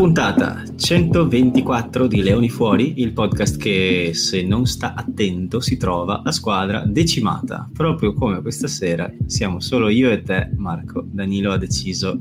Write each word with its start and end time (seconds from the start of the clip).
Puntata 0.00 0.62
124 0.76 2.06
di 2.06 2.22
Leoni 2.22 2.48
Fuori, 2.48 3.02
il 3.02 3.12
podcast 3.12 3.58
che 3.58 4.12
se 4.14 4.42
non 4.42 4.64
sta 4.64 4.94
attento 4.94 5.60
si 5.60 5.76
trova 5.76 6.22
la 6.24 6.32
squadra 6.32 6.84
decimata. 6.86 7.68
Proprio 7.70 8.14
come 8.14 8.40
questa 8.40 8.66
sera 8.66 9.12
siamo 9.26 9.60
solo 9.60 9.90
io 9.90 10.10
e 10.10 10.22
te, 10.22 10.52
Marco. 10.56 11.04
Danilo 11.06 11.52
ha 11.52 11.58
deciso, 11.58 12.18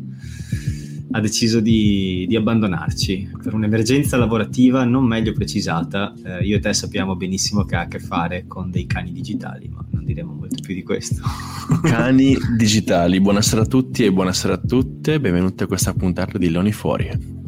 ha 1.12 1.22
deciso 1.22 1.62
di, 1.62 2.26
di, 2.28 2.36
abbandonarci 2.36 3.30
per 3.42 3.54
un'emergenza 3.54 4.18
lavorativa 4.18 4.84
non 4.84 5.06
meglio 5.06 5.32
precisata. 5.32 6.14
Eh, 6.22 6.44
io 6.44 6.58
e 6.58 6.60
te 6.60 6.74
sappiamo 6.74 7.16
benissimo 7.16 7.64
che 7.64 7.78
ha 7.78 7.82
a 7.84 7.88
che 7.88 8.00
fare 8.00 8.44
con 8.46 8.72
dei 8.72 8.88
cani 8.88 9.14
digitali, 9.14 9.70
ma 9.70 9.86
non 9.92 10.04
diremo 10.04 10.34
molto 10.34 10.58
più 10.62 10.74
di 10.74 10.84
questo. 10.84 11.22
Cani 11.82 12.36
digitali, 12.58 13.22
buonasera 13.22 13.62
a 13.62 13.66
tutti 13.66 14.04
e 14.04 14.12
buonasera 14.12 14.56
a 14.56 14.58
tutte, 14.58 15.18
benvenuti 15.22 15.64
a 15.64 15.68
questa 15.68 15.94
puntata 15.94 16.38
di 16.38 16.50
Leoni 16.50 16.74
Fuori. 16.74 17.39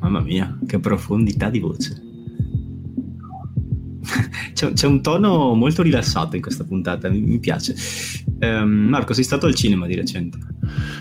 Mamma 0.00 0.20
mia, 0.20 0.58
che 0.66 0.78
profondità 0.78 1.50
di 1.50 1.58
voce. 1.58 2.02
c'è, 4.52 4.72
c'è, 4.72 4.86
un 4.86 5.02
tono 5.02 5.54
molto 5.54 5.82
rilassato 5.82 6.36
in 6.36 6.42
questa 6.42 6.64
puntata, 6.64 7.08
mi, 7.08 7.20
mi 7.20 7.38
piace. 7.38 7.74
Um, 8.40 8.88
Marco, 8.88 9.14
sei 9.14 9.24
stato 9.24 9.46
al 9.46 9.54
cinema 9.54 9.86
di 9.86 9.94
recente? 9.94 10.38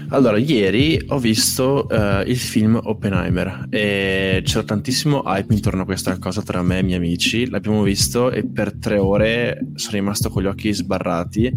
Allora, 0.10 0.38
ieri 0.38 1.04
ho 1.08 1.20
visto 1.20 1.88
uh, 1.90 2.28
il 2.28 2.38
film 2.38 2.80
Oppenheimer 2.82 3.68
e 3.70 4.42
c'era 4.46 4.64
tantissimo 4.64 5.24
hype 5.26 5.54
intorno 5.54 5.82
a 5.82 5.86
questa 5.86 6.18
cosa 6.20 6.42
tra 6.42 6.62
me 6.62 6.78
e 6.78 6.80
i 6.82 6.84
miei 6.84 6.98
amici. 6.98 7.50
L'abbiamo 7.50 7.84
visto 7.84 8.32
e 8.32 8.46
per 8.46 8.78
tre 8.78 8.98
ore 8.98 9.68
sono 9.76 9.98
rimasto 9.98 10.30
con 10.30 10.44
gli 10.44 10.48
occhi 10.48 10.74
sbarrati 10.74 11.52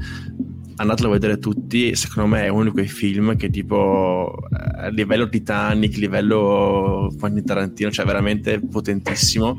andatelo 0.79 1.09
a 1.09 1.13
vedere 1.13 1.39
tutti, 1.39 1.95
secondo 1.97 2.29
me 2.29 2.45
è 2.45 2.49
uno 2.49 2.65
di 2.65 2.71
quei 2.71 2.87
film 2.87 3.37
che 3.37 3.51
tipo 3.51 4.33
a 4.51 4.87
eh, 4.87 4.93
livello 4.93 5.29
Titanic, 5.29 5.97
livello 5.97 7.13
Quentin 7.19 7.45
Tarantino, 7.45 7.91
cioè 7.91 8.07
veramente 8.07 8.61
potentissimo 8.61 9.59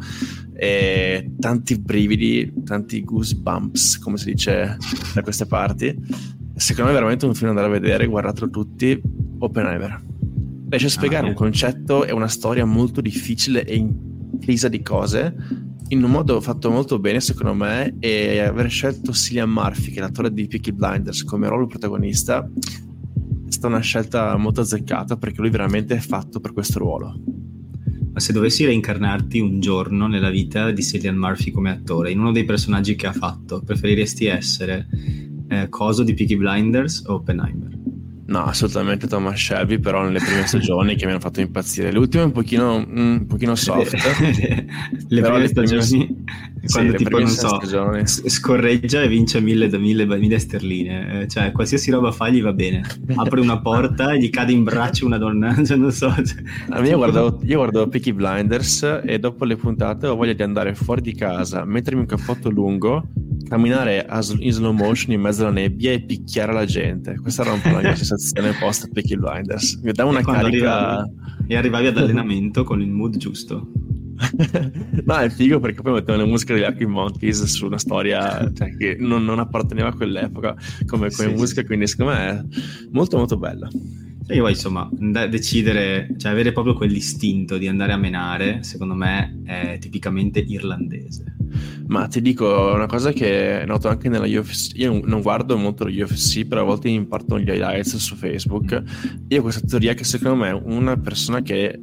e 0.53 1.31
tanti 1.39 1.77
brividi, 1.77 2.51
tanti 2.63 3.03
goosebumps, 3.03 3.99
come 3.99 4.17
si 4.17 4.31
dice 4.31 4.77
da 5.13 5.21
queste 5.21 5.45
parti. 5.45 5.95
Secondo 6.55 6.91
me 6.91 6.97
è 6.97 6.99
veramente 6.99 7.25
un 7.25 7.33
film 7.33 7.53
da 7.53 7.61
andare 7.61 7.77
a 7.77 7.79
vedere, 7.79 8.05
guardatelo 8.05 8.49
tutti, 8.49 8.99
Oppenheimer. 9.39 10.03
Riesce 10.69 10.87
a 10.87 10.91
spiegare 10.91 11.25
ah, 11.25 11.29
un 11.29 11.35
concetto 11.35 12.05
e 12.05 12.11
una 12.11 12.27
storia 12.27 12.63
molto 12.65 13.01
difficile 13.01 13.65
e 13.65 13.75
intrisa 13.75 14.67
di 14.67 14.81
cose 14.81 15.35
in 15.89 16.03
un 16.03 16.11
modo 16.11 16.39
fatto 16.39 16.69
molto 16.69 16.99
bene 16.99 17.19
secondo 17.19 17.53
me 17.53 17.95
e 17.99 18.39
aver 18.39 18.69
scelto 18.69 19.11
Cillian 19.11 19.49
Murphy 19.49 19.91
che 19.91 19.99
è 19.99 20.01
l'attore 20.01 20.31
di 20.31 20.47
Peaky 20.47 20.71
Blinders 20.71 21.23
come 21.23 21.47
ruolo 21.47 21.65
protagonista 21.65 22.47
è 22.47 23.51
stata 23.51 23.67
una 23.67 23.79
scelta 23.79 24.35
molto 24.37 24.61
azzeccata 24.61 25.17
perché 25.17 25.41
lui 25.41 25.49
veramente 25.49 25.95
è 25.95 25.99
fatto 25.99 26.39
per 26.39 26.53
questo 26.53 26.79
ruolo 26.79 27.19
ma 28.11 28.19
se 28.19 28.33
dovessi 28.33 28.65
reincarnarti 28.65 29.39
un 29.39 29.59
giorno 29.59 30.07
nella 30.07 30.29
vita 30.29 30.71
di 30.71 30.83
Cillian 30.83 31.15
Murphy 31.15 31.51
come 31.51 31.71
attore 31.71 32.11
in 32.11 32.19
uno 32.19 32.31
dei 32.31 32.45
personaggi 32.45 32.95
che 32.95 33.07
ha 33.07 33.13
fatto 33.13 33.61
preferiresti 33.61 34.25
essere 34.25 34.87
eh, 35.47 35.69
Coso 35.69 36.03
di 36.03 36.13
Peaky 36.13 36.35
Blinders 36.35 37.03
o 37.07 37.15
Oppenheimer? 37.15 37.77
No, 38.29 38.43
assolutamente 38.43 39.07
Thomas 39.07 39.39
Shelby, 39.39 39.79
però 39.79 40.03
nelle 40.03 40.19
prime 40.19 40.45
stagioni 40.47 40.95
che 40.95 41.05
mi 41.05 41.11
hanno 41.11 41.19
fatto 41.19 41.41
impazzire. 41.41 41.91
Le 41.91 41.97
ultime 41.97 42.23
un 42.23 42.31
pochino, 42.31 42.75
un 42.75 43.25
pochino 43.27 43.55
soft. 43.55 43.95
le 45.07 45.21
prime 45.21 45.47
stagioni, 45.47 46.05
prime, 46.05 46.25
quando 46.67 46.91
sì, 46.91 46.97
tipo, 47.03 47.17
non 47.17 47.27
so, 47.27 47.47
stagioni. 47.47 48.05
scorreggia 48.05 49.01
e 49.01 49.07
vince 49.07 49.41
mille, 49.41 49.75
mille, 49.79 50.05
mille 50.05 50.37
sterline. 50.37 51.21
Eh, 51.21 51.27
cioè, 51.27 51.51
qualsiasi 51.51 51.89
roba 51.89 52.11
fa 52.11 52.29
gli 52.29 52.41
va 52.41 52.53
bene. 52.53 52.83
Apre 53.15 53.41
una 53.41 53.59
porta 53.61 54.13
e 54.13 54.19
gli 54.19 54.29
cade 54.29 54.51
in 54.51 54.63
braccio 54.63 55.07
una 55.07 55.17
donna, 55.17 55.55
cioè, 55.65 55.77
non 55.77 55.91
so. 55.91 56.13
Cioè. 56.13 56.43
A 56.69 56.81
me 56.81 56.89
io 56.89 56.97
guardavo, 56.97 57.39
io 57.43 57.57
guardavo 57.57 57.87
Peaky 57.87 58.13
Blinders 58.13 59.01
e 59.05 59.17
dopo 59.17 59.43
le 59.43 59.55
puntate 59.55 60.05
ho 60.05 60.15
voglia 60.15 60.33
di 60.33 60.43
andare 60.43 60.75
fuori 60.75 61.01
di 61.01 61.15
casa, 61.15 61.65
mettermi 61.65 62.01
un 62.01 62.07
cappotto 62.07 62.51
lungo 62.51 63.07
camminare 63.49 64.07
in 64.39 64.51
slow 64.51 64.71
motion 64.71 65.13
in 65.13 65.21
mezzo 65.21 65.41
alla 65.41 65.51
nebbia 65.51 65.91
e 65.91 66.01
picchiare 66.01 66.53
la 66.53 66.65
gente. 66.65 67.15
Questa 67.19 67.41
era 67.41 67.51
un 67.51 67.61
po' 67.61 67.69
la 67.69 67.81
mia 67.81 67.95
sensazione 67.97 68.53
post 68.59 68.89
Peaky 68.93 69.17
Blinders. 69.17 69.79
Mi 69.81 69.91
dava 69.91 70.11
una 70.11 70.21
carica. 70.21 70.99
Arrivavi, 70.99 71.11
e 71.47 71.55
arrivavi 71.55 71.87
ad 71.87 71.97
allenamento 71.97 72.63
con 72.63 72.81
il 72.81 72.89
mood 72.89 73.17
giusto. 73.17 73.71
no, 75.05 75.15
è 75.15 75.29
figo 75.29 75.59
perché 75.59 75.81
poi 75.81 75.93
mettevano 75.93 76.23
le 76.23 76.29
musiche 76.29 76.53
degli 76.53 76.63
Arctic 76.63 76.87
Monkeys 76.87 77.43
su 77.45 77.65
una 77.65 77.77
storia 77.77 78.51
cioè, 78.53 78.75
che 78.75 78.97
non, 78.99 79.23
non, 79.23 79.39
apparteneva 79.39 79.89
a 79.89 79.93
quell'epoca 79.93 80.55
come, 80.85 81.09
come 81.09 81.29
sì, 81.29 81.35
musica, 81.35 81.61
sì. 81.61 81.67
quindi 81.67 81.87
secondo 81.87 82.11
me 82.11 82.27
è 82.27 82.43
molto 82.91 83.17
molto 83.17 83.37
bella. 83.37 83.69
E 84.31 84.35
io 84.35 84.47
insomma, 84.47 84.87
decidere, 85.27 86.13
cioè 86.17 86.31
avere 86.31 86.51
proprio 86.51 86.75
quell'istinto 86.75 87.57
di 87.57 87.67
andare 87.67 87.93
a 87.93 87.97
menare, 87.97 88.61
secondo 88.61 88.93
me 88.93 89.41
è 89.43 89.79
tipicamente 89.79 90.37
irlandese. 90.37 91.35
Ma 91.87 92.05
ti 92.05 92.21
dico 92.21 92.73
una 92.75 92.85
cosa 92.85 93.11
che 93.11 93.63
noto 93.65 93.87
anche 93.87 94.07
nella 94.07 94.27
UFC, 94.27 94.77
io 94.77 95.01
non 95.03 95.21
guardo 95.23 95.57
molto 95.57 95.83
lo 95.83 95.89
UFC, 95.89 96.45
però 96.45 96.61
a 96.61 96.65
volte 96.65 96.91
mi 96.91 97.03
partono 97.07 97.41
gli 97.41 97.49
highlights 97.49 97.95
su 97.95 98.15
Facebook. 98.15 98.83
Io 99.29 99.39
ho 99.39 99.41
questa 99.41 99.65
teoria 99.65 99.95
che 99.95 100.03
secondo 100.03 100.35
me 100.43 100.51
una 100.51 100.95
persona 100.95 101.41
che 101.41 101.81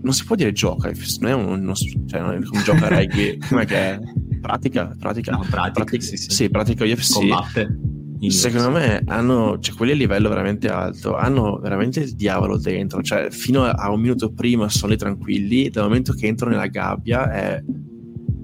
non 0.00 0.14
si 0.14 0.24
può 0.24 0.34
dire 0.34 0.52
gioca, 0.52 0.90
non 1.20 1.30
è 1.30 1.34
un, 1.34 1.60
uno, 1.60 1.74
cioè 1.74 2.20
non 2.20 2.32
è 2.32 2.42
come 2.42 2.62
gioca 2.62 2.88
rugby, 2.88 3.36
com'è 3.36 3.66
che 3.66 3.76
è? 3.76 4.00
Pratica, 4.40 4.96
pratica. 4.98 5.32
No, 5.32 5.40
pratica, 5.40 5.84
pratica 5.84 6.02
sì, 6.02 6.16
sì. 6.16 6.30
sì, 6.30 6.48
pratica 6.48 6.84
UFC. 6.86 7.12
Combatte 7.12 7.95
Secondo 8.28 8.70
me 8.70 9.02
hanno, 9.06 9.58
cioè 9.60 9.74
quelli 9.74 9.92
a 9.92 9.94
livello 9.94 10.28
veramente 10.28 10.68
alto, 10.68 11.16
hanno 11.16 11.58
veramente 11.58 12.00
il 12.00 12.14
diavolo 12.14 12.58
dentro, 12.58 13.02
cioè 13.02 13.30
fino 13.30 13.64
a 13.64 13.90
un 13.90 14.00
minuto 14.00 14.32
prima 14.32 14.68
sono 14.68 14.92
lì 14.92 14.98
tranquilli, 14.98 15.68
dal 15.68 15.84
momento 15.84 16.12
che 16.12 16.26
entrano 16.26 16.52
nella 16.52 16.66
gabbia 16.66 17.30
è 17.30 17.62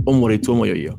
o 0.04 0.12
muori 0.12 0.40
tu 0.40 0.50
o 0.50 0.54
muoio 0.54 0.74
io. 0.74 0.98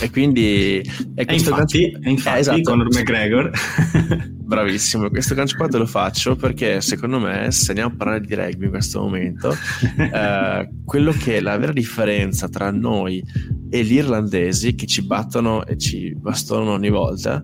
E 0.00 0.10
quindi... 0.10 0.80
E, 0.80 1.24
e 1.24 1.34
infatti, 1.34 1.90
gancio... 1.90 2.08
infatti 2.08 2.36
eh, 2.36 2.40
esatto. 2.40 2.60
Conor 2.62 2.88
McGregor... 2.88 3.50
Bravissimo, 4.44 5.08
questo 5.08 5.34
gancio 5.34 5.56
qua 5.56 5.68
te 5.68 5.78
lo 5.78 5.86
faccio 5.86 6.36
perché 6.36 6.82
secondo 6.82 7.18
me, 7.18 7.50
se 7.50 7.70
andiamo 7.70 7.92
a 7.94 7.96
parlare 7.96 8.20
di 8.20 8.34
rugby 8.34 8.66
in 8.66 8.70
questo 8.70 9.00
momento, 9.00 9.56
eh, 9.96 10.68
quello 10.84 11.12
che 11.12 11.38
è 11.38 11.40
la 11.40 11.56
vera 11.56 11.72
differenza 11.72 12.46
tra 12.50 12.70
noi 12.70 13.24
e 13.70 13.82
gli 13.82 13.94
irlandesi 13.94 14.74
che 14.74 14.84
ci 14.84 15.02
battono 15.02 15.64
e 15.64 15.78
ci 15.78 16.14
bastonano 16.14 16.72
ogni 16.72 16.90
volta 16.90 17.42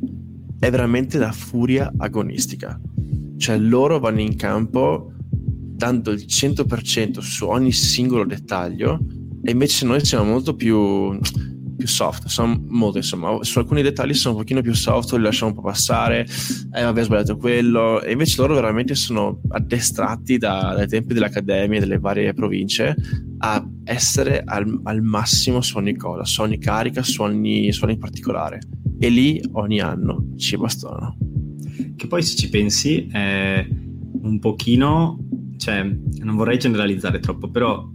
è 0.61 0.71
veramente 0.71 1.19
la 1.19 1.33
furia 1.33 1.91
agonistica. 1.97 2.79
Cioè 3.39 3.59
loro 3.59 3.99
vanno 3.99 4.21
in 4.21 4.37
campo 4.37 5.13
dando 5.19 6.11
il 6.11 6.27
100% 6.29 7.21
su 7.21 7.47
ogni 7.47 7.73
singolo 7.73 8.27
dettaglio 8.27 9.01
e 9.43 9.51
invece 9.53 9.87
noi 9.87 10.05
siamo 10.05 10.25
molto 10.25 10.55
più, 10.55 11.19
più 11.79 11.89
soft, 11.89 12.27
sono 12.27 12.63
molto 12.69 12.99
insomma, 12.99 13.43
su 13.43 13.59
alcuni 13.59 13.81
dettagli 13.81 14.13
sono 14.13 14.35
un 14.35 14.41
pochino 14.43 14.61
più 14.61 14.75
soft, 14.75 15.13
li 15.13 15.23
lasciamo 15.23 15.53
un 15.53 15.57
po' 15.57 15.63
passare, 15.63 16.27
eh 16.75 16.83
vabbè 16.83 17.03
sbagliato 17.03 17.39
quello, 17.39 18.03
e 18.03 18.13
invece 18.13 18.39
loro 18.43 18.55
veramente 18.55 18.95
sono 18.95 19.41
addestrati 19.49 20.37
da, 20.37 20.75
dai 20.77 20.87
tempi 20.87 21.15
dell'accademia 21.15 21.79
e 21.79 21.81
delle 21.81 21.99
varie 21.99 22.35
province 22.35 22.95
a 23.39 23.67
essere 23.85 24.43
al, 24.45 24.81
al, 24.85 25.01
massimo 25.01 25.63
su 25.63 25.79
ogni 25.79 25.97
cosa, 25.97 26.27
su 26.27 26.43
ogni 26.43 26.59
carica, 26.59 27.03
su 27.03 27.23
ogni, 27.23 27.73
su 27.73 27.85
ogni 27.85 27.97
particolare 27.97 28.61
e 29.03 29.09
lì 29.09 29.43
ogni 29.53 29.81
anno 29.81 30.35
ci 30.37 30.59
bastonano. 30.59 31.17
Che 31.97 32.07
poi 32.07 32.23
se 32.23 32.37
ci 32.37 32.51
pensi 32.51 33.07
è 33.11 33.67
un 34.23 34.39
pochino, 34.39 35.19
cioè 35.57 35.83
non 36.19 36.37
vorrei 36.37 36.59
generalizzare 36.59 37.19
troppo, 37.19 37.49
però 37.49 37.89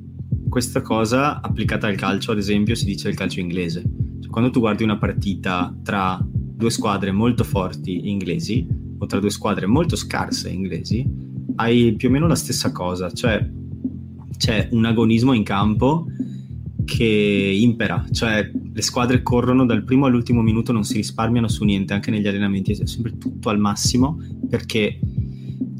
questa 0.49 0.81
cosa 0.81 1.41
applicata 1.41 1.85
al 1.85 1.95
calcio, 1.95 2.31
ad 2.31 2.39
esempio, 2.39 2.73
si 2.73 2.85
dice 2.85 3.09
il 3.09 3.15
calcio 3.15 3.39
inglese. 3.39 3.83
Cioè, 4.19 4.31
quando 4.31 4.49
tu 4.49 4.59
guardi 4.59 4.83
una 4.83 4.97
partita 4.97 5.77
tra 5.83 6.19
due 6.27 6.71
squadre 6.71 7.11
molto 7.11 7.43
forti 7.43 8.09
inglesi 8.09 8.67
o 8.97 9.05
tra 9.05 9.19
due 9.19 9.29
squadre 9.29 9.67
molto 9.67 9.95
scarse 9.95 10.49
inglesi, 10.49 11.07
hai 11.57 11.93
più 11.95 12.09
o 12.09 12.11
meno 12.11 12.25
la 12.25 12.35
stessa 12.35 12.71
cosa, 12.71 13.11
cioè 13.11 13.47
c'è 14.37 14.69
un 14.71 14.85
agonismo 14.85 15.33
in 15.33 15.43
campo 15.43 16.07
che 16.83 17.03
impera, 17.59 18.05
cioè 18.11 18.49
le 18.75 18.81
squadre 18.81 19.21
corrono 19.21 19.65
dal 19.65 19.85
primo 19.85 20.05
all'ultimo 20.05 20.41
minuto, 20.41 20.73
non 20.73 20.83
si 20.83 20.95
risparmiano 20.95 21.47
su 21.47 21.63
niente, 21.63 21.93
anche 21.93 22.11
negli 22.11 22.27
allenamenti 22.27 22.73
è 22.73 22.85
sempre 22.85 23.17
tutto 23.17 23.47
al 23.47 23.57
massimo 23.57 24.21
perché 24.49 24.99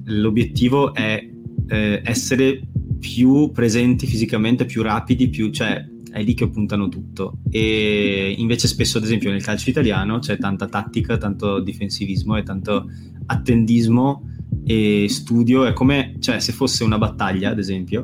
l'obiettivo 0.06 0.94
è 0.94 1.30
eh, 1.68 2.02
essere 2.06 2.66
più 2.98 3.52
presenti 3.52 4.08
fisicamente, 4.08 4.64
più 4.64 4.82
rapidi, 4.82 5.28
più, 5.28 5.52
cioè 5.52 5.86
è 6.10 6.24
lì 6.24 6.34
che 6.36 6.48
puntano 6.48 6.88
tutto. 6.88 7.40
E 7.50 8.34
invece 8.38 8.70
spesso, 8.70 8.98
ad 8.98 9.04
esempio, 9.04 9.30
nel 9.30 9.44
calcio 9.44 9.70
italiano 9.70 10.20
c'è 10.20 10.38
tanta 10.38 10.68
tattica, 10.70 11.18
tanto 11.18 11.60
difensivismo 11.60 12.38
e 12.38 12.44
tanto 12.44 12.90
attendismo 13.26 14.35
e 14.66 15.06
studio. 15.10 15.66
È 15.66 15.74
come 15.74 16.16
cioè, 16.20 16.40
se 16.40 16.52
fosse 16.52 16.84
una 16.84 16.98
battaglia, 16.98 17.52
ad 17.52 17.60
esempio, 17.60 18.04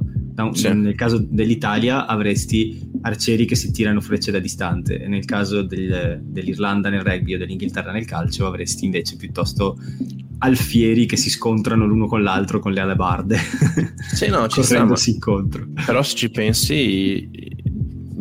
sì. 0.54 0.72
nel 0.74 0.96
caso 0.96 1.18
dell'Italia 1.18 2.06
avresti 2.06 2.90
arcieri 3.02 3.46
che 3.46 3.56
si 3.56 3.72
tirano 3.72 4.02
frecce 4.02 4.32
da 4.32 4.40
distante, 4.40 5.02
e 5.02 5.08
nel 5.08 5.26
caso 5.26 5.64
del, 5.64 6.22
dell'Irlanda 6.24 6.90
nel 6.90 7.02
rugby 7.02 7.34
o 7.34 7.38
dell'Inghilterra 7.38 7.92
nel 7.92 8.06
calcio 8.06 8.46
avresti 8.46 8.86
invece 8.86 9.16
piuttosto 9.16 9.78
alfieri 10.44 11.06
che 11.06 11.18
si 11.18 11.30
scontrano 11.30 11.86
l'uno 11.86 12.08
con 12.08 12.24
l'altro 12.24 12.60
con 12.60 12.72
le 12.72 12.80
alabarde. 12.80 13.38
Sì, 14.14 14.28
no, 14.28 14.48
ci 14.48 14.64
sta. 14.64 14.96
si 14.96 15.12
incontro. 15.12 15.68
Però 15.86 16.02
se 16.02 16.16
ci 16.16 16.30
pensi, 16.30 17.30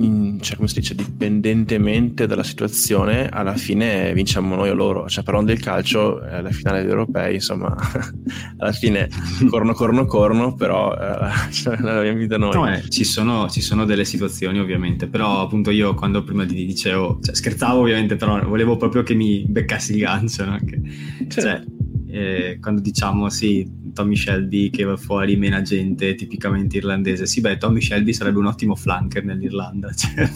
in, 0.00 0.38
cioè, 0.41 0.56
come 0.56 0.69
si 0.69 0.81
dice, 0.81 0.94
dipendentemente 0.94 2.26
dalla 2.26 2.43
situazione, 2.43 3.29
alla 3.29 3.55
fine 3.55 4.12
vinciamo 4.14 4.55
noi 4.55 4.70
o 4.70 4.75
loro. 4.75 5.08
Cioè, 5.08 5.25
parlando 5.25 5.52
del 5.52 5.61
calcio, 5.61 6.23
eh, 6.25 6.37
alla 6.37 6.50
finale 6.50 6.81
degli 6.81 6.91
europei, 6.91 7.35
insomma, 7.35 7.75
alla 8.58 8.73
fine 8.73 9.08
corno, 9.49 9.73
corno, 9.73 10.06
corno, 10.06 10.55
però 10.55 10.94
eh, 10.94 11.50
cioè, 11.52 11.79
l'abbiamo 11.79 12.19
vinta 12.19 12.38
noi. 12.38 12.55
No, 12.55 12.73
eh, 12.73 12.88
ci, 12.88 13.05
sono, 13.05 13.49
ci, 13.49 13.61
sono, 13.61 13.85
delle 13.85 14.05
situazioni, 14.05 14.58
ovviamente, 14.58 15.06
però 15.06 15.43
appunto 15.43 15.70
io 15.70 15.94
quando 15.94 16.23
prima 16.23 16.44
ti 16.47 16.55
dicevo, 16.55 17.19
cioè, 17.23 17.35
scherzavo 17.35 17.81
ovviamente, 17.81 18.17
però 18.17 18.43
volevo 18.44 18.76
proprio 18.76 19.02
che 19.02 19.14
mi 19.14 19.44
beccassi 19.47 19.93
il 19.93 20.00
gancio, 20.00 20.44
no? 20.44 20.58
che, 20.64 20.81
cioè, 21.29 21.62
eh, 22.12 22.58
quando 22.60 22.80
diciamo 22.80 23.28
sì, 23.28 23.68
Tommy 23.92 24.16
Shelby 24.16 24.70
che 24.70 24.84
va 24.84 24.96
fuori 24.96 25.36
mena 25.36 25.62
gente 25.62 26.14
tipicamente 26.14 26.76
irlandese. 26.76 27.26
Sì, 27.26 27.40
beh, 27.40 27.58
Tommy 27.58 27.80
Shelby 27.80 28.12
sarebbe 28.12 28.38
un 28.38 28.46
ottimo 28.46 28.74
flanker 28.74 29.24
nell'Irlanda. 29.24 29.90
Cioè, 30.00 30.28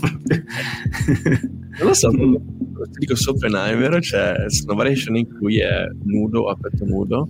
non 1.78 1.88
lo 1.88 1.94
so, 1.94 2.10
ti 2.10 2.98
dico 2.98 3.16
su 3.16 3.30
Oppenheimer, 3.30 3.98
c'è 3.98 4.34
una 4.66 4.74
variation 4.74 5.16
in 5.16 5.26
cui 5.38 5.58
è 5.58 5.88
nudo, 6.04 6.48
a 6.48 6.56
petto 6.56 6.84
nudo. 6.84 7.28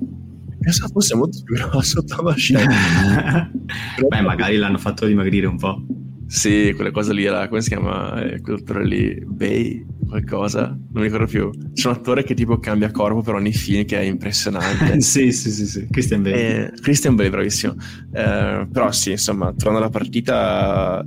Pensavo 0.61 0.93
fosse 0.93 1.14
molto 1.14 1.43
più 1.43 1.56
grosso 1.70 2.02
Tommy 2.05 2.38
Shelby. 2.38 2.75
beh, 4.08 4.20
magari 4.20 4.56
l'hanno 4.56 4.79
fatto 4.79 5.06
dimagrire 5.06 5.47
un 5.47 5.56
po'. 5.56 5.82
Sì, 6.26 6.73
quella 6.75 6.91
cosa 6.91 7.12
lì 7.12 7.25
era, 7.25 7.49
come 7.49 7.61
si 7.61 7.69
chiama? 7.69 8.23
Eh, 8.23 8.41
quell'attore 8.41 8.85
lì, 8.87 9.23
Bay, 9.25 9.85
qualcosa, 10.09 10.69
non 10.69 10.88
mi 10.93 11.03
ricordo 11.03 11.26
più. 11.26 11.50
C'è 11.73 11.88
un 11.88 11.94
attore 11.94 12.25
che 12.25 12.35
tipo 12.35 12.59
cambia 12.59 12.91
corpo 12.91 13.21
per 13.23 13.35
ogni 13.35 13.53
film 13.53 13.85
che 13.85 13.99
è 13.99 14.03
impressionante. 14.03 15.00
sì, 15.03 15.32
sì, 15.32 15.50
sì, 15.50 15.67
sì, 15.67 15.87
Christian 15.91 16.23
Bale. 16.23 16.73
Eh, 16.73 16.73
Christian 16.81 17.15
Bale, 17.15 17.31
bravissimo. 17.31 17.75
Eh, 18.12 18.67
però 18.71 18.91
sì, 18.93 19.12
insomma, 19.12 19.53
tornando 19.53 19.79
alla 19.81 19.91
partita... 19.91 21.05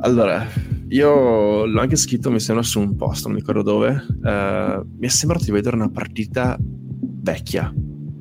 Allora, 0.00 0.46
io 0.88 1.64
l'ho 1.64 1.80
anche 1.80 1.96
scritto, 1.96 2.30
mi 2.30 2.40
sembra, 2.40 2.64
su 2.64 2.80
un 2.80 2.96
post, 2.96 3.24
non 3.24 3.34
mi 3.34 3.40
ricordo 3.40 3.62
dove. 3.62 4.06
Uh, 4.22 4.86
mi 4.98 5.06
è 5.06 5.08
sembrato 5.08 5.44
di 5.44 5.50
vedere 5.50 5.76
una 5.76 5.90
partita 5.90 6.58
vecchia. 6.60 7.72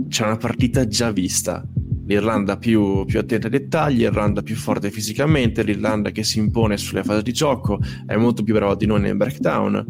Cioè 0.08 0.28
una 0.28 0.38
partita 0.38 0.88
già 0.88 1.12
vista 1.12 1.66
l'Irlanda 2.06 2.58
più, 2.58 3.06
più, 3.06 3.20
attenta 3.20 3.48
ai 3.48 3.52
dettagli, 3.52 4.00
l'Irlanda 4.00 4.42
più 4.42 4.56
forte 4.56 4.92
fisicamente, 4.92 5.64
l'Irlanda 5.64 6.12
che 6.12 6.24
si 6.24 6.40
impone 6.40 6.78
sulle 6.78 7.04
fasi 7.04 7.24
di 7.24 7.34
gioco, 7.34 7.80
è 8.06 8.16
molto 8.16 8.44
più 8.44 8.54
brava 8.54 8.76
di 8.76 8.86
noi 8.86 9.02
nel 9.02 9.16
breakdown. 9.16 9.86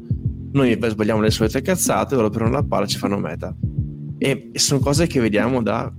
Noi 0.52 0.78
sbagliamo 0.80 1.22
le 1.22 1.32
solite 1.32 1.62
cazzate, 1.62 2.16
loro 2.16 2.30
prendono 2.30 2.58
la 2.58 2.64
palla 2.64 2.86
e 2.86 2.88
ci 2.88 2.98
fanno 2.98 3.18
meta. 3.18 3.56
E, 4.18 4.50
e 4.52 4.60
sono 4.60 4.80
cose 4.80 5.08
che 5.08 5.20
vediamo 5.20 5.62
da 5.64 5.92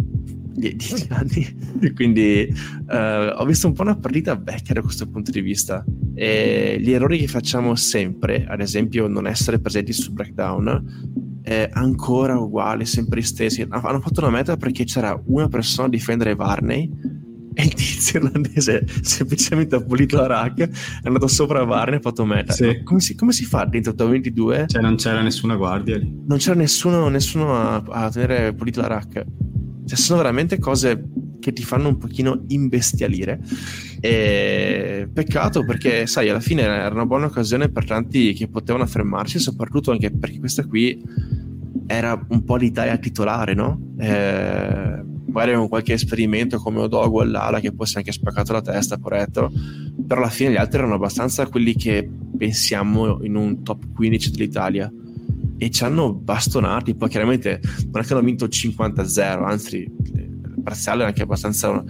10 0.54 1.06
anni. 1.10 1.90
Quindi 1.94 2.48
uh, 2.50 3.36
ho 3.36 3.44
visto 3.44 3.66
un 3.66 3.72
po' 3.72 3.82
una 3.82 3.96
partita 3.96 4.36
vecchia 4.36 4.74
da 4.74 4.82
questo 4.82 5.08
punto 5.08 5.30
di 5.30 5.40
vista. 5.40 5.84
E 6.14 6.78
gli 6.80 6.92
errori 6.92 7.18
che 7.18 7.26
facciamo 7.26 7.74
sempre, 7.74 8.46
ad 8.46 8.60
esempio 8.60 9.08
non 9.08 9.26
essere 9.26 9.58
presenti 9.58 9.92
sul 9.92 10.12
breakdown, 10.12 11.32
è 11.44 11.68
ancora 11.70 12.38
uguale, 12.38 12.86
sempre 12.86 13.20
gli 13.20 13.24
stessi. 13.24 13.66
Hanno 13.68 14.00
fatto 14.00 14.20
una 14.20 14.30
meta 14.30 14.56
perché 14.56 14.84
c'era 14.84 15.20
una 15.26 15.46
persona 15.48 15.86
a 15.86 15.90
difendere 15.90 16.34
Varney 16.34 16.90
e 17.52 17.62
il 17.62 17.74
tizio 17.74 18.18
irlandese 18.18 18.86
semplicemente 19.02 19.76
ha 19.76 19.80
pulito 19.80 20.16
la 20.16 20.26
rack, 20.26 20.60
è 20.62 21.06
andato 21.06 21.28
sopra 21.28 21.62
Varney 21.64 21.96
e 21.96 21.98
ha 21.98 22.00
fatto 22.00 22.24
meta. 22.24 22.54
Sì. 22.54 22.82
Come, 22.82 23.00
si, 23.00 23.14
come, 23.14 23.32
si, 23.32 23.44
fa 23.44 23.66
dentro 23.66 23.94
top 23.94 24.08
22? 24.08 24.64
Cioè 24.68 24.80
non 24.80 24.96
c'era 24.96 25.20
nessuna 25.20 25.54
guardia 25.56 25.98
lì. 25.98 26.10
Non 26.26 26.38
c'era 26.38 26.56
nessuno, 26.56 27.08
nessuno 27.08 27.54
a, 27.54 27.84
a 27.86 28.10
tenere 28.10 28.54
pulito 28.54 28.80
la 28.80 28.86
rack. 28.86 29.24
Cioè 29.84 29.98
sono 29.98 30.18
veramente 30.18 30.58
cose 30.58 31.10
che 31.40 31.52
ti 31.52 31.62
fanno 31.62 31.88
un 31.88 31.98
pochino 31.98 32.42
imbestialire. 32.48 33.38
E 34.04 35.08
peccato 35.10 35.64
perché, 35.64 36.06
sai, 36.06 36.28
alla 36.28 36.38
fine 36.38 36.60
era 36.60 36.90
una 36.90 37.06
buona 37.06 37.24
occasione 37.24 37.70
per 37.70 37.86
tanti 37.86 38.34
che 38.34 38.48
potevano 38.48 38.84
fermarsi, 38.84 39.38
soprattutto 39.38 39.92
anche 39.92 40.10
perché 40.10 40.40
questa 40.40 40.66
qui 40.66 41.02
era 41.86 42.22
un 42.28 42.44
po' 42.44 42.56
l'Italia 42.56 42.98
titolare, 42.98 43.54
no? 43.54 43.94
Eh, 43.96 45.02
magari 45.28 45.54
con 45.54 45.68
qualche 45.68 45.94
esperimento 45.94 46.58
come 46.58 46.80
Odogo 46.80 47.22
all'ala 47.22 47.60
che 47.60 47.72
poi 47.72 47.86
si 47.86 47.94
è 47.94 47.98
anche 48.00 48.12
spaccato 48.12 48.52
la 48.52 48.60
testa, 48.60 48.98
poretto, 48.98 49.50
però 50.06 50.20
alla 50.20 50.28
fine 50.28 50.50
gli 50.50 50.56
altri 50.56 50.80
erano 50.80 50.96
abbastanza 50.96 51.46
quelli 51.46 51.74
che 51.74 52.06
pensiamo 52.36 53.24
in 53.24 53.36
un 53.36 53.62
top 53.62 53.86
15 53.94 54.30
dell'Italia 54.32 54.92
e 55.56 55.70
ci 55.70 55.82
hanno 55.82 56.12
bastonati, 56.12 56.94
poi 56.94 57.08
chiaramente 57.08 57.58
non 57.90 58.02
è 58.02 58.04
che 58.04 58.12
hanno 58.12 58.22
vinto 58.22 58.44
50-0, 58.44 59.44
anzi 59.44 59.90
parziale 60.62 61.04
anche 61.04 61.22
abbastanza 61.22 61.84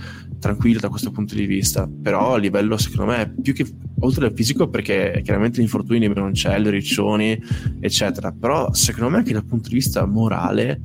tranquillo 0.45 0.79
da 0.79 0.91
questo 0.91 1.11
punto 1.11 1.35
di 1.35 1.47
vista, 1.47 1.89
però 1.89 2.35
a 2.35 2.39
livello 2.39 2.77
secondo 2.77 3.11
me 3.11 3.35
più 3.41 3.55
che 3.55 3.67
oltre 4.01 4.27
al 4.27 4.35
fisico 4.35 4.69
perché 4.69 5.23
chiaramente 5.25 5.59
gli 5.59 5.65
infortuni 5.65 6.07
non 6.09 6.33
c'è, 6.33 6.59
le 6.59 6.69
riccioni 6.69 7.41
eccetera, 7.81 8.31
però 8.31 8.71
secondo 8.75 9.09
me 9.09 9.17
anche 9.19 9.33
dal 9.33 9.47
punto 9.47 9.71
di 9.71 9.77
vista 9.77 10.05
morale 10.05 10.83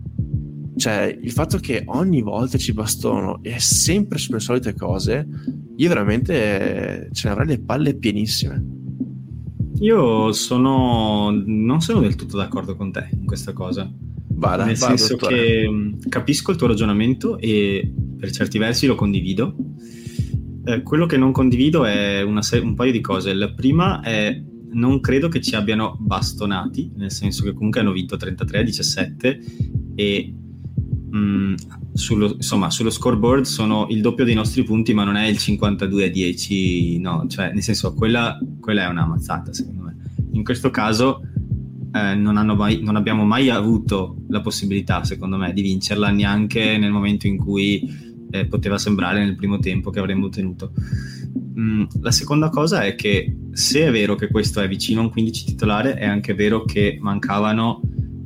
cioè 0.78 1.14
il 1.22 1.32
fatto 1.32 1.58
che 1.58 1.84
ogni 1.88 2.22
volta 2.22 2.58
ci 2.58 2.72
bastono 2.72 3.44
e 3.44 3.60
sempre 3.60 4.18
sulle 4.18 4.40
solite 4.40 4.74
cose 4.76 5.28
io 5.76 5.90
veramente 5.90 7.10
ce 7.12 7.28
ne 7.28 7.34
avrei 7.34 7.48
le 7.48 7.60
palle 7.60 7.96
pienissime. 7.96 8.78
Io 9.82 10.32
sono 10.32 11.32
non 11.32 11.82
sono 11.82 12.00
del 12.00 12.16
tutto 12.16 12.38
d'accordo 12.38 12.78
con 12.78 12.94
te 12.94 13.10
in 13.12 13.26
questa 13.26 13.52
cosa 13.52 13.92
Vada, 14.40 14.64
nel 14.64 14.78
vada, 14.78 14.96
senso 14.96 15.16
dottore. 15.18 15.36
che 15.36 15.70
mm, 15.70 15.94
capisco 16.08 16.52
il 16.52 16.58
tuo 16.58 16.68
ragionamento 16.68 17.38
e 17.38 17.94
per 18.18 18.32
certi 18.32 18.58
versi 18.58 18.88
lo 18.88 18.96
condivido. 18.96 19.54
Eh, 20.66 20.82
quello 20.82 21.06
che 21.06 21.18
non 21.18 21.32
condivido 21.32 21.84
è 21.84 22.26
se- 22.40 22.60
un 22.60 22.74
paio 22.74 22.92
di 22.94 23.02
cose. 23.02 23.34
La 23.34 23.52
prima 23.52 24.02
è 24.02 24.42
non 24.72 25.02
credo 25.02 25.28
che 25.28 25.42
ci 25.42 25.56
abbiano 25.56 25.98
bastonati, 26.00 26.92
nel 26.96 27.12
senso 27.12 27.44
che 27.44 27.54
comunque 27.54 27.82
hanno 27.82 27.92
vinto 27.92 28.16
33 28.16 28.60
a 28.60 28.64
17 28.64 29.40
e 29.96 30.34
mh, 31.10 31.18
mm, 31.18 31.54
sullo, 31.94 32.34
insomma, 32.34 32.70
sullo 32.70 32.90
scoreboard 32.90 33.44
sono 33.44 33.88
il 33.90 34.00
doppio 34.00 34.24
dei 34.24 34.36
nostri 34.36 34.64
punti, 34.64 34.94
ma 34.94 35.04
non 35.04 35.18
è 35.18 35.28
il 35.28 35.38
52 35.38 36.06
a 36.06 36.10
10, 36.10 37.00
no, 37.00 37.26
cioè 37.28 37.52
nel 37.52 37.64
senso 37.64 37.94
quella, 37.94 38.38
quella 38.62 38.84
è 38.84 38.88
una 38.88 39.06
mazzata 39.06 39.52
secondo 39.52 39.84
me. 39.84 39.98
In 40.32 40.44
questo 40.44 40.70
caso 40.70 41.22
eh, 41.92 42.16
non, 42.16 42.36
mai, 42.58 42.82
non, 42.82 42.96
abbiamo 42.96 43.26
mai 43.26 43.50
avuto 43.50 44.18
la 44.30 44.42
possibilità, 44.42 45.04
secondo 45.04 45.38
me, 45.38 45.54
di 45.54 45.62
vincerla 45.62 46.10
neanche 46.10 46.78
nel 46.78 46.92
momento 46.92 47.28
in 47.28 47.38
cui 47.38 48.18
eh, 48.32 48.46
poteva 48.46 48.78
sembrare 48.78 49.24
nel 49.24 49.36
primo 49.36 49.60
tempo 49.60 49.90
che 49.90 50.00
avremmo 50.00 50.28
ottenuto. 50.28 50.72
Mm, 51.60 51.84
la 52.02 52.12
seconda 52.12 52.50
cosa 52.50 52.84
è 52.84 52.96
che 52.96 53.36
se 53.52 53.88
è 53.88 53.92
vero 53.92 54.16
che 54.16 54.30
questo 54.30 54.62
è 54.62 54.68
vicino 54.68 55.02
a 55.02 55.04
un 55.06 55.10
15 55.10 55.46
titolare, 55.46 55.96
è 55.96 56.06
anche 56.06 56.34
vero 56.34 56.64
che 56.64 56.98
mancavano 57.00 57.82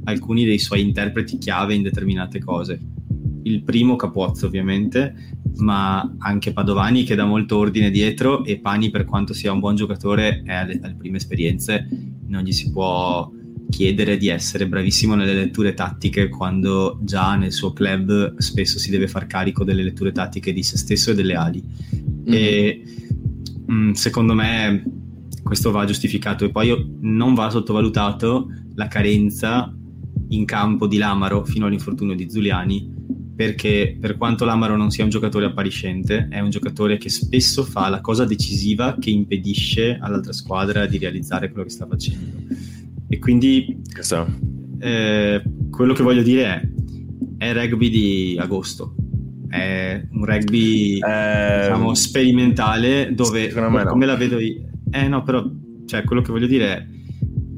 alcuni 0.06 0.44
dei 0.44 0.60
suoi 0.60 0.82
interpreti 0.82 1.38
chiave 1.38 1.74
in 1.74 1.82
determinate 1.82 2.40
cose. 2.40 2.80
Il 3.44 3.64
primo 3.64 3.96
Capuozzo, 3.96 4.46
ovviamente, 4.46 5.34
ma 5.58 6.16
anche 6.20 6.54
Padovani 6.54 7.04
che 7.04 7.16
dà 7.16 7.26
molto 7.26 7.58
ordine 7.58 7.92
dietro 7.92 8.44
e 8.44 8.60
Pani 8.60 8.90
per 8.90 9.06
quanto 9.06 9.34
sia 9.34 9.52
un 9.52 9.60
buon 9.60 9.76
giocatore 9.76 10.42
è 10.44 10.54
alle, 10.54 10.80
alle 10.82 10.96
prime 10.96 11.18
esperienze 11.18 11.88
non 12.34 12.44
gli 12.44 12.52
si 12.52 12.72
può 12.72 13.32
chiedere 13.74 14.18
di 14.18 14.28
essere 14.28 14.68
bravissimo 14.68 15.16
nelle 15.16 15.34
letture 15.34 15.74
tattiche 15.74 16.30
quando 16.30 17.00
già 17.02 17.36
nel 17.36 17.52
suo 17.52 17.74
club 17.74 18.38
spesso 18.38 18.78
si 18.78 18.92
deve 18.92 19.08
far 19.08 19.26
carico 19.26 19.64
delle 19.64 19.82
letture 19.82 20.12
tattiche 20.12 20.54
di 20.54 20.62
se 20.62 20.78
stesso 20.78 21.10
e 21.10 21.16
delle 21.16 21.34
ali. 21.34 21.64
Mm-hmm. 21.64 22.24
E 22.28 22.84
mh, 23.66 23.74
mm, 23.74 23.92
secondo 23.94 24.36
me 24.36 24.84
questo 25.42 25.72
va 25.72 25.86
giustificato 25.86 26.46
e 26.46 26.52
poi 26.52 26.98
non 27.02 27.34
va 27.34 27.50
sottovalutato 27.50 28.48
la 28.76 28.88
carenza 28.88 29.76
in 30.30 30.46
campo 30.46 30.86
di 30.86 30.98
Lamaro 30.98 31.44
fino 31.44 31.66
all'infortunio 31.66 32.16
di 32.16 32.30
Zuliani 32.30 32.92
perché 33.36 33.98
per 34.00 34.18
quanto 34.18 34.46
Lamaro 34.46 34.78
non 34.78 34.92
sia 34.92 35.04
un 35.04 35.10
giocatore 35.10 35.46
appariscente 35.46 36.28
è 36.30 36.40
un 36.40 36.52
giocatore 36.52 36.98
che 36.98 37.10
spesso 37.10 37.64
fa 37.64 37.90
la 37.90 38.02
cosa 38.02 38.26
decisiva 38.26 38.96
che 39.00 39.10
impedisce 39.10 39.98
all'altra 40.00 40.32
squadra 40.32 40.86
di 40.86 41.00
realizzare 41.00 41.50
quello 41.50 41.66
che 41.66 41.72
sta 41.74 41.88
facendo 41.88 42.43
e 43.14 43.20
quindi 43.20 43.80
eh, 44.80 45.44
quello 45.70 45.94
che 45.94 46.02
voglio 46.02 46.24
dire 46.24 46.46
è, 47.38 47.46
è 47.46 47.54
rugby 47.54 47.90
di 47.90 48.38
agosto. 48.40 48.96
È 49.48 50.04
un 50.10 50.26
rugby 50.26 50.98
eh, 50.98 51.60
diciamo, 51.62 51.94
sperimentale 51.94 53.14
dove, 53.14 53.54
come 53.54 53.84
no. 53.84 54.06
la 54.06 54.16
vedo 54.16 54.40
io... 54.40 54.68
Eh 54.90 55.08
no, 55.08 55.22
però, 55.22 55.48
cioè, 55.86 56.04
quello 56.04 56.24
che 56.24 56.32
voglio 56.32 56.48
dire 56.48 56.74
è... 56.74 56.88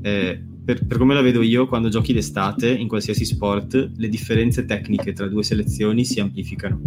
Eh, 0.01 0.43
per, 0.65 0.85
per, 0.85 0.97
come 0.97 1.13
la 1.13 1.21
vedo 1.21 1.41
io, 1.41 1.67
quando 1.67 1.88
giochi 1.88 2.12
d'estate 2.12 2.69
in 2.69 2.89
qualsiasi 2.89 3.24
sport, 3.24 3.91
le 3.95 4.09
differenze 4.09 4.65
tecniche 4.65 5.13
tra 5.13 5.27
due 5.27 5.43
selezioni 5.43 6.03
si 6.03 6.19
amplificano, 6.19 6.81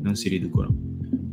non 0.00 0.14
si 0.14 0.28
riducono. 0.28 0.72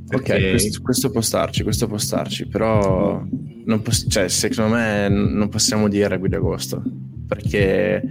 Perché... 0.08 0.34
Ok, 0.34 0.50
questo, 0.50 0.82
questo, 0.82 1.12
può 1.12 1.22
starci, 1.22 1.62
questo 1.62 1.86
può 1.88 1.98
starci, 2.00 2.48
però 2.48 3.24
non 3.70 3.84
poss- 3.84 4.08
cioè, 4.10 4.28
secondo 4.28 4.74
me 4.74 5.08
non 5.08 5.48
possiamo 5.48 5.88
dire 5.88 6.18
guida 6.18 6.38
agosto, 6.38 6.82
perché 7.28 8.02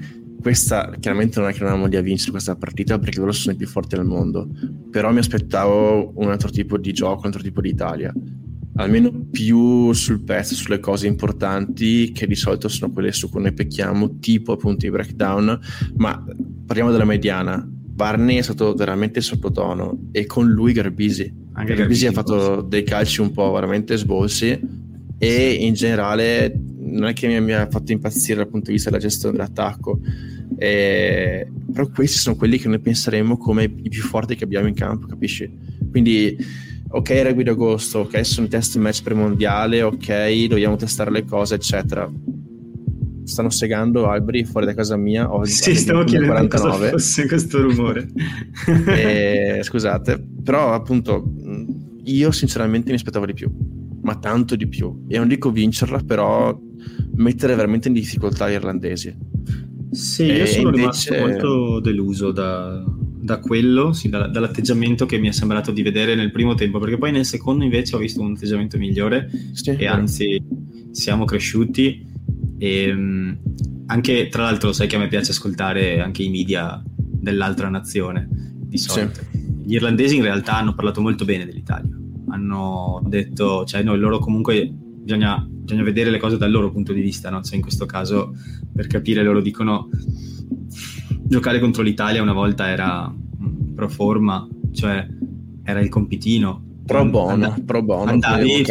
questa 0.41 0.95
chiaramente 1.01 1.41
non 1.41 1.49
è 1.49 1.53
che 1.53 1.65
non 1.65 1.89
di 1.89 1.97
a 1.97 2.01
vincere 2.01 2.31
questa 2.31 2.55
partita 2.55 2.99
perché 2.99 3.19
loro 3.19 3.33
sono 3.33 3.55
i 3.55 3.59
più 3.59 3.67
forti 3.67 3.97
del 3.97 4.05
mondo, 4.05 4.49
però 4.89 5.13
mi 5.13 5.19
aspettavo 5.19 6.13
un 6.15 6.31
altro 6.31 6.49
tipo 6.49 6.79
di 6.79 6.93
gioco, 6.93 7.21
un 7.21 7.27
altro 7.27 7.43
tipo 7.43 7.61
di 7.61 7.71
Italia, 7.71 8.15
almeno 8.77 9.11
più 9.33 9.93
sul 9.93 10.21
pezzo, 10.21 10.55
sulle 10.55 10.79
cose 10.79 11.09
importanti 11.09 12.13
che 12.13 12.29
di 12.29 12.37
solito 12.37 12.69
sono 12.69 12.93
quelle 12.93 13.11
su 13.11 13.29
cui 13.29 13.43
noi 13.43 13.53
pecchiamo, 13.53 14.21
tipo 14.21 14.53
appunto 14.53 14.87
i 14.87 14.91
breakdown, 14.91 15.59
ma 15.97 16.25
parliamo 16.67 16.93
della 16.93 17.05
mediana. 17.05 17.69
Barney 17.99 18.37
è 18.37 18.43
stato 18.43 18.75
veramente 18.75 19.21
sottotono 19.21 20.11
e 20.13 20.25
con 20.25 20.47
lui 20.49 20.73
Garbisi. 20.73 21.35
Anche 21.55 21.75
Garbisi 21.75 22.07
ha 22.07 22.13
fatto 22.13 22.61
dei 22.61 22.85
calci 22.85 23.21
un 23.21 23.33
po' 23.33 23.51
veramente 23.51 23.97
sbolsi 23.97 24.87
e 25.19 25.53
in 25.53 25.75
generale 25.75 26.59
non 26.79 27.09
è 27.09 27.13
che 27.13 27.27
mi 27.27 27.37
abbia 27.37 27.69
fatto 27.69 27.93
impazzire 27.93 28.37
dal 28.37 28.49
punto 28.49 28.67
di 28.67 28.73
vista 28.73 28.91
della 28.91 29.03
gestione 29.03 29.37
dell'attacco. 29.37 30.01
Eh, 30.57 31.47
però 31.73 31.89
questi 31.89 32.19
sono 32.19 32.37
quelli 32.37 32.59
che 32.59 32.69
noi 32.69 32.81
penseremo 32.81 33.37
come 33.37 33.65
i 33.65 33.89
più 33.89 34.03
forti 34.03 34.35
che 34.35 34.45
abbiamo 34.45 34.67
in 34.67 34.75
campo 34.75 35.07
capisci? 35.07 35.49
quindi 35.91 36.37
ok 36.89 37.23
rugby 37.25 37.43
d'agosto 37.43 38.01
ok 38.01 38.25
sono 38.25 38.47
i 38.47 38.49
test 38.49 38.77
match 38.79 39.03
per 39.03 39.15
mondiale 39.15 39.83
ok 39.83 40.47
dobbiamo 40.47 40.77
testare 40.77 41.11
le 41.11 41.25
cose 41.25 41.57
eccetera. 41.57 42.11
Stanno 43.25 43.51
segando 43.51 44.09
alberi 44.09 44.45
fuori 44.45 44.65
da 44.65 44.73
casa 44.73 44.97
mia 44.97 45.33
oggi 45.33 45.51
sì 45.51 45.75
stavo 45.75 46.03
chiedendo 46.05 46.33
49. 46.33 46.79
cosa 46.79 46.91
fosse 46.91 47.27
questo 47.27 47.61
rumore. 47.61 48.09
E, 48.89 49.61
scusate 49.63 50.19
però 50.43 50.73
appunto 50.73 51.31
io 52.05 52.31
sinceramente 52.31 52.89
mi 52.89 52.97
aspettavo 52.97 53.27
di 53.27 53.35
più 53.35 53.51
ma 54.09 54.17
tanto 54.17 54.57
di 54.57 54.67
più. 54.67 55.05
E 55.07 55.19
non 55.19 55.29
dico 55.29 55.51
vincerla, 55.51 55.99
però 55.99 56.59
mettere 57.17 57.55
veramente 57.55 57.89
in 57.89 57.95
difficoltà 57.95 58.49
gli 58.49 58.55
irlandesi. 58.55 59.15
Sì, 59.91 60.29
e 60.29 60.37
io 60.39 60.47
sono 60.47 60.69
invece... 60.69 61.11
rimasto 61.11 61.15
molto 61.19 61.81
deluso 61.81 62.33
da, 62.33 62.83
da 62.87 63.39
quello, 63.39 63.93
sì, 63.93 64.09
da, 64.09 64.27
dall'atteggiamento 64.27 65.05
che 65.05 65.19
mi 65.19 65.29
è 65.29 65.33
sembrato 65.33 65.73
di 65.73 65.83
vedere 65.83 66.15
nel 66.15 66.31
primo 66.31 66.55
tempo, 66.55 66.79
perché 66.79 66.97
poi 66.97 67.13
nel 67.13 67.27
secondo 67.27 67.65
invece 67.65 67.97
ho 67.97 67.99
visto 67.99 68.23
un 68.23 68.33
atteggiamento 68.33 68.79
migliore 68.79 69.31
sì, 69.53 69.71
e 69.77 69.87
anzi 69.87 70.43
siamo 70.91 71.27
cresciuti 71.27 72.07
e 72.57 72.93
mm, 72.93 73.33
anche 73.87 74.29
tra 74.29 74.45
l'altro 74.45 74.73
sai 74.73 74.87
che 74.87 74.97
a 74.97 75.01
me 75.01 75.09
piace 75.09 75.33
ascoltare 75.33 76.01
anche 76.01 76.23
i 76.23 76.31
media 76.31 76.83
dell'altra 76.87 77.69
nazione 77.69 78.27
di 78.31 78.79
solito. 78.79 79.21
Sì. 79.31 79.47
Gli 79.67 79.75
irlandesi 79.75 80.17
in 80.17 80.23
realtà 80.23 80.57
hanno 80.57 80.75
parlato 80.75 81.03
molto 81.03 81.27
bene 81.27 81.45
dell'Italia 81.45 81.98
hanno 82.39 83.03
detto, 83.07 83.65
cioè 83.65 83.83
noi 83.83 83.99
loro 83.99 84.19
comunque 84.19 84.73
bisogna, 84.73 85.45
bisogna 85.49 85.83
vedere 85.83 86.11
le 86.11 86.19
cose 86.19 86.39
dal 86.39 86.51
loro 86.51 86.71
punto 86.71 86.93
di 86.93 87.01
vista, 87.01 87.31
no? 87.31 87.43
cioè 87.43 87.57
in 87.57 87.63
questo 87.63 87.87
caso 87.87 88.35
per 88.73 88.87
capire 88.87 89.23
loro 89.23 89.41
dicono 89.41 89.89
giocare 91.25 91.61
contro 91.61 91.83
l'Italia 91.83 92.23
una 92.23 92.33
volta 92.33 92.69
era 92.69 93.15
pro 93.75 93.89
forma, 93.89 94.47
cioè 94.73 95.07
era 95.63 95.81
il 95.81 95.89
compitino. 95.89 96.65
Pro 96.87 97.05
bono, 97.05 97.47
And- 97.47 97.65
pro 97.65 97.83
bono. 97.83 98.11
Andavi, 98.11 98.65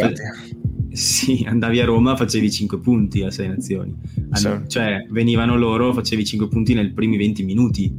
sì, 0.90 1.44
andavi 1.46 1.80
a 1.80 1.84
Roma, 1.84 2.16
facevi 2.16 2.50
5 2.50 2.80
punti 2.80 3.22
a 3.22 3.30
6 3.30 3.48
nazioni. 3.48 3.94
And- 4.30 4.62
sì. 4.62 4.68
Cioè 4.68 5.06
venivano 5.10 5.56
loro, 5.56 5.92
facevi 5.92 6.24
5 6.24 6.48
punti 6.48 6.74
nei 6.74 6.92
primi 6.92 7.16
20 7.16 7.44
minuti. 7.44 7.94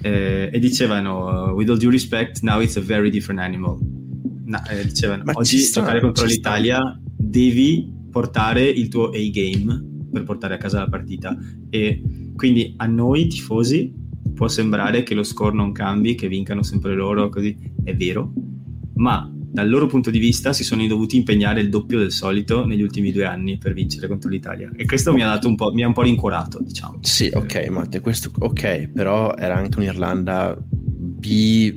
Eh, 0.00 0.50
e 0.52 0.58
dicevano, 0.58 1.52
with 1.54 1.68
all 1.70 1.78
due 1.78 1.90
respect, 1.90 2.40
now 2.42 2.60
it's 2.60 2.76
a 2.76 2.80
very 2.80 3.10
different 3.10 3.40
animal 3.40 3.78
no, 4.44 4.62
eh, 4.68 4.86
dicevano, 4.86 5.22
Ma 5.24 5.32
oggi 5.34 5.58
sta, 5.58 5.80
giocare 5.80 6.00
contro 6.00 6.24
l'Italia 6.24 6.78
sta. 6.78 7.00
devi 7.04 7.92
portare 8.10 8.64
il 8.64 8.88
tuo 8.88 9.08
A-game 9.08 9.92
per 10.12 10.22
portare 10.22 10.54
a 10.54 10.58
casa 10.58 10.78
la 10.78 10.88
partita. 10.88 11.36
E 11.70 12.02
quindi 12.36 12.74
a 12.76 12.86
noi 12.86 13.26
tifosi 13.26 13.92
può 14.34 14.48
sembrare 14.48 15.02
che 15.02 15.14
lo 15.14 15.22
score 15.22 15.54
non 15.54 15.72
cambi, 15.72 16.14
che 16.14 16.28
vincano 16.28 16.62
sempre 16.62 16.94
loro, 16.94 17.28
così 17.28 17.56
è 17.82 17.94
vero, 17.94 18.32
ma 18.94 19.28
dal 19.54 19.68
loro 19.68 19.86
punto 19.86 20.10
di 20.10 20.18
vista 20.18 20.52
si 20.52 20.64
sono 20.64 20.84
dovuti 20.88 21.16
impegnare 21.16 21.60
il 21.60 21.68
doppio 21.68 21.98
del 21.98 22.10
solito 22.10 22.66
negli 22.66 22.82
ultimi 22.82 23.12
due 23.12 23.24
anni 23.24 23.56
per 23.56 23.72
vincere 23.72 24.08
contro 24.08 24.28
l'Italia. 24.28 24.68
E 24.74 24.84
questo 24.84 25.12
mi 25.12 25.22
ha, 25.22 25.26
dato 25.26 25.46
un 25.46 25.54
po', 25.54 25.72
mi 25.72 25.84
ha 25.84 25.86
un 25.86 25.92
po' 25.92 26.02
rincuorato 26.02 26.60
diciamo. 26.60 26.98
Sì 27.02 27.30
ok 27.32 27.68
Matte 27.68 28.00
questo 28.00 28.32
ok 28.36 28.88
però 28.88 29.36
era 29.36 29.54
anche 29.54 29.78
un'Irlanda 29.78 30.56
B 30.60 31.72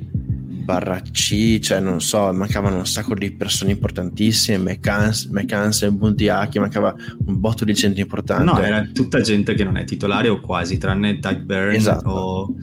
barra 0.68 1.00
C, 1.00 1.60
cioè 1.60 1.80
non 1.80 2.02
so, 2.02 2.30
mancavano 2.30 2.76
un 2.76 2.86
sacco 2.86 3.14
di 3.14 3.30
persone 3.30 3.70
importantissime, 3.70 4.58
McCann, 4.58 5.70
Bundiaki, 5.92 6.58
mancava 6.58 6.94
un 7.24 7.40
botto 7.40 7.64
di 7.64 7.72
gente 7.72 8.02
importante. 8.02 8.44
No, 8.44 8.60
era 8.60 8.86
tutta 8.92 9.22
gente 9.22 9.54
che 9.54 9.64
non 9.64 9.78
è 9.78 9.84
titolare 9.84 10.28
o 10.28 10.40
quasi, 10.40 10.76
tranne 10.76 11.20
Tyke 11.20 11.40
Byrne 11.40 11.74
esatto. 11.74 12.10
o 12.10 12.54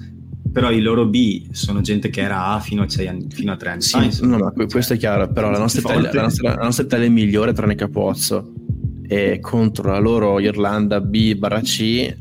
però 0.53 0.69
i 0.69 0.81
loro 0.81 1.07
B 1.07 1.47
sono 1.51 1.81
gente 1.81 2.09
che 2.09 2.21
era 2.21 2.45
A 2.45 2.59
fino 2.59 2.83
a, 2.83 2.87
anni, 3.07 3.25
fino 3.29 3.51
a 3.51 3.55
tre 3.57 3.71
anni 3.71 3.81
sì, 3.81 4.11
fa. 4.11 4.25
No, 4.25 4.37
no, 4.37 4.53
questo 4.53 4.79
cioè, 4.79 4.95
è 4.95 4.99
chiaro, 4.99 5.27
però 5.31 5.49
la 5.49 5.57
nostra, 5.57 5.81
Italia, 5.81 6.13
la, 6.13 6.21
nostra, 6.21 6.53
la 6.53 6.63
nostra, 6.63 6.83
Italia, 6.83 7.07
è 7.07 7.09
migliore 7.09 7.53
tranne 7.53 7.73
Capozzo 7.73 8.53
e 9.07 9.39
contro 9.41 9.91
la 9.91 9.99
loro 9.99 10.39
Irlanda 10.39 11.01
B 11.01 11.33
barra 11.33 11.61
C 11.61 12.15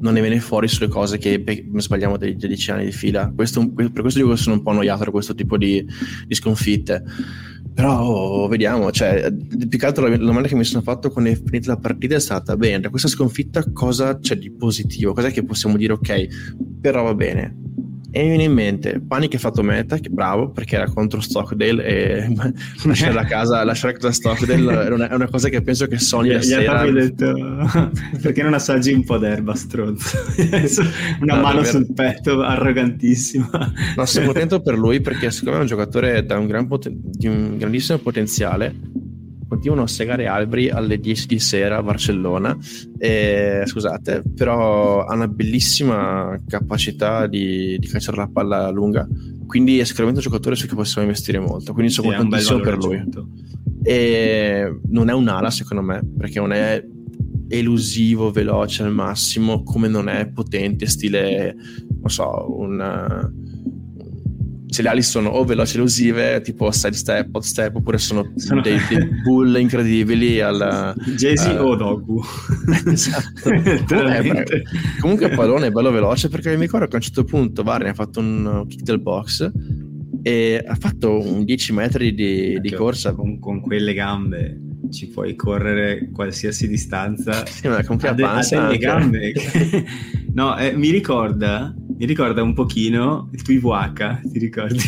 non 0.00 0.14
ne 0.14 0.20
viene 0.20 0.40
fuori 0.40 0.68
sulle 0.68 0.88
cose 0.88 1.18
che 1.18 1.42
sbagliamo 1.76 2.16
dai 2.16 2.36
10 2.36 2.70
anni 2.70 2.84
di 2.86 2.92
fila. 2.92 3.32
Questo, 3.34 3.70
per 3.72 3.92
questo 3.92 4.20
dico 4.20 4.30
che 4.32 4.36
sono 4.36 4.56
un 4.56 4.62
po' 4.62 4.70
annoiato 4.70 5.04
da 5.04 5.10
questo 5.10 5.34
tipo 5.34 5.56
di, 5.56 5.84
di 6.26 6.34
sconfitte. 6.34 7.02
Però 7.74 8.48
vediamo, 8.48 8.90
cioè, 8.90 9.32
più 9.32 9.78
che 9.78 9.86
altro 9.86 10.08
la 10.08 10.16
domanda 10.16 10.48
che 10.48 10.56
mi 10.56 10.64
sono 10.64 10.82
fatto 10.82 11.10
quando 11.10 11.30
è 11.30 11.36
finita 11.36 11.70
la 11.70 11.78
partita 11.78 12.16
è 12.16 12.20
stata: 12.20 12.56
bene, 12.56 12.80
da 12.80 12.90
questa 12.90 13.08
sconfitta 13.08 13.64
cosa 13.72 14.18
c'è 14.18 14.36
di 14.36 14.50
positivo? 14.50 15.12
Cos'è 15.12 15.30
che 15.30 15.44
possiamo 15.44 15.76
dire, 15.76 15.92
ok, 15.92 16.26
però 16.80 17.04
va 17.04 17.14
bene, 17.14 17.56
e 18.10 18.22
mi 18.22 18.28
viene 18.28 18.44
in 18.44 18.52
mente 18.52 19.00
Pani 19.06 19.28
che 19.28 19.36
ha 19.36 19.38
fatto 19.38 19.62
meta, 19.62 19.98
che 19.98 20.08
bravo 20.08 20.50
perché 20.50 20.76
era 20.76 20.88
contro 20.88 21.20
Stockdale 21.20 21.84
e 21.84 22.34
lasciare 22.84 23.12
la 23.12 23.24
casa, 23.24 23.62
lasciare 23.64 23.94
casa 23.94 24.10
Stockdale 24.12 24.86
è 24.86 24.92
una, 24.92 25.08
è 25.08 25.14
una, 25.14 25.28
cosa 25.28 25.48
che 25.48 25.60
penso 25.62 25.86
che 25.86 25.98
Sony 25.98 26.32
la 26.32 26.42
sera... 26.42 26.90
detto 26.90 27.34
perché 28.22 28.42
non 28.42 28.54
assaggi 28.54 28.92
un 28.92 29.04
po' 29.04 29.18
d'erba 29.18 29.54
stronzo? 29.54 30.16
Una 31.20 31.34
no, 31.34 31.42
mano 31.42 31.64
sul 31.64 31.92
petto 31.92 32.42
arrogantissima. 32.42 33.72
No, 33.96 34.06
sono 34.06 34.26
contento 34.26 34.60
per 34.60 34.78
lui 34.78 35.00
perché 35.00 35.30
secondo 35.30 35.52
me 35.52 35.58
è 35.58 35.60
un 35.62 35.66
giocatore 35.66 36.24
da 36.24 36.38
un 36.38 36.46
gran 36.46 36.66
poten- 36.66 37.00
di 37.02 37.26
un 37.26 37.56
grandissimo 37.58 37.98
potenziale 37.98 38.74
continuano 39.48 39.82
a 39.82 39.88
segare 39.88 40.26
alberi 40.26 40.68
alle 40.68 40.98
10 41.00 41.26
di 41.26 41.38
sera 41.38 41.78
a 41.78 41.82
Barcellona. 41.82 42.56
E, 42.98 43.62
scusate, 43.64 44.22
però 44.34 45.04
ha 45.04 45.14
una 45.14 45.28
bellissima 45.28 46.36
capacità 46.46 47.26
di, 47.26 47.78
di 47.78 47.86
cacciare 47.88 48.18
la 48.18 48.28
palla 48.28 48.70
lunga. 48.70 49.08
Quindi 49.46 49.78
è 49.78 49.84
sicuramente 49.84 50.20
un 50.20 50.26
giocatore 50.26 50.54
su 50.54 50.66
cui 50.66 50.76
possiamo 50.76 51.06
investire 51.06 51.38
molto. 51.38 51.72
Quindi 51.72 51.90
sono 51.90 52.10
sì, 52.10 52.16
contentissimo 52.16 52.60
per 52.60 52.76
lui. 52.76 53.02
E 53.82 54.80
non 54.88 55.08
è 55.08 55.14
un'ala, 55.14 55.50
secondo 55.50 55.82
me, 55.82 56.02
perché 56.16 56.38
non 56.38 56.52
è 56.52 56.84
elusivo, 57.48 58.30
veloce 58.30 58.82
al 58.82 58.92
massimo, 58.92 59.62
come 59.62 59.88
non 59.88 60.08
è 60.08 60.28
potente, 60.28 60.86
stile, 60.86 61.56
non 62.00 62.10
so, 62.10 62.54
un 62.58 63.46
se 64.68 64.82
le 64.82 64.88
ali 64.88 65.02
sono 65.02 65.30
o 65.30 65.44
veloci 65.44 65.76
elusive, 65.76 66.40
tipo 66.42 66.70
side 66.70 66.94
step, 66.94 67.34
hot 67.34 67.42
step, 67.42 67.76
oppure 67.76 67.98
sono, 67.98 68.32
sono... 68.36 68.60
Dei, 68.60 68.78
dei, 68.88 69.08
bull 69.22 69.56
incredibili 69.56 70.40
al 70.40 70.94
Jay-Z 71.16 71.56
uh, 71.58 71.64
o 71.64 71.74
Doggu. 71.74 72.22
esatto. 72.92 73.48
eh, 73.50 74.62
comunque 75.00 75.26
il 75.26 75.34
pallone 75.34 75.66
è 75.66 75.70
bello 75.70 75.90
veloce 75.90 76.28
perché 76.28 76.54
mi 76.54 76.62
ricordo 76.62 76.86
che 76.86 76.92
a 76.92 76.96
un 76.96 77.02
certo 77.02 77.24
punto 77.24 77.62
Varney 77.62 77.90
ha 77.90 77.94
fatto 77.94 78.20
un 78.20 78.64
kick 78.68 78.82
del 78.82 79.00
box 79.00 79.50
e 80.22 80.62
ha 80.66 80.74
fatto 80.74 81.18
un 81.18 81.44
10 81.44 81.72
metri 81.72 82.14
di, 82.14 82.60
di 82.60 82.70
corsa. 82.72 83.12
Con, 83.12 83.38
con, 83.38 83.60
quelle 83.60 83.94
gambe 83.94 84.60
ci 84.90 85.08
puoi 85.08 85.34
correre 85.34 86.10
qualsiasi 86.12 86.68
distanza. 86.68 87.46
Sì, 87.46 87.68
ma 87.68 87.82
con 87.84 87.96
che 87.96 88.14
panza. 88.14 88.68
le 88.68 88.78
gambe. 88.78 89.32
no, 90.38 90.56
eh, 90.56 90.72
mi 90.72 90.90
ricorda 90.90 91.74
mi 91.98 92.06
ricorda 92.06 92.44
un 92.44 92.54
pochino 92.54 93.28
il 93.32 93.42
tuo 93.42 93.54
IVH, 93.54 94.30
ti 94.30 94.38
ricordi? 94.38 94.78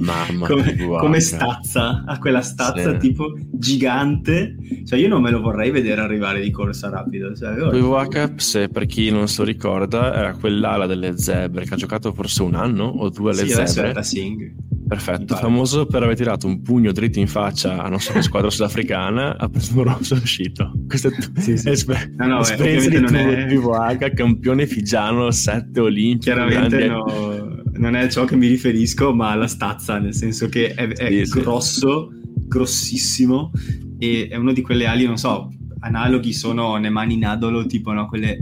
Mamma 0.00 0.46
come, 0.48 0.74
come 0.74 1.20
stazza, 1.20 2.02
ha 2.06 2.18
quella 2.18 2.40
stazza 2.40 2.92
sì. 2.92 2.98
tipo 2.98 3.36
gigante. 3.52 4.56
Cioè 4.86 4.98
io 4.98 5.08
non 5.08 5.20
me 5.20 5.30
lo 5.30 5.42
vorrei 5.42 5.70
vedere 5.70 6.00
arrivare 6.00 6.40
di 6.40 6.50
corsa 6.50 6.88
rapido. 6.88 7.36
Cioè, 7.36 7.76
IVH, 7.76 8.36
se 8.36 8.68
per 8.70 8.86
chi 8.86 9.10
non 9.10 9.28
se 9.28 9.42
lo 9.42 9.44
ricorda, 9.44 10.14
era 10.14 10.32
quell'ala 10.32 10.86
delle 10.86 11.18
zebre 11.18 11.66
che 11.66 11.74
ha 11.74 11.76
giocato 11.76 12.14
forse 12.14 12.42
un 12.42 12.54
anno 12.54 12.84
o 12.84 13.10
due 13.10 13.32
alle 13.32 13.46
sì, 13.46 13.66
zebre. 13.66 14.02
Sing. 14.02 14.54
Perfetto, 14.86 15.34
famoso 15.34 15.84
per 15.86 16.04
aver 16.04 16.14
tirato 16.14 16.46
un 16.46 16.62
pugno 16.62 16.92
dritto 16.92 17.18
in 17.18 17.26
faccia 17.26 17.82
a 17.82 17.88
non 17.88 17.98
so 17.98 18.12
che 18.12 18.22
squadra 18.22 18.50
sudafricana, 18.50 19.36
ha 19.36 19.48
preso 19.48 19.76
un 19.76 19.82
rosso 19.82 20.14
è 20.14 20.18
uscito. 20.18 20.72
Questa 20.86 21.08
è, 21.08 21.40
sì, 21.40 21.56
sì. 21.56 21.70
Esper- 21.70 22.12
no, 22.16 22.26
no, 22.26 22.40
esperienza 22.40 22.88
di 22.88 23.00
non 23.00 23.16
è... 23.16 23.52
IVH, 23.52 24.14
campione 24.14 24.64
figiano, 24.86 25.30
sette 25.32 25.80
olimpici 25.80 26.30
Chiaramente 26.30 26.86
no, 26.86 27.62
non 27.72 27.96
è 27.96 28.08
ciò 28.08 28.24
che 28.24 28.36
mi 28.36 28.46
riferisco, 28.46 29.12
ma 29.12 29.32
alla 29.32 29.48
stazza, 29.48 29.98
nel 29.98 30.14
senso 30.14 30.48
che 30.48 30.72
è, 30.74 30.86
è 30.86 31.24
sì, 31.24 31.40
grosso, 31.40 32.10
sì. 32.12 32.46
grossissimo 32.46 33.50
e 33.98 34.28
è 34.30 34.36
uno 34.36 34.52
di 34.52 34.62
quelle 34.62 34.86
ali, 34.86 35.04
non 35.06 35.16
so, 35.16 35.50
analoghi 35.80 36.32
sono 36.32 36.76
Nemani 36.76 37.18
Nadolo, 37.18 37.66
tipo 37.66 37.92
no, 37.92 38.06
quelle 38.06 38.38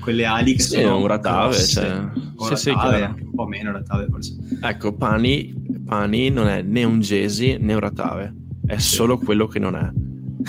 quelle 0.00 0.24
ali 0.24 0.54
che 0.54 0.62
sì, 0.62 0.80
sono 0.80 0.98
un 0.98 1.06
ratave, 1.06 1.50
grosse, 1.50 1.70
cioè. 1.70 2.10
o 2.36 2.54
Sì, 2.54 2.70
ratave, 2.70 3.12
sì, 3.18 3.22
un 3.24 3.34
po' 3.34 3.46
meno 3.46 3.70
ratave 3.72 4.06
forse. 4.08 4.36
Ecco, 4.62 4.94
Pani, 4.94 5.52
Pani 5.84 6.30
non 6.30 6.46
è 6.46 6.62
né 6.62 6.84
un 6.84 7.00
Jesi 7.00 7.58
né 7.60 7.74
un 7.74 7.80
Ratave, 7.80 8.34
è 8.64 8.78
solo 8.78 9.18
quello 9.18 9.46
che 9.46 9.58
non 9.58 9.74
è. 9.76 9.90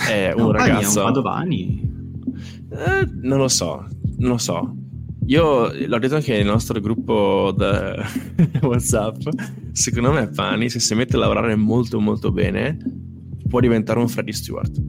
È 0.08 0.32
un 0.32 0.52
No, 0.52 0.52
Pani 0.52 0.70
ragazzo. 0.70 1.00
è 1.00 1.04
un 1.04 1.12
Padovani. 1.12 1.84
Eh, 2.70 3.10
non 3.22 3.38
lo 3.38 3.48
so, 3.48 3.86
non 4.18 4.30
lo 4.30 4.38
so. 4.38 4.74
Io 5.26 5.72
l'ho 5.86 5.98
detto 5.98 6.14
anche 6.14 6.36
nel 6.36 6.46
nostro 6.46 6.80
gruppo 6.80 7.52
da 7.56 7.96
WhatsApp. 8.62 9.22
Secondo 9.72 10.12
me, 10.12 10.28
Pani, 10.28 10.70
se 10.70 10.78
si 10.78 10.94
mette 10.94 11.16
a 11.16 11.18
lavorare 11.18 11.56
molto, 11.56 11.98
molto 12.00 12.30
bene, 12.30 12.76
può 13.48 13.60
diventare 13.60 13.98
un 13.98 14.08
Freddy 14.08 14.32
Stewart. 14.32 14.80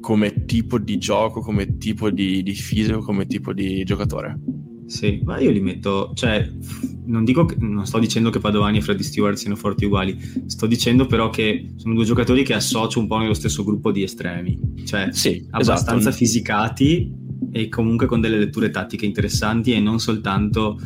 Come 0.00 0.44
tipo 0.44 0.78
di 0.78 0.98
gioco, 0.98 1.40
come 1.40 1.78
tipo 1.78 2.10
di, 2.10 2.42
di 2.42 2.54
fisico, 2.54 3.00
come 3.00 3.26
tipo 3.26 3.52
di 3.52 3.82
giocatore. 3.82 4.38
Sì, 4.86 5.20
ma 5.24 5.38
io 5.40 5.50
li 5.50 5.60
metto, 5.60 6.12
cioè, 6.14 6.46
non 7.06 7.24
dico 7.24 7.44
che, 7.46 7.56
non 7.58 7.86
sto 7.86 7.98
dicendo 7.98 8.30
che 8.30 8.40
Padovani 8.40 8.78
e 8.78 8.80
Freddy 8.82 9.02
Stewart 9.02 9.36
siano 9.36 9.56
forti 9.56 9.86
uguali, 9.86 10.18
sto 10.46 10.66
dicendo 10.66 11.06
però 11.06 11.30
che 11.30 11.72
sono 11.76 11.94
due 11.94 12.04
giocatori 12.04 12.42
che 12.44 12.52
associo 12.54 13.00
un 13.00 13.06
po' 13.06 13.16
nello 13.18 13.32
stesso 13.32 13.64
gruppo 13.64 13.90
di 13.90 14.02
estremi, 14.02 14.58
cioè 14.84 15.08
Sì, 15.10 15.46
abbastanza 15.50 16.08
esatto. 16.10 16.16
fisicati 16.16 17.20
e 17.50 17.68
comunque 17.68 18.06
con 18.06 18.20
delle 18.20 18.38
letture 18.38 18.70
tattiche 18.70 19.06
interessanti 19.06 19.72
e 19.72 19.80
non 19.80 19.98
soltanto, 19.98 20.78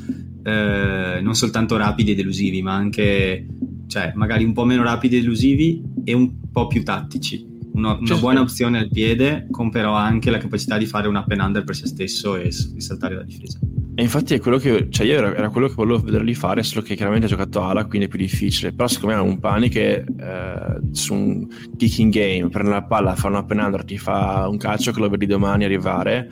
eh, 0.43 1.21
non 1.21 1.35
soltanto 1.35 1.77
rapidi 1.77 2.13
ed 2.13 2.19
elusivi, 2.21 2.63
ma 2.63 2.75
anche, 2.75 3.47
cioè, 3.87 4.13
magari 4.15 4.45
un 4.45 4.53
po' 4.53 4.65
meno 4.65 4.83
rapidi 4.83 5.17
ed 5.17 5.25
elusivi 5.25 5.83
e 6.05 6.13
un 6.13 6.51
po' 6.51 6.67
più 6.67 6.83
tattici. 6.83 7.55
Uno- 7.73 7.99
una 8.01 8.15
Sì, 8.15 8.21
buona 8.21 8.41
opzione 8.41 8.79
al 8.79 8.89
piede, 8.89 9.47
con 9.51 9.71
però 9.71 9.95
anche 9.95 10.31
la 10.31 10.39
capacità 10.39 10.79
di 10.79 10.87
fare 10.87 11.09
un 11.09 11.17
up 11.17 11.31
and 11.31 11.41
under 11.41 11.63
per 11.65 11.77
se 11.77 11.87
stesso 11.87 12.37
e, 12.37 12.47
e 12.47 12.81
saltare 12.81 13.17
la 13.17 13.23
difesa. 13.23 13.59
E 13.99 14.03
infatti 14.03 14.35
è 14.35 14.41
quello 14.41 14.59
che, 14.59 14.89
cioè 14.91 15.07
io 15.07 15.17
era, 15.17 15.35
era 15.35 15.49
quello 15.49 15.69
che 15.69 15.75
volevo 15.75 16.01
vederli 16.01 16.35
fare, 16.35 16.63
solo 16.63 16.83
che 16.83 16.95
chiaramente 16.97 17.25
ha 17.25 17.31
giocato 17.31 17.63
ala, 17.63 17.87
quindi 17.87 18.07
è 18.07 18.11
più 18.11 18.19
difficile. 18.19 18.75
Però 18.75 18.87
secondo 18.87 19.15
me 19.15 19.23
è 19.23 19.25
un 19.25 19.39
pani 19.39 19.71
che 19.71 20.05
eh, 20.05 20.81
su 20.93 21.15
un 21.15 21.47
kicking 21.79 22.13
game 22.13 22.51
prende 22.51 22.73
la 22.73 22.83
palla, 22.83 23.15
fa 23.15 23.29
un 23.29 23.37
up 23.37 23.51
and 23.53 23.61
under, 23.61 23.85
ti 23.85 23.97
fa 23.97 24.47
un 24.51 24.59
calcio 24.59 24.93
che 24.93 25.01
lo 25.01 25.09
vedi 25.09 25.25
domani 25.25 25.65
arrivare 25.65 26.29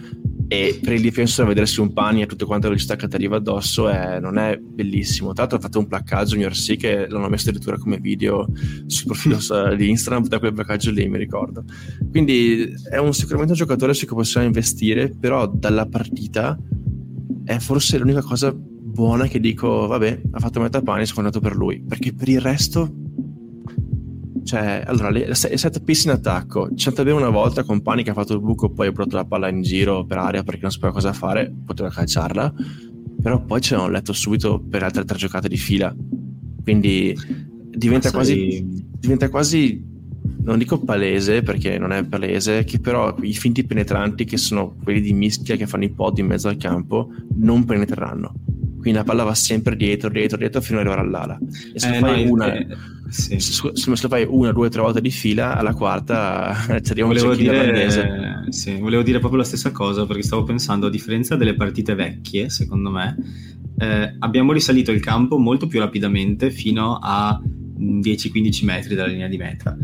e 0.46 0.78
per 0.82 0.92
il 0.92 1.00
difensore 1.00 1.48
vedersi 1.48 1.80
un 1.80 1.94
pani 1.94 2.20
e 2.20 2.26
tutte 2.26 2.44
quante 2.44 2.66
le 2.66 2.74
velocità 2.74 2.96
che 2.96 3.08
ti 3.08 3.14
arriva 3.14 3.36
addosso 3.36 3.88
è- 3.88 4.20
non 4.20 4.36
è 4.36 4.58
bellissimo. 4.58 5.32
Tra 5.32 5.44
l'altro 5.44 5.56
ho 5.56 5.62
fatto 5.62 5.78
un 5.78 5.86
placcaggio 5.86 6.36
in 6.36 6.42
URC 6.42 6.76
che 6.76 7.08
l'hanno 7.08 7.30
messo 7.30 7.48
addirittura 7.48 7.78
come 7.78 7.96
video 7.96 8.46
sul 8.84 9.06
profilo 9.06 9.38
di 9.74 9.88
Instagram 9.88 10.28
da 10.28 10.38
quel 10.38 10.52
placcaggio 10.52 10.90
lì, 10.90 11.08
mi 11.08 11.16
ricordo. 11.16 11.64
Quindi 12.10 12.74
è 12.90 12.98
un, 12.98 13.14
sicuramente 13.14 13.52
un 13.52 13.58
giocatore 13.58 13.94
su 13.94 14.06
cui 14.06 14.16
possiamo 14.16 14.46
investire, 14.46 15.08
però 15.08 15.46
dalla 15.46 15.86
partita 15.86 16.58
è 17.44 17.58
forse 17.58 17.98
l'unica 17.98 18.22
cosa 18.22 18.52
buona 18.54 19.26
che 19.26 19.40
dico, 19.40 19.86
vabbè, 19.86 20.20
ha 20.32 20.40
fatto 20.40 20.60
metà 20.60 20.80
pane, 20.82 21.06
sono 21.06 21.20
andato 21.20 21.40
per 21.40 21.54
lui, 21.54 21.82
perché 21.82 22.12
per 22.12 22.28
il 22.28 22.40
resto 22.40 23.02
cioè, 24.44 24.82
allora, 24.86 25.08
le, 25.08 25.34
set 25.34 25.82
piece 25.82 26.08
in 26.08 26.14
attacco, 26.14 26.68
c'è 26.68 26.90
stata 26.90 27.02
bene 27.02 27.16
una 27.16 27.30
volta 27.30 27.64
con 27.64 27.80
Pani 27.80 28.02
che 28.02 28.10
ha 28.10 28.14
fatto 28.14 28.34
il 28.34 28.40
buco, 28.40 28.70
poi 28.70 28.88
ha 28.88 28.92
buttato 28.92 29.16
la 29.16 29.24
palla 29.24 29.48
in 29.48 29.62
giro 29.62 30.04
per 30.04 30.18
aria 30.18 30.42
perché 30.42 30.60
non 30.60 30.70
sapeva 30.70 30.92
cosa 30.92 31.14
fare, 31.14 31.52
poteva 31.64 31.88
calciarla, 31.88 32.52
però 33.22 33.42
poi 33.42 33.60
ce 33.62 33.74
l'hanno 33.74 33.88
letto 33.88 34.12
subito 34.12 34.60
per 34.60 34.82
altre 34.82 35.04
tre 35.04 35.16
giocate 35.16 35.48
di 35.48 35.56
fila, 35.56 35.94
quindi 36.62 37.16
diventa 37.70 38.10
sai- 38.10 38.12
quasi, 38.12 38.66
diventa 38.98 39.30
quasi, 39.30 39.82
non 40.44 40.58
dico 40.58 40.78
palese 40.78 41.42
perché 41.42 41.78
non 41.78 41.92
è 41.92 42.04
palese, 42.04 42.64
che 42.64 42.78
però 42.78 43.16
i 43.22 43.32
finti 43.32 43.64
penetranti 43.64 44.24
che 44.24 44.36
sono 44.36 44.76
quelli 44.82 45.00
di 45.00 45.12
mischia 45.12 45.56
che 45.56 45.66
fanno 45.66 45.84
i 45.84 45.90
pod 45.90 46.18
in 46.18 46.26
mezzo 46.26 46.48
al 46.48 46.56
campo 46.56 47.10
non 47.36 47.64
penetreranno. 47.64 48.34
Quindi 48.78 49.00
la 49.00 49.04
palla 49.04 49.24
va 49.24 49.34
sempre 49.34 49.76
dietro, 49.76 50.10
dietro, 50.10 50.36
dietro 50.36 50.60
fino 50.60 50.78
ad 50.78 50.86
arrivare 50.86 51.06
all'ala. 51.06 51.38
E 51.72 51.80
se 51.80 51.88
Eh, 51.88 52.00
lo 52.00 52.06
fai 52.06 52.24
no, 52.24 52.30
una, 52.32 52.52
eh, 52.52 52.66
sì. 53.08 53.40
se, 53.40 53.70
se 53.72 53.90
lo 53.90 53.96
fai 53.96 54.26
una, 54.28 54.52
due, 54.52 54.68
tre 54.68 54.82
volte 54.82 55.00
di 55.00 55.10
fila, 55.10 55.56
alla 55.56 55.72
quarta 55.72 56.54
ci 56.84 56.92
arriva 56.92 57.06
un 57.06 57.14
Volevo 57.14 57.34
cecchino 57.34 57.52
dire, 57.52 58.46
sì, 58.50 58.76
volevo 58.76 59.02
dire 59.02 59.20
proprio 59.20 59.40
la 59.40 59.46
stessa 59.46 59.72
cosa 59.72 60.04
perché 60.04 60.22
stavo 60.22 60.44
pensando, 60.44 60.88
a 60.88 60.90
differenza 60.90 61.34
delle 61.36 61.54
partite 61.54 61.94
vecchie, 61.94 62.50
secondo 62.50 62.90
me, 62.90 63.16
eh, 63.78 64.16
abbiamo 64.18 64.52
risalito 64.52 64.92
il 64.92 65.00
campo 65.00 65.38
molto 65.38 65.66
più 65.66 65.80
rapidamente 65.80 66.50
fino 66.50 66.98
a 67.00 67.40
mm, 67.40 68.00
10-15 68.00 68.64
metri 68.66 68.94
dalla 68.94 69.08
linea 69.08 69.28
di 69.28 69.38
meta. 69.38 69.74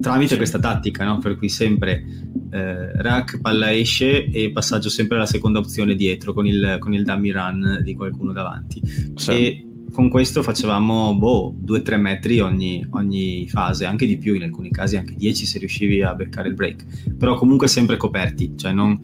Tramite 0.00 0.36
questa 0.36 0.58
tattica, 0.58 1.04
no? 1.04 1.18
per 1.18 1.36
cui 1.36 1.48
sempre 1.48 2.04
eh, 2.50 3.02
rack, 3.02 3.40
palla 3.40 3.72
esce 3.72 4.26
e 4.26 4.50
passaggio 4.50 4.88
sempre 4.88 5.16
alla 5.16 5.26
seconda 5.26 5.58
opzione 5.58 5.94
dietro 5.94 6.32
con 6.32 6.46
il, 6.46 6.76
con 6.78 6.94
il 6.94 7.04
dummy 7.04 7.30
run 7.30 7.80
di 7.82 7.94
qualcuno 7.94 8.32
davanti. 8.32 8.80
Sì. 9.14 9.30
E 9.30 9.64
con 9.92 10.08
questo 10.08 10.42
facevamo 10.42 11.16
boh, 11.16 11.54
2-3 11.64 12.00
metri 12.00 12.40
ogni, 12.40 12.86
ogni 12.90 13.46
fase, 13.48 13.84
anche 13.84 14.06
di 14.06 14.16
più 14.16 14.34
in 14.34 14.42
alcuni 14.42 14.70
casi, 14.70 14.96
anche 14.96 15.14
10 15.14 15.46
se 15.46 15.58
riuscivi 15.58 16.02
a 16.02 16.14
beccare 16.14 16.48
il 16.48 16.54
break, 16.54 17.14
però 17.16 17.34
comunque 17.34 17.68
sempre 17.68 17.96
coperti, 17.96 18.54
cioè 18.56 18.72
non, 18.72 18.98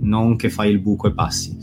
non 0.00 0.36
che 0.36 0.50
fai 0.50 0.70
il 0.70 0.80
buco 0.80 1.08
e 1.08 1.14
passi, 1.14 1.56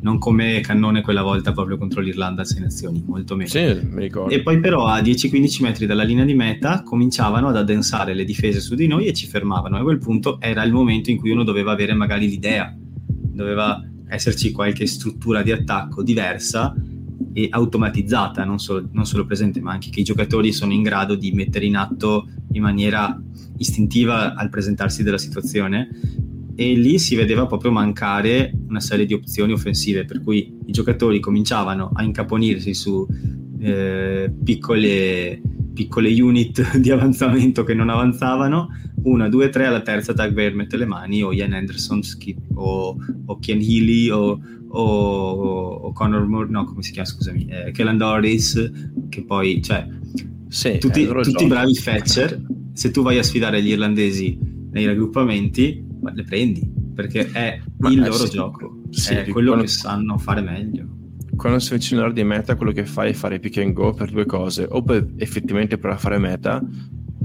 non 0.00 0.18
come 0.18 0.60
Cannone 0.60 1.02
quella 1.02 1.22
volta 1.22 1.52
proprio 1.52 1.76
contro 1.76 2.00
l'Irlanda 2.00 2.42
a 2.42 2.44
sei 2.44 2.60
nazioni, 2.60 3.02
molto 3.06 3.34
meno. 3.34 3.48
Sì, 3.48 3.80
mi 3.82 4.02
ricordo. 4.02 4.32
E 4.32 4.42
poi 4.42 4.60
però 4.60 4.86
a 4.86 5.00
10-15 5.00 5.62
metri 5.62 5.86
dalla 5.86 6.04
linea 6.04 6.24
di 6.24 6.34
meta 6.34 6.82
cominciavano 6.82 7.48
ad 7.48 7.56
addensare 7.56 8.14
le 8.14 8.24
difese 8.24 8.60
su 8.60 8.74
di 8.74 8.86
noi 8.86 9.06
e 9.06 9.12
ci 9.12 9.26
fermavano. 9.26 9.76
E 9.76 9.80
a 9.80 9.82
quel 9.82 9.98
punto 9.98 10.40
era 10.40 10.62
il 10.62 10.72
momento 10.72 11.10
in 11.10 11.16
cui 11.16 11.30
uno 11.30 11.42
doveva 11.42 11.72
avere 11.72 11.94
magari 11.94 12.28
l'idea, 12.28 12.74
doveva 12.76 13.82
esserci 14.08 14.52
qualche 14.52 14.86
struttura 14.86 15.42
di 15.42 15.52
attacco 15.52 16.02
diversa 16.02 16.74
e 17.32 17.48
automatizzata, 17.50 18.44
non 18.44 18.58
solo, 18.58 18.88
non 18.92 19.04
solo 19.04 19.24
presente, 19.24 19.60
ma 19.60 19.72
anche 19.72 19.90
che 19.90 20.00
i 20.00 20.04
giocatori 20.04 20.52
sono 20.52 20.72
in 20.72 20.82
grado 20.82 21.14
di 21.14 21.32
mettere 21.32 21.66
in 21.66 21.76
atto 21.76 22.28
in 22.52 22.62
maniera 22.62 23.20
istintiva 23.58 24.34
al 24.34 24.48
presentarsi 24.48 25.02
della 25.02 25.18
situazione. 25.18 25.88
E 26.60 26.74
lì 26.74 26.98
si 26.98 27.14
vedeva 27.14 27.46
proprio 27.46 27.70
mancare 27.70 28.52
una 28.66 28.80
serie 28.80 29.06
di 29.06 29.14
opzioni 29.14 29.52
offensive, 29.52 30.04
per 30.04 30.20
cui 30.20 30.58
i 30.66 30.72
giocatori 30.72 31.20
cominciavano 31.20 31.92
a 31.94 32.02
incaponirsi 32.02 32.74
su 32.74 33.06
eh, 33.60 34.28
piccole, 34.42 35.40
piccole 35.72 36.20
unit 36.20 36.74
di 36.82 36.90
avanzamento 36.90 37.62
che 37.62 37.74
non 37.74 37.90
avanzavano. 37.90 38.70
Una, 39.04 39.28
due, 39.28 39.50
tre, 39.50 39.66
alla 39.66 39.82
terza 39.82 40.12
Tagbear 40.12 40.54
mette 40.54 40.76
le 40.76 40.84
mani, 40.84 41.22
o 41.22 41.32
Ian 41.32 41.52
Anderson 41.52 42.02
skip, 42.02 42.40
o, 42.54 42.96
o 43.26 43.38
Ken 43.38 43.60
Healy, 43.60 44.10
o, 44.10 44.40
o, 44.66 44.82
o 44.82 45.92
Connor 45.92 46.26
Moore, 46.26 46.50
no, 46.50 46.64
come 46.64 46.82
si 46.82 46.90
chiama, 46.90 47.06
scusami, 47.06 47.46
eh, 47.46 47.70
Kellan 47.70 47.98
Doris, 47.98 48.72
che 49.08 49.22
poi, 49.22 49.62
cioè, 49.62 49.86
Sì, 50.48 50.78
tutti, 50.78 51.04
loro 51.04 51.22
tutti 51.22 51.46
bravi 51.46 51.76
fetcher, 51.76 52.42
se 52.72 52.90
tu 52.90 53.02
vai 53.02 53.18
a 53.18 53.22
sfidare 53.22 53.62
gli 53.62 53.68
irlandesi 53.68 54.36
nei 54.72 54.86
raggruppamenti, 54.86 55.86
ma 56.08 56.14
le 56.14 56.22
prendi, 56.24 56.70
perché 56.94 57.30
è 57.30 57.60
Ma, 57.78 57.90
il 57.90 57.98
eh, 58.02 58.08
loro 58.08 58.26
sì. 58.26 58.30
gioco, 58.30 58.80
Sì, 58.90 59.14
è 59.14 59.26
quello 59.28 59.48
quando- 59.52 59.64
che 59.66 59.70
sanno 59.70 60.18
fare 60.18 60.40
meglio. 60.40 60.96
Quando 61.36 61.60
sei 61.60 61.78
vicino 61.78 62.00
all'ora 62.00 62.14
di 62.14 62.24
meta, 62.24 62.56
quello 62.56 62.72
che 62.72 62.84
fai 62.84 63.10
è 63.10 63.14
fare 63.14 63.38
pick 63.38 63.58
and 63.58 63.72
go 63.72 63.92
per 63.94 64.10
due 64.10 64.26
cose, 64.26 64.66
o 64.68 64.82
per 64.82 65.06
effettivamente 65.18 65.78
per 65.78 65.96
fare 65.98 66.18
meta, 66.18 66.60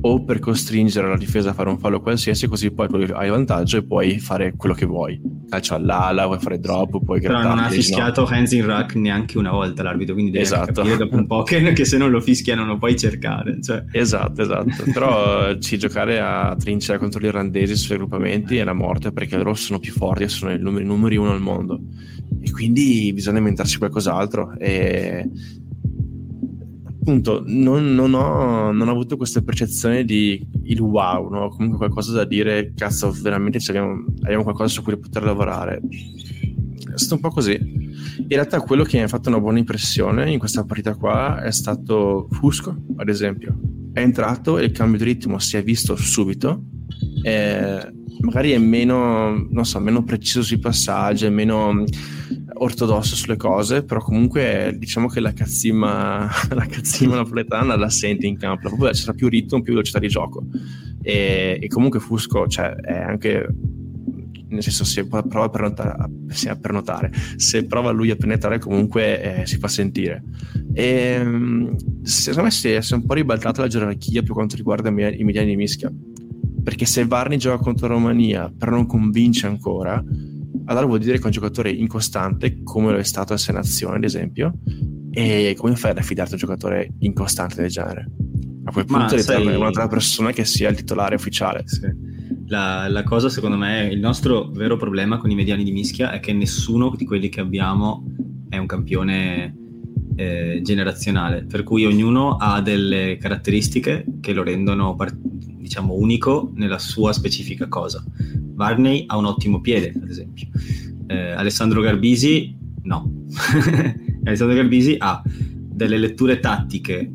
o 0.06 0.24
per 0.24 0.40
costringere 0.40 1.08
la 1.08 1.16
difesa 1.16 1.52
a 1.52 1.54
fare 1.54 1.70
un 1.70 1.80
fallo 1.80 2.02
qualsiasi, 2.02 2.48
così 2.48 2.72
poi 2.72 3.10
hai 3.14 3.30
vantaggio 3.30 3.78
e 3.78 3.84
puoi 3.84 4.20
fare 4.20 4.54
quello 4.58 4.76
che 4.76 4.86
vuoi. 4.86 5.22
Calcio 5.50 5.76
all'ala, 5.76 6.26
vuoi 6.26 6.40
fare 6.40 6.60
drop, 6.60 7.04
puoi 7.04 7.22
Però 7.22 7.36
non 7.36 7.44
ha 7.44 7.44
grattarti, 7.44 7.76
no? 7.76 7.82
fischiato 7.82 8.26
hands 8.26 8.52
in 8.52 8.66
rack 8.66 8.96
neanche 8.96 9.38
una 9.38 9.52
volta 9.52 9.82
l'arbitro, 9.82 10.14
quindi 10.14 10.32
devi 10.32 10.44
Esatto. 10.44 10.74
capire 10.74 10.98
dopo 10.98 11.16
un 11.16 11.26
po' 11.26 11.44
che, 11.44 11.62
che 11.72 11.86
se 11.86 11.98
non 11.98 12.12
lo 12.12 12.20
fischia 12.20 12.54
non 12.54 12.68
lo 12.68 12.78
puoi 12.78 12.98
cercare. 12.98 13.62
Cioè. 13.62 13.86
Esatto, 13.92 14.42
esatto. 14.42 14.84
Però 14.92 15.48
eh, 15.48 15.58
sì, 15.62 15.78
giocare 15.78 16.20
a 16.20 16.54
trincea 16.60 16.98
contro 16.98 17.22
gli 17.22 17.26
irlandesi 17.26 17.76
sui 17.78 17.96
raggruppamenti 17.96 18.58
è 18.58 18.64
la 18.66 18.74
morte 18.74 19.14
perché 19.14 19.38
loro 19.38 19.54
sono 19.54 19.80
più 19.80 19.94
forti 19.94 20.24
e 20.24 20.28
sono 20.28 20.52
i 20.52 20.60
numeri, 20.60 20.84
numeri 20.84 21.16
uno 21.16 21.32
al 21.32 21.42
mondo. 21.42 21.80
E 22.42 22.52
quindi 22.52 23.12
bisogna 23.14 23.38
inventarsi 23.38 23.78
qualcos'altro. 23.78 24.54
E 24.60 25.30
appunto 27.04 27.44
non, 27.46 27.94
non 27.94 28.14
ho, 28.14 28.72
non 28.72 28.88
ho 28.88 28.92
avuto 28.92 29.18
questa 29.18 29.42
percezione 29.42 30.06
di 30.06 30.42
il 30.64 30.80
wow, 30.80 31.30
no? 31.30 31.50
comunque 31.50 31.78
qualcosa 31.78 32.14
da 32.14 32.24
dire, 32.24 32.72
cazzo, 32.76 33.12
veramente 33.12 33.60
abbiamo, 33.68 34.06
abbiamo 34.22 34.44
qualcosa 34.44 34.74
su 34.74 34.82
cui 34.82 34.98
poter 34.98 35.24
lavorare. 35.24 35.82
È 36.94 36.98
stato 36.98 37.16
un 37.16 37.22
po' 37.22 37.30
così. 37.30 37.54
In 37.54 38.28
realtà 38.30 38.62
quello 38.62 38.84
che 38.84 38.98
mi 38.98 39.04
ha 39.04 39.08
fatto 39.08 39.30
una 39.30 39.40
buona 39.40 39.58
impressione 39.58 40.32
in 40.32 40.40
questa 40.40 40.64
partita 40.64 40.96
qua 40.96 41.42
è 41.42 41.52
stato 41.52 42.28
Fusco, 42.32 42.76
ad 42.98 43.10
esempio. 43.10 43.58
È 43.92 44.00
entrato 44.00 44.58
e 44.58 44.66
il 44.66 44.72
cambio 44.72 45.00
di 45.00 45.06
ritmo 45.06 45.40
si 45.40 45.58
è 45.58 45.64
visto 45.64 45.96
subito. 45.96 46.64
Magari 48.24 48.52
è 48.52 48.58
meno, 48.58 49.50
so, 49.64 49.80
meno 49.80 50.04
preciso 50.04 50.44
sui 50.44 50.58
passaggi, 50.58 51.26
è 51.26 51.30
meno 51.30 51.74
mm, 51.74 51.86
ortodosso 52.54 53.16
sulle 53.16 53.36
cose, 53.36 53.84
però 53.84 54.00
comunque 54.00 54.76
diciamo 54.78 55.08
che 55.08 55.20
la 55.20 55.34
cazzima, 55.34 56.30
la 56.52 56.66
cazzima 56.66 57.16
napoletana 57.16 57.76
la 57.76 57.90
senti 57.90 58.28
in 58.28 58.38
campo, 58.38 58.70
proprio 58.70 58.92
c'era 58.92 59.14
più 59.14 59.28
ritmo, 59.28 59.62
più 59.62 59.74
velocità 59.74 60.00
di 60.00 60.08
gioco. 60.08 60.46
E, 61.02 61.60
e 61.62 61.68
comunque 61.68 62.00
Fusco, 62.00 62.48
cioè, 62.48 62.74
è 62.76 62.98
anche 62.98 63.46
nel 64.54 64.64
senso 64.64 64.86
se 64.86 65.06
prova 65.08 65.46
a 65.46 65.50
prenotare, 65.50 66.10
se, 66.28 66.50
a 66.50 66.56
prenotare, 66.56 67.12
se 67.36 67.66
prova 67.66 67.92
lui 67.92 68.12
a 68.12 68.16
penetrare 68.16 68.60
comunque 68.60 69.42
eh, 69.42 69.46
si 69.46 69.58
fa 69.58 69.68
sentire. 69.68 70.24
E, 70.74 70.86
ehm, 70.86 71.76
secondo 72.04 72.44
me 72.44 72.52
si 72.52 72.70
è, 72.70 72.82
si 72.82 72.94
è, 72.94 72.96
un 72.96 73.06
po' 73.06 73.14
ribaltata 73.14 73.62
la 73.62 73.68
gerarchia 73.68 74.22
per 74.22 74.32
quanto 74.32 74.56
riguarda 74.56 74.90
i 74.90 75.24
mediani 75.24 75.48
di 75.48 75.56
mischia, 75.56 75.92
perché 76.64 76.86
se 76.86 77.06
Varni 77.06 77.38
gioca 77.38 77.62
contro 77.62 77.88
la 77.88 77.94
Romania 77.94 78.54
però 78.56 78.72
non 78.72 78.86
convince 78.86 79.48
ancora, 79.48 80.04
allora 80.66 80.86
vuol 80.86 81.00
dire 81.00 81.18
che 81.18 81.24
è 81.24 81.26
un 81.26 81.32
giocatore 81.32 81.72
incostante 81.72 82.62
come 82.64 82.92
lo 82.92 82.98
è 82.98 83.04
stato 83.04 83.34
a 83.34 83.38
Sei 83.38 83.54
Nazioni 83.54 83.98
ad 83.98 84.04
esempio, 84.04 84.54
e 85.12 85.54
come 85.58 85.76
fai 85.76 85.92
ad 85.92 85.98
affidarti 85.98 86.32
a 86.32 86.36
un 86.36 86.40
giocatore 86.40 86.94
incostante 87.00 87.62
del 87.62 87.70
genere? 87.70 88.10
A 88.66 88.72
quel 88.72 88.86
punto 88.86 89.16
devi 89.16 89.22
sai... 89.22 89.46
un'altra 89.46 89.88
persona 89.88 90.32
che 90.32 90.46
sia 90.46 90.70
il 90.70 90.76
titolare 90.76 91.16
ufficiale. 91.16 91.64
Sì. 91.66 92.12
La, 92.48 92.88
la, 92.90 93.04
cosa, 93.04 93.30
secondo 93.30 93.58
me, 93.58 93.88
il 93.92 94.00
nostro 94.00 94.50
vero 94.50 94.78
problema 94.78 95.18
con 95.18 95.32
i 95.32 95.36
mediani 95.36 95.64
di 95.64 95.72
mischia 95.72 96.12
è 96.12 96.20
che 96.20 96.34
nessuno 96.34 96.94
di 96.96 97.06
quelli 97.06 97.30
che 97.30 97.40
abbiamo 97.40 98.06
è 98.50 98.58
un 98.58 98.66
campione 98.66 99.56
eh, 100.16 100.62
generazionale, 100.64 101.46
per 101.46 101.64
cui 101.64 101.86
ognuno 101.86 102.36
ha 102.36 102.62
delle 102.62 103.18
caratteristiche 103.20 104.06
che 104.20 104.34
lo 104.34 104.44
rendono, 104.44 104.96
diciamo, 105.58 105.94
unico 105.94 106.52
nella 106.56 106.80
sua 106.80 107.14
specifica 107.14 107.68
cosa. 107.68 108.04
Varney 108.54 109.06
ha 109.08 109.18
un 109.18 109.26
ottimo 109.26 109.62
piede, 109.62 109.94
ad 109.96 110.10
esempio. 110.10 110.48
Eh, 111.08 111.32
Alessandro 111.32 111.82
Garbisi, 111.82 112.56
no. 112.84 113.26
Alessandro 114.24 114.56
Garbisi 114.56 114.96
ha 114.98 115.22
delle 115.26 115.98
letture 115.98 116.40
tattiche 116.40 117.12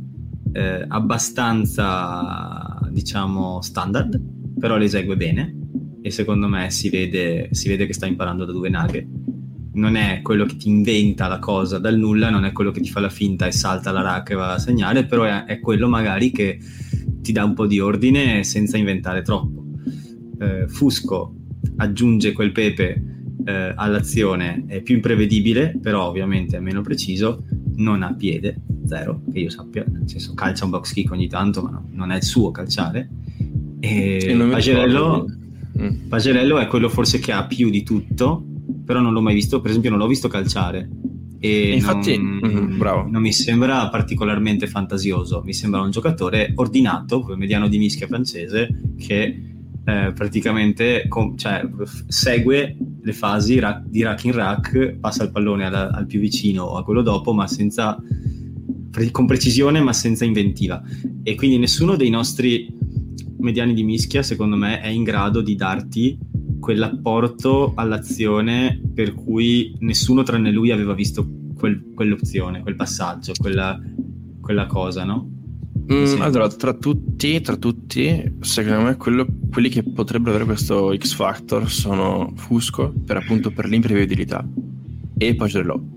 eh, 0.52 0.84
abbastanza, 0.88 2.80
diciamo, 2.90 3.60
standard, 3.62 4.20
però 4.58 4.76
le 4.76 4.84
esegue 4.84 5.16
bene 5.16 5.54
e 6.00 6.10
secondo 6.10 6.48
me 6.48 6.70
si 6.70 6.90
vede, 6.90 7.48
si 7.52 7.68
vede 7.68 7.86
che 7.86 7.92
sta 7.92 8.06
imparando 8.06 8.44
da 8.44 8.52
due 8.52 8.68
naghe. 8.68 9.06
Non 9.74 9.96
è 9.96 10.20
quello 10.22 10.44
che 10.44 10.56
ti 10.56 10.68
inventa 10.68 11.28
la 11.28 11.38
cosa 11.38 11.78
dal 11.78 11.96
nulla, 11.96 12.30
non 12.30 12.44
è 12.44 12.52
quello 12.52 12.70
che 12.70 12.80
ti 12.80 12.90
fa 12.90 13.00
la 13.00 13.10
finta 13.10 13.46
e 13.46 13.52
salta 13.52 13.92
la 13.92 14.02
rack 14.02 14.30
e 14.30 14.34
va 14.34 14.54
a 14.54 14.58
segnare, 14.58 15.04
però 15.04 15.24
è, 15.24 15.44
è 15.44 15.60
quello 15.60 15.88
magari 15.88 16.30
che 16.30 16.58
ti 17.20 17.32
dà 17.32 17.44
un 17.44 17.54
po' 17.54 17.66
di 17.66 17.78
ordine 17.78 18.42
senza 18.44 18.76
inventare 18.76 19.22
troppo. 19.22 19.64
Eh, 20.40 20.68
Fusco 20.68 21.34
aggiunge 21.76 22.32
quel 22.32 22.52
pepe 22.52 23.02
eh, 23.44 23.72
all'azione, 23.74 24.64
è 24.66 24.82
più 24.82 24.96
imprevedibile, 24.96 25.78
però 25.80 26.08
ovviamente 26.08 26.56
è 26.56 26.60
meno 26.60 26.80
preciso, 26.80 27.44
non 27.76 28.02
ha 28.02 28.14
piede, 28.14 28.60
zero, 28.86 29.22
che 29.32 29.38
io 29.40 29.50
sappia, 29.50 29.84
nel 29.86 30.08
senso 30.08 30.34
calcia 30.34 30.64
un 30.64 30.70
box 30.70 30.92
kick 30.92 31.10
ogni 31.12 31.28
tanto, 31.28 31.62
ma 31.62 31.70
no, 31.70 31.88
non 31.92 32.10
è 32.10 32.16
il 32.16 32.22
suo 32.22 32.50
calciare. 32.50 33.08
E 33.80 34.36
Pagerello, 34.50 35.26
mm. 35.80 36.08
Pagerello 36.08 36.58
è 36.58 36.66
quello 36.66 36.88
forse 36.88 37.18
che 37.18 37.32
ha 37.32 37.46
più 37.46 37.70
di 37.70 37.82
tutto, 37.82 38.44
però 38.84 39.00
non 39.00 39.12
l'ho 39.12 39.20
mai 39.20 39.34
visto, 39.34 39.60
per 39.60 39.70
esempio 39.70 39.90
non 39.90 39.98
l'ho 39.98 40.06
visto 40.06 40.28
calciare. 40.28 40.88
E 41.40 41.72
infatti, 41.72 42.16
non, 42.16 42.40
mm, 42.44 43.10
non, 43.10 43.22
mi 43.22 43.32
sembra 43.32 43.88
particolarmente 43.90 44.66
fantasioso, 44.66 45.42
mi 45.44 45.52
sembra 45.52 45.80
un 45.80 45.90
giocatore 45.90 46.52
ordinato, 46.56 47.20
come 47.20 47.36
mediano 47.36 47.68
di 47.68 47.78
mischia 47.78 48.08
francese, 48.08 48.68
che 48.98 49.42
eh, 49.84 50.12
praticamente 50.12 51.06
com- 51.08 51.36
cioè, 51.36 51.66
segue 52.08 52.76
le 53.00 53.12
fasi 53.12 53.60
ra- 53.60 53.82
di 53.86 54.02
rack 54.02 54.24
in 54.24 54.32
rack, 54.32 54.96
passa 54.98 55.22
il 55.22 55.30
pallone 55.30 55.64
al, 55.64 55.74
al 55.74 56.06
più 56.06 56.18
vicino 56.18 56.64
o 56.64 56.76
a 56.76 56.82
quello 56.82 57.02
dopo, 57.02 57.32
ma 57.32 57.46
senza, 57.46 57.96
pre- 58.90 59.12
con 59.12 59.26
precisione 59.26 59.80
ma 59.80 59.92
senza 59.92 60.24
inventiva. 60.24 60.82
E 61.22 61.36
quindi 61.36 61.56
nessuno 61.58 61.94
dei 61.94 62.10
nostri 62.10 62.76
mediani 63.38 63.74
di 63.74 63.84
mischia, 63.84 64.22
secondo 64.22 64.56
me, 64.56 64.80
è 64.80 64.88
in 64.88 65.02
grado 65.02 65.40
di 65.40 65.54
darti 65.54 66.18
quell'apporto 66.60 67.72
all'azione 67.76 68.80
per 68.92 69.14
cui 69.14 69.76
nessuno 69.80 70.22
tranne 70.22 70.50
lui 70.50 70.70
aveva 70.70 70.94
visto 70.94 71.26
quel, 71.54 71.92
quell'opzione, 71.94 72.62
quel 72.62 72.76
passaggio, 72.76 73.32
quella, 73.38 73.80
quella 74.40 74.66
cosa, 74.66 75.04
no? 75.04 75.36
Mm, 75.90 76.20
allora, 76.20 76.48
tra 76.48 76.74
tutti, 76.74 77.40
tra 77.40 77.56
tutti, 77.56 78.36
secondo 78.40 78.82
me 78.82 78.96
quello, 78.96 79.26
quelli 79.50 79.70
che 79.70 79.82
potrebbero 79.82 80.30
avere 80.30 80.44
questo 80.44 80.94
X 80.94 81.14
Factor 81.14 81.70
sono 81.70 82.32
Fusco, 82.36 82.92
per 83.06 83.16
appunto 83.16 83.50
per 83.50 83.66
l'imprevedibilità, 83.66 84.46
e 85.16 85.34
Pagerello. 85.34 85.96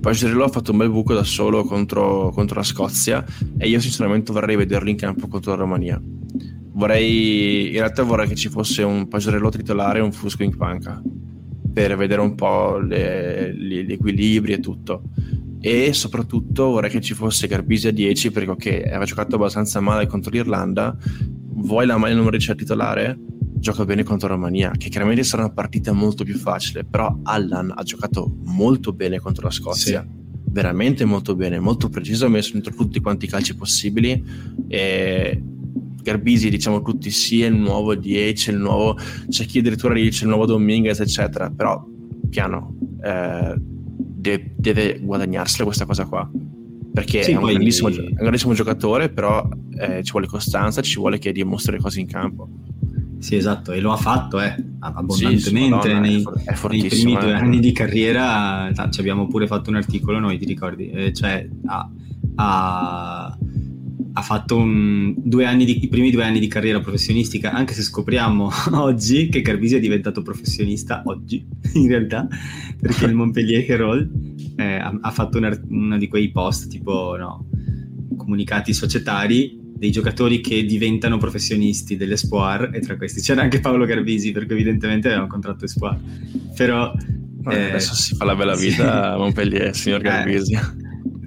Pagerello 0.00 0.44
ha 0.44 0.48
fatto 0.48 0.72
un 0.72 0.78
bel 0.78 0.90
buco 0.90 1.14
da 1.14 1.24
solo 1.24 1.64
contro, 1.64 2.30
contro, 2.30 2.56
la 2.56 2.64
Scozia 2.64 3.24
e 3.56 3.68
io 3.68 3.80
sinceramente 3.80 4.32
vorrei 4.32 4.56
vederlo 4.56 4.90
in 4.90 4.96
campo 4.96 5.28
contro 5.28 5.52
la 5.52 5.58
Romania. 5.58 6.00
Vorrei, 6.72 7.66
in 7.68 7.78
realtà 7.78 8.02
vorrei 8.02 8.28
che 8.28 8.34
ci 8.34 8.48
fosse 8.48 8.82
un 8.82 9.08
Pagerello 9.08 9.50
titolare 9.50 9.98
e 9.98 10.02
un 10.02 10.12
Fusco 10.12 10.42
in 10.42 10.56
panca 10.56 11.02
per 11.72 11.96
vedere 11.96 12.20
un 12.20 12.34
po' 12.34 12.78
le, 12.78 13.54
gli 13.56 13.92
equilibri 13.92 14.52
e 14.52 14.60
tutto 14.60 15.02
e 15.60 15.92
soprattutto 15.92 16.70
vorrei 16.70 16.90
che 16.90 17.00
ci 17.00 17.14
fosse 17.14 17.46
Garbisi 17.46 17.88
a 17.88 17.92
10 17.92 18.30
perché 18.30 18.50
ok, 18.50 18.82
aveva 18.86 19.04
giocato 19.04 19.36
abbastanza 19.36 19.80
male 19.80 20.06
contro 20.06 20.30
l'Irlanda 20.30 20.96
vuoi 21.54 21.86
la 21.86 21.96
maglia 21.96 22.14
numero 22.14 22.32
10 22.32 22.50
a 22.50 22.54
titolare? 22.54 23.18
gioca 23.62 23.84
bene 23.84 24.02
contro 24.02 24.26
Romania 24.26 24.72
che 24.76 24.88
chiaramente 24.88 25.22
sarà 25.22 25.44
una 25.44 25.52
partita 25.52 25.92
molto 25.92 26.24
più 26.24 26.36
facile 26.36 26.84
però 26.84 27.16
Allan 27.22 27.72
ha 27.74 27.82
giocato 27.84 28.38
molto 28.42 28.92
bene 28.92 29.20
contro 29.20 29.44
la 29.44 29.52
Scozia 29.52 30.02
sì. 30.02 30.40
veramente 30.50 31.04
molto 31.04 31.36
bene, 31.36 31.60
molto 31.60 31.88
preciso 31.88 32.26
ha 32.26 32.28
messo 32.28 32.54
dentro 32.54 32.74
tutti 32.74 33.00
quanti 33.00 33.26
i 33.26 33.28
calci 33.28 33.54
possibili 33.54 34.20
e 34.66 35.40
Garbisi 36.02 36.50
diciamo 36.50 36.82
tutti 36.82 37.10
sì 37.10 37.42
è 37.42 37.46
il 37.46 37.54
nuovo 37.54 37.94
10 37.94 38.50
il 38.50 38.58
nuovo 38.58 38.98
c'è 39.28 39.44
chi 39.44 39.60
addirittura 39.60 39.94
dice 39.94 40.24
il 40.24 40.30
nuovo 40.30 40.46
Dominguez 40.46 41.00
eccetera 41.00 41.50
però 41.50 41.84
piano 42.28 42.76
eh, 43.02 43.54
deve, 43.58 44.52
deve 44.56 44.98
guadagnarsela 45.00 45.64
questa 45.64 45.86
cosa 45.86 46.04
qua 46.06 46.28
perché 46.92 47.22
sì, 47.22 47.32
è, 47.32 47.34
un 47.36 47.42
poi... 47.42 47.52
grandissimo, 47.54 47.88
è, 47.88 47.98
un 47.98 48.14
grandissimo, 48.14 48.52
giocatore 48.52 49.08
però 49.08 49.48
eh, 49.78 50.02
ci 50.02 50.10
vuole 50.10 50.26
costanza 50.26 50.82
ci 50.82 50.98
vuole 50.98 51.18
che 51.18 51.32
dimostri 51.32 51.72
le 51.72 51.78
cose 51.78 52.00
in 52.00 52.06
campo 52.06 52.48
sì 53.18 53.36
esatto 53.36 53.72
e 53.72 53.80
lo 53.80 53.92
ha 53.92 53.96
fatto 53.96 54.40
eh, 54.40 54.54
abbondantemente 54.80 55.88
sì, 55.88 55.98
nei, 56.00 56.24
è 56.44 56.52
for- 56.54 56.72
nei, 56.72 56.88
primi 56.88 57.16
due 57.16 57.30
eh. 57.30 57.34
anni 57.34 57.60
di 57.60 57.72
carriera 57.72 58.72
ci 58.90 59.00
abbiamo 59.00 59.28
pure 59.28 59.46
fatto 59.46 59.70
un 59.70 59.76
articolo 59.76 60.18
noi 60.18 60.38
ti 60.38 60.44
ricordi 60.44 60.90
eh, 60.90 61.12
cioè 61.12 61.48
ha, 61.66 61.88
ha 62.34 63.38
ha 64.14 64.22
fatto 64.22 64.56
un, 64.56 65.14
due 65.16 65.44
anni 65.44 65.64
di, 65.64 65.84
i 65.84 65.88
primi 65.88 66.10
due 66.10 66.24
anni 66.24 66.38
di 66.38 66.46
carriera 66.46 66.80
professionistica, 66.80 67.52
anche 67.52 67.74
se 67.74 67.82
scopriamo 67.82 68.50
oggi 68.72 69.28
che 69.28 69.40
Carbisi 69.40 69.76
è 69.76 69.80
diventato 69.80 70.22
professionista, 70.22 71.02
oggi 71.06 71.44
in 71.74 71.88
realtà, 71.88 72.28
perché 72.80 73.06
il 73.06 73.14
Montpellier 73.14 73.70
Herald 73.70 74.10
eh, 74.56 74.74
ha, 74.74 74.98
ha, 75.00 75.10
fatto 75.10 75.38
uno 75.68 75.98
di 75.98 76.08
quei 76.08 76.30
post 76.30 76.68
tipo 76.68 77.16
no, 77.16 77.46
comunicati 78.16 78.74
societari 78.74 79.60
dei 79.82 79.90
giocatori 79.90 80.40
che 80.40 80.64
diventano 80.64 81.18
professionisti 81.18 81.96
dell'Espoir 81.96 82.70
e 82.72 82.80
tra 82.80 82.96
questi 82.96 83.20
c'era 83.20 83.42
anche 83.42 83.58
Paolo 83.58 83.84
Garbisi 83.84 84.30
perché 84.30 84.52
evidentemente 84.52 85.08
aveva 85.08 85.22
un 85.22 85.28
contratto 85.28 85.64
Espoir. 85.64 85.98
Però 86.54 86.92
eh, 87.50 87.64
adesso 87.70 87.94
si 87.94 88.14
fa 88.14 88.24
la 88.24 88.36
bella 88.36 88.54
vita 88.54 89.14
a 89.14 89.16
Montpellier 89.16 89.74
signor 89.74 89.98
eh, 90.00 90.02
Garbisi 90.02 90.56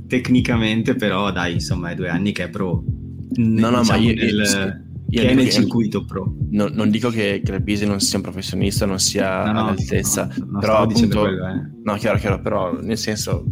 tecnicamente, 0.08 0.96
però 0.96 1.32
dai, 1.32 1.54
insomma, 1.54 1.91
è 1.91 1.96
due 1.96 2.10
anni 2.10 2.32
che 2.32 2.46
è 2.46 2.50
pro. 2.50 2.84
No, 3.38 3.70
no, 3.70 3.80
diciamo 3.80 4.00
ma 4.00 4.06
io, 4.06 4.13
nel, 4.13 4.86
io 5.10 5.22
che 5.22 5.30
è 5.30 5.34
nel 5.34 5.50
circuito 5.50 6.06
pro. 6.06 6.36
No, 6.52 6.68
non 6.72 6.89
dico 6.89 7.10
che 7.10 7.41
Grebisi 7.44 7.86
non 7.86 8.00
sia 8.00 8.18
un 8.18 8.24
professionista, 8.24 8.86
non 8.86 9.00
sia 9.00 9.46
no, 9.46 9.52
no, 9.52 9.60
all'altezza, 9.62 10.30
no, 10.38 10.60
però 10.60 10.78
appunto, 10.78 11.20
quello, 11.20 11.48
eh. 11.48 11.72
no, 11.84 11.96
chiaro, 11.96 12.18
chiaro, 12.18 12.39
però 12.39 12.80
nel 12.82 12.98
senso 12.98 13.44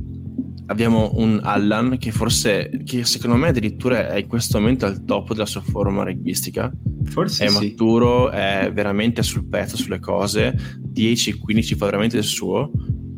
abbiamo 0.68 1.12
un 1.16 1.39
Allan 1.44 1.98
che 1.98 2.12
forse, 2.12 2.70
che 2.86 3.04
secondo 3.04 3.36
me 3.36 3.50
addirittura 3.50 4.10
è 4.10 4.20
in 4.20 4.28
questo 4.28 4.60
momento 4.60 4.86
al 4.86 5.04
top 5.04 5.34
della 5.34 5.46
sua 5.46 5.62
forma 5.62 6.04
rugbistica. 6.04 6.72
Forse 7.06 7.46
è 7.46 7.50
sì. 7.50 7.54
maturo, 7.54 8.30
è 8.30 8.72
veramente 8.74 9.24
sul 9.24 9.46
pezzo 9.46 9.76
sulle 9.76 10.00
cose, 10.00 10.56
10-15 10.94 11.76
fa 11.76 11.86
veramente 11.86 12.18
il 12.18 12.24
suo 12.24 12.72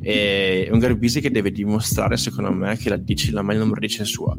è 0.05 0.69
un 0.71 0.77
Garbisi 0.77 1.19
che 1.19 1.31
deve 1.31 1.51
dimostrare, 1.51 2.15
secondo 2.15 2.51
me, 2.51 2.77
che 2.77 2.89
la, 2.89 2.97
10, 2.97 3.31
la 3.31 3.41
maglia 3.41 3.59
numero 3.59 3.79
10 3.79 4.01
è 4.01 4.05
sua. 4.05 4.37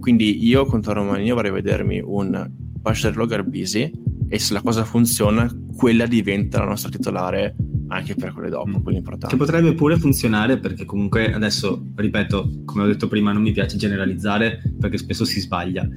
Quindi 0.00 0.44
io 0.44 0.66
contro 0.66 0.92
la 0.92 1.00
Romania 1.00 1.34
vorrei 1.34 1.52
vedermi 1.52 2.02
un 2.04 2.50
Pacerlo 2.82 3.24
Garbisi 3.24 3.90
e 4.28 4.38
se 4.40 4.52
la 4.52 4.60
cosa 4.60 4.84
funziona, 4.84 5.48
quella 5.76 6.06
diventa 6.06 6.58
la 6.58 6.66
nostra 6.66 6.90
titolare 6.90 7.54
anche 7.88 8.16
per 8.16 8.32
quelle 8.32 8.50
dopo, 8.50 8.78
mm. 8.78 8.82
quelle 8.82 8.98
importanti. 8.98 9.36
Che 9.36 9.40
potrebbe 9.40 9.72
pure 9.74 9.96
funzionare 9.98 10.58
perché 10.58 10.84
comunque 10.84 11.32
adesso, 11.32 11.92
ripeto, 11.94 12.62
come 12.64 12.82
ho 12.82 12.86
detto 12.86 13.06
prima, 13.06 13.30
non 13.30 13.42
mi 13.42 13.52
piace 13.52 13.76
generalizzare 13.76 14.60
perché 14.80 14.98
spesso 14.98 15.24
si 15.24 15.40
sbaglia. 15.40 15.88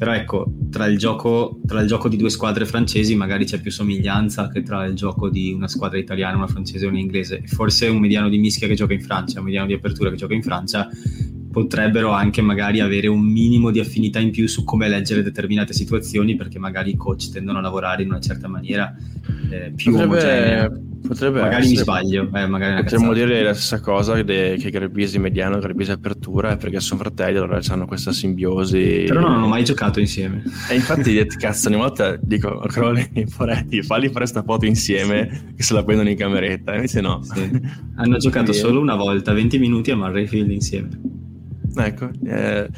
Però 0.00 0.14
ecco, 0.14 0.50
tra 0.70 0.86
il 0.86 0.96
gioco, 0.96 1.60
tra 1.66 1.82
il 1.82 1.86
gioco 1.86 2.08
di 2.08 2.16
due 2.16 2.30
squadre 2.30 2.64
francesi 2.64 3.14
magari 3.14 3.44
c'è 3.44 3.60
più 3.60 3.70
somiglianza 3.70 4.48
che 4.48 4.62
tra 4.62 4.86
il 4.86 4.94
gioco 4.94 5.28
di 5.28 5.52
una 5.52 5.68
squadra 5.68 5.98
italiana, 5.98 6.38
una 6.38 6.46
francese 6.46 6.86
e 6.86 6.88
una 6.88 6.98
inglese. 6.98 7.42
Forse 7.44 7.86
un 7.86 7.98
mediano 7.98 8.30
di 8.30 8.38
mischia 8.38 8.66
che 8.66 8.72
gioca 8.72 8.94
in 8.94 9.02
Francia, 9.02 9.40
un 9.40 9.44
mediano 9.44 9.66
di 9.66 9.74
apertura 9.74 10.08
che 10.08 10.16
gioca 10.16 10.32
in 10.32 10.42
Francia 10.42 10.88
potrebbero 11.52 12.12
anche 12.12 12.40
magari 12.40 12.80
avere 12.80 13.08
un 13.08 13.20
minimo 13.20 13.70
di 13.70 13.78
affinità 13.78 14.20
in 14.20 14.30
più 14.30 14.48
su 14.48 14.64
come 14.64 14.88
leggere 14.88 15.22
determinate 15.22 15.74
situazioni 15.74 16.34
perché 16.34 16.58
magari 16.58 16.92
i 16.92 16.96
coach 16.96 17.28
tendono 17.28 17.58
a 17.58 17.60
lavorare 17.60 18.02
in 18.02 18.08
una 18.08 18.20
certa 18.20 18.48
maniera 18.48 18.96
eh, 19.50 19.70
più 19.76 19.92
Potrebbe- 19.92 20.14
omogenea. 20.14 20.80
Potrebbe 21.10 21.40
magari 21.40 21.66
mi 21.66 21.72
essere. 21.72 21.82
sbaglio, 21.82 22.28
eh, 22.34 22.46
magari 22.46 22.82
Potremmo 22.82 23.12
dire 23.12 23.42
la 23.42 23.52
stessa 23.52 23.80
cosa 23.80 24.22
de- 24.22 24.56
che 24.60 24.70
Garbisi 24.70 25.18
mediano 25.18 25.56
e 25.56 25.60
Garbisi 25.60 25.90
apertura, 25.90 26.52
è 26.52 26.56
perché 26.56 26.78
sono 26.78 27.00
fratelli, 27.00 27.36
allora 27.38 27.60
hanno 27.68 27.86
questa 27.86 28.12
simbiosi. 28.12 29.04
Però 29.08 29.20
non 29.20 29.32
hanno 29.32 29.48
mai 29.48 29.64
giocato 29.64 29.98
insieme. 29.98 30.42
E 30.70 30.74
infatti, 30.76 31.26
cazzo, 31.38 31.68
ogni 31.68 31.78
volta 31.78 32.16
dico, 32.20 32.58
Crowley, 32.68 33.08
Poretti, 33.36 33.82
falli 33.82 34.08
fare 34.08 34.26
sta 34.26 34.42
foto 34.44 34.66
insieme 34.66 35.52
che 35.56 35.62
se 35.62 35.74
la 35.74 35.82
prendono 35.82 36.08
in 36.08 36.16
cameretta. 36.16 36.74
Invece 36.74 37.00
no. 37.00 37.20
Sì. 37.22 37.50
Hanno 37.96 38.16
giocato 38.18 38.50
Quindi, 38.52 38.60
solo 38.66 38.80
una 38.80 38.94
volta, 38.94 39.32
20 39.32 39.58
minuti 39.58 39.90
a 39.90 39.96
Murrayfield 39.96 40.50
insieme. 40.50 40.88
Ecco, 41.76 42.10
eh, 42.24 42.68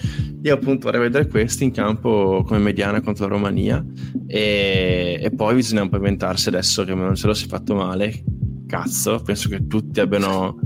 io 0.42 0.54
appunto 0.54 0.86
vorrei 0.86 1.02
vedere 1.02 1.26
questi 1.26 1.64
in 1.64 1.70
campo 1.72 2.44
come 2.46 2.58
mediana 2.60 3.00
contro 3.00 3.26
la 3.26 3.32
Romania 3.32 3.84
e, 4.26 5.18
e 5.22 5.30
poi 5.30 5.54
bisogna 5.54 5.82
un 5.82 5.88
po' 5.88 5.96
inventarsi 5.96 6.48
adesso 6.48 6.84
che 6.84 6.94
non 6.94 7.14
ce 7.14 7.26
lo 7.26 7.34
si 7.34 7.46
è 7.46 7.48
fatto 7.48 7.74
male. 7.74 8.24
Cazzo, 8.66 9.20
penso 9.22 9.48
che 9.48 9.66
tutti 9.66 10.00
abbiano 10.00 10.58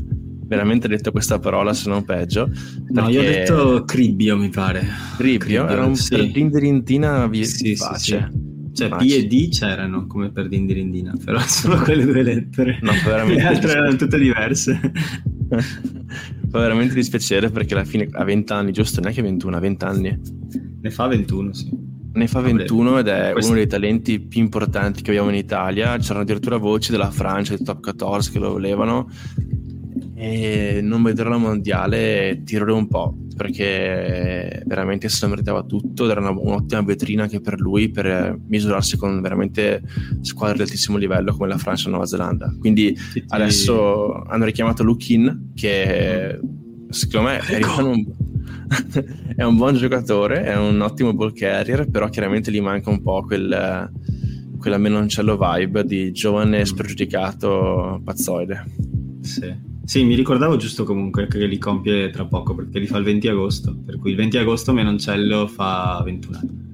veramente 0.46 0.88
detto 0.88 1.10
questa 1.10 1.38
parola, 1.38 1.72
se 1.74 1.88
non 1.88 2.04
peggio. 2.04 2.50
No, 2.88 3.08
io 3.08 3.20
ho 3.20 3.24
detto 3.24 3.84
Cribbio, 3.84 4.36
mi 4.36 4.48
pare. 4.48 4.86
Ribbio 5.18 5.38
Cribbio, 5.38 5.68
era 5.68 5.84
un 5.84 5.96
sì. 5.96 6.16
per 6.16 6.30
dindirintina 6.30 7.26
vi 7.26 7.44
Sì, 7.44 7.56
sì, 7.56 7.76
face. 7.76 8.30
Cioè, 8.72 8.90
P 8.90 9.10
e 9.10 9.26
D 9.26 9.48
c'erano 9.48 10.06
come 10.06 10.30
per 10.30 10.48
Dindirindina, 10.48 11.14
però 11.24 11.38
solo 11.48 11.78
quelle 11.78 12.04
due 12.04 12.22
lettere. 12.22 12.78
No, 12.82 12.92
veramente 13.04 13.42
Le 13.42 13.48
altre 13.48 13.70
erano 13.70 13.96
tutte 13.96 14.18
diverse. 14.18 14.78
Fa 16.56 16.62
veramente 16.62 16.94
dispiacere 16.94 17.50
perché 17.50 17.74
alla 17.74 17.84
fine 17.84 18.08
a 18.10 18.24
20 18.24 18.52
anni, 18.52 18.72
giusto? 18.72 19.02
Neanche 19.02 19.20
21, 19.20 19.56
a 19.56 19.60
20 19.60 19.84
anni. 19.84 20.20
Ne 20.80 20.90
fa 20.90 21.06
21, 21.06 21.52
sì. 21.52 21.68
Ne 22.14 22.26
fa 22.28 22.40
Vabbè, 22.40 22.54
21 22.54 22.98
ed 22.98 23.08
è 23.08 23.32
questo- 23.32 23.50
uno 23.50 23.60
dei 23.60 23.68
talenti 23.68 24.20
più 24.20 24.40
importanti 24.40 25.02
che 25.02 25.10
abbiamo 25.10 25.28
in 25.28 25.34
Italia. 25.34 25.98
C'erano 25.98 26.20
addirittura 26.20 26.56
voci 26.56 26.90
della 26.92 27.10
Francia, 27.10 27.54
del 27.54 27.62
top 27.66 27.82
14 27.82 28.30
che 28.30 28.38
lo 28.38 28.52
volevano. 28.52 29.06
E 30.18 30.80
non 30.82 31.02
vederlo 31.02 31.34
al 31.34 31.40
mondiale 31.40 32.40
tirare 32.44 32.72
un 32.72 32.88
po' 32.88 33.14
perché 33.36 34.62
veramente 34.64 35.08
se 35.10 35.24
lo 35.26 35.30
meritava 35.32 35.62
tutto. 35.62 36.04
ed 36.04 36.10
Era 36.10 36.20
una- 36.20 36.30
un'ottima 36.30 36.80
vetrina 36.82 37.24
anche 37.24 37.40
per 37.40 37.60
lui 37.60 37.90
per 37.90 38.38
misurarsi 38.48 38.96
con 38.96 39.20
veramente 39.20 39.82
squadre 40.22 40.56
di 40.56 40.62
altissimo 40.62 40.96
livello 40.96 41.34
come 41.36 41.48
la 41.48 41.58
Francia 41.58 41.82
e 41.82 41.84
la 41.86 41.96
Nuova 41.96 42.06
Zelanda. 42.06 42.54
Quindi 42.58 42.96
Sì, 42.96 43.02
sì. 43.20 43.24
adesso 43.28 44.12
hanno 44.22 44.44
richiamato 44.46 44.82
Lukin 44.82 45.50
che 45.54 46.40
secondo 46.88 47.28
me 47.28 47.38
è, 47.40 47.56
Ecco. 47.56 47.86
un, 47.86 48.04
è 49.36 49.42
un 49.42 49.56
buon 49.56 49.74
giocatore 49.74 50.42
è 50.44 50.56
un 50.56 50.80
ottimo 50.80 51.12
ball 51.12 51.32
carrier 51.34 51.88
però 51.90 52.08
chiaramente 52.08 52.50
gli 52.50 52.60
manca 52.60 52.88
un 52.90 53.02
po' 53.02 53.22
quel, 53.24 53.90
quella 54.58 54.78
menoncello 54.78 55.36
vibe 55.38 55.84
di 55.84 56.10
giovane 56.12 56.64
spregiudicato 56.64 58.00
pazzoide 58.02 58.64
Sì. 59.20 59.74
Sì, 59.86 60.02
mi 60.02 60.16
ricordavo 60.16 60.56
giusto 60.56 60.82
comunque 60.82 61.28
che 61.28 61.46
li 61.46 61.58
compie 61.58 62.10
tra 62.10 62.24
poco 62.24 62.56
perché 62.56 62.80
li 62.80 62.88
fa 62.88 62.98
il 62.98 63.04
20 63.04 63.28
agosto, 63.28 63.72
per 63.86 63.98
cui 63.98 64.10
il 64.10 64.16
20 64.16 64.36
agosto 64.36 64.72
Menoncello 64.72 65.46
fa 65.46 66.02
21 66.04 66.36
anni. 66.36 66.64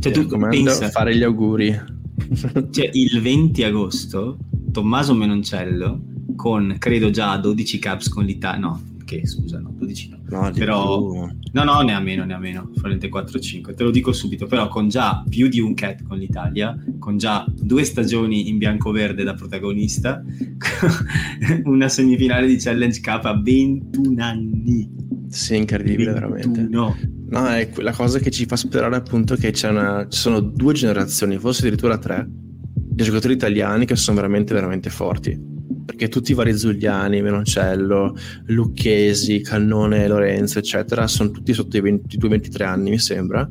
Cioè 0.00 0.16
Mi 0.18 0.26
tu 0.26 0.36
pensa, 0.36 0.88
fare 0.88 1.16
gli 1.16 1.22
auguri 1.22 1.70
cioè, 2.70 2.90
il 2.92 3.20
20 3.22 3.62
agosto 3.62 4.36
Tommaso 4.72 5.14
Menoncello 5.14 6.00
con 6.34 6.74
credo 6.78 7.10
già 7.10 7.36
12 7.36 7.78
caps 7.78 8.08
con 8.08 8.24
l'Italia, 8.24 8.58
no, 8.58 8.82
che 9.06 9.26
scusa, 9.26 9.58
no, 9.58 9.72
12 9.78 10.08
no. 10.10 10.18
no, 10.28 10.50
Però-. 10.50 11.30
No, 11.52 11.64
no, 11.64 11.80
ne 11.80 11.94
ha 11.94 12.00
meno, 12.00 12.26
ne 12.26 12.34
ha 12.34 12.38
meno, 12.38 12.68
probabilmente 12.74 13.08
4-5, 13.08 13.74
te 13.74 13.82
lo 13.84 13.90
dico 13.90 14.12
subito, 14.12 14.46
però 14.46 14.68
con 14.68 14.88
già 14.88 15.24
più 15.26 15.48
di 15.48 15.60
un 15.60 15.72
cat 15.72 16.02
con 16.02 16.18
l'Italia, 16.18 16.76
con 16.98 17.16
già 17.16 17.46
due 17.48 17.84
stagioni 17.84 18.50
in 18.50 18.58
bianco-verde 18.58 19.24
da 19.24 19.32
protagonista, 19.32 20.22
una 21.64 21.88
semifinale 21.88 22.46
di 22.46 22.56
Challenge 22.58 23.00
Cup 23.00 23.24
a 23.24 23.40
21 23.40 24.22
anni. 24.22 24.90
sì 25.28 25.56
incredibile 25.56 26.12
veramente 26.12 26.66
No, 26.68 26.94
No, 27.28 27.46
è 27.48 27.70
que- 27.70 27.82
la 27.82 27.92
cosa 27.92 28.18
che 28.18 28.30
ci 28.30 28.44
fa 28.46 28.56
sperare 28.56 28.96
appunto 28.96 29.34
che 29.36 29.50
c'è 29.50 29.68
una, 29.70 30.06
ci 30.08 30.18
sono 30.18 30.40
due 30.40 30.74
generazioni, 30.74 31.38
forse 31.38 31.62
addirittura 31.62 31.98
tre, 31.98 32.24
di 32.28 33.02
giocatori 33.02 33.34
italiani 33.34 33.84
che 33.86 33.96
sono 33.96 34.16
veramente, 34.16 34.54
veramente 34.54 34.90
forti. 34.90 35.54
Perché 35.86 36.08
tutti 36.08 36.32
i 36.32 36.34
vari 36.34 36.56
Zugliani, 36.56 37.22
Menoncello, 37.22 38.16
Lucchesi, 38.46 39.40
Cannone, 39.40 40.08
Lorenzo, 40.08 40.58
eccetera, 40.58 41.06
sono 41.06 41.30
tutti 41.30 41.54
sotto 41.54 41.76
i 41.76 41.80
22-23 41.80 42.62
anni, 42.64 42.90
mi 42.90 42.98
sembra. 42.98 43.48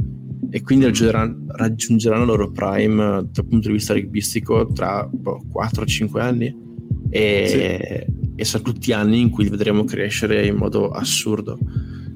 E 0.51 0.61
quindi 0.61 0.85
raggiungeranno, 0.85 1.45
raggiungeranno 1.47 2.21
il 2.21 2.27
loro 2.27 2.51
prime 2.51 3.03
eh, 3.03 3.27
dal 3.31 3.47
punto 3.47 3.67
di 3.67 3.73
vista 3.73 3.93
rugbistico 3.93 4.67
tra 4.73 5.07
boh, 5.09 5.41
4-5 5.51 6.19
anni. 6.19 6.63
E, 7.09 8.07
e 8.35 8.45
sono 8.45 8.63
tutti 8.63 8.91
anni 8.91 9.21
in 9.21 9.29
cui 9.29 9.45
li 9.45 9.49
vedremo 9.49 9.85
crescere 9.85 10.45
in 10.45 10.55
modo 10.55 10.89
assurdo 10.89 11.57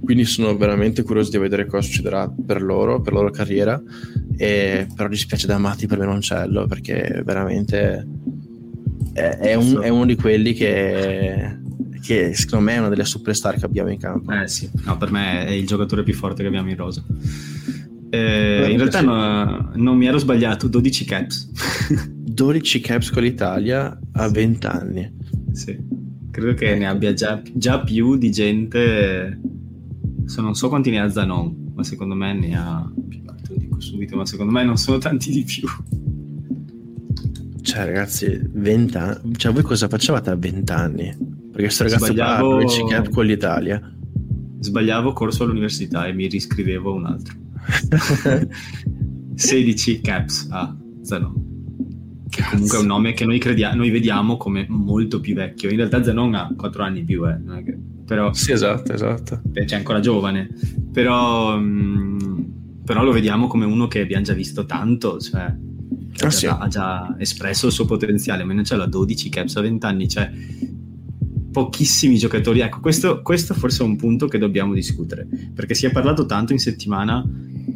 quindi 0.10 0.26
sono 0.26 0.58
veramente 0.58 1.04
curioso 1.04 1.30
di 1.30 1.38
vedere 1.38 1.68
cosa 1.68 1.84
succederà 1.84 2.28
per 2.28 2.64
loro, 2.64 3.00
per 3.00 3.14
la 3.14 3.20
loro 3.20 3.32
carriera, 3.32 3.80
e 4.36 4.88
però 4.96 5.08
dispiace 5.08 5.46
da 5.46 5.60
matti 5.60 5.86
per 5.86 6.00
Menoncello 6.00 6.66
perché 6.66 7.22
veramente 7.24 8.08
è, 9.14 9.22
è 9.38 9.54
un- 9.56 9.80
è 9.82 9.90
uno 9.90 10.06
di 10.06 10.16
quelli 10.16 10.54
che, 10.54 11.58
che 12.02 12.34
secondo 12.34 12.66
me 12.66 12.74
è 12.76 12.80
una 12.80 12.90
delle 12.90 13.06
superstar 13.06 13.58
che 13.58 13.66
abbiamo 13.66 13.90
in 13.92 14.00
campo. 14.00 14.32
eh 14.32 14.48
sì, 14.48 14.70
no, 14.86 14.98
per 14.98 15.12
me 15.12 15.46
è 15.46 15.52
il 15.52 15.66
giocatore 15.66 16.04
più 16.04 16.14
forte 16.14 16.42
che 16.42 16.48
abbiamo 16.48 16.70
in 16.70 16.76
rosa. 16.76 17.04
Eh, 18.12 18.68
in 18.72 18.78
realtà 18.78 19.02
no- 19.02 19.72
non 19.76 19.96
mi 19.98 20.08
ero 20.08 20.18
sbagliato, 20.18 20.68
12 20.68 21.06
caps. 21.06 21.52
12 22.10 22.80
caps 22.80 23.12
con 23.12 23.22
l'Italia 23.24 23.98
a 24.14 24.30
20 24.30 24.66
anni. 24.68 25.12
Sì, 25.52 25.78
credo 26.32 26.54
che 26.56 26.76
ne 26.76 26.88
abbia 26.88 27.14
già, 27.14 27.42
già 27.54 27.82
più 27.82 28.16
di 28.18 28.32
gente. 28.32 29.40
Adesso 30.20 30.42
non 30.42 30.56
so 30.56 30.70
quanti 30.70 30.90
ne 30.90 31.00
ha 31.02 31.10
Zanon, 31.10 31.72
ma 31.76 31.84
secondo 31.84 32.16
me 32.16 32.34
ne 32.34 32.56
ha 32.58 32.92
più. 33.08 33.18
Lo 33.50 33.56
dico 33.56 33.80
subito, 33.80 34.16
ma 34.16 34.26
secondo 34.26 34.52
me 34.54 34.64
non 34.64 34.78
sono 34.78 34.98
tanti 35.00 35.32
di 35.32 35.44
più. 35.44 35.68
Cioè 37.70 37.86
ragazzi, 37.86 38.42
20 38.52 38.98
anni, 38.98 39.36
cioè 39.36 39.54
voi 39.54 39.62
cosa 39.62 39.88
facevate 39.88 40.32
a 40.32 40.36
20 40.36 40.72
anni? 40.72 41.16
Perché 41.52 41.64
questo 41.66 41.84
ragazzo 41.84 42.06
qua 42.06 42.14
Sbagliavo- 42.14 42.50
12 42.56 42.84
cap 42.86 43.10
con 43.10 43.26
l'Italia. 43.26 43.94
Sbagliavo 44.60 45.14
corso 45.14 45.44
all'università 45.44 46.08
e 46.08 46.14
mi 46.14 46.26
riscrivevo 46.26 46.96
un 46.96 47.06
altro. 47.06 47.36
16 49.36 50.02
caps 50.02 50.48
a 50.50 50.76
Zanon. 51.04 51.48
Che 52.28 52.44
comunque 52.50 52.78
è 52.78 52.82
un 52.82 52.88
nome 52.88 53.14
che 53.14 53.26
noi, 53.26 53.38
credia- 53.38 53.76
noi 53.76 53.92
vediamo 53.92 54.36
come 54.38 54.66
molto 54.68 55.20
più 55.20 55.36
vecchio. 55.36 55.70
In 55.70 55.78
realtà 55.78 56.04
Zanon 56.04 56.34
ha 56.34 56.52
4 56.58 56.82
anni 56.84 57.00
in 57.02 57.06
più, 57.06 57.24
eh, 57.28 57.40
però 58.04 58.34
Sì, 58.34 58.52
esatto, 58.52 58.94
esatto. 58.94 59.42
Beh, 59.44 59.66
c'è 59.66 59.76
ancora 59.76 60.00
giovane, 60.00 60.50
però, 60.92 61.56
mm, 61.56 62.18
però 62.84 63.04
lo 63.04 63.12
vediamo 63.12 63.46
come 63.46 63.66
uno 63.66 63.88
che 63.88 64.00
abbiamo 64.02 64.24
già 64.24 64.34
visto 64.34 64.66
tanto, 64.66 65.20
cioè 65.20 65.56
che 66.20 66.26
Ah, 66.26 66.28
ha, 66.28 66.32
sì. 66.32 66.46
già, 66.46 66.58
ha 66.58 66.68
già 66.68 67.16
espresso 67.18 67.68
il 67.68 67.72
suo 67.72 67.86
potenziale, 67.86 68.44
ma 68.44 68.54
non 68.54 68.64
c'è 68.64 68.76
la 68.76 68.86
12 68.86 69.30
caps 69.30 69.56
a 69.56 69.62
20 69.62 69.86
anni, 69.86 70.08
cioè 70.08 70.32
pochissimi 71.52 72.18
giocatori. 72.18 72.60
Ecco, 72.60 72.80
questo, 72.80 73.22
questo 73.22 73.54
forse 73.54 73.84
è 73.84 73.86
un 73.86 73.96
punto 73.96 74.28
che 74.28 74.38
dobbiamo 74.38 74.74
discutere, 74.74 75.28
perché 75.54 75.74
si 75.74 75.86
è 75.86 75.92
parlato 75.92 76.26
tanto 76.26 76.54
in 76.54 76.60
settimana 76.60 77.26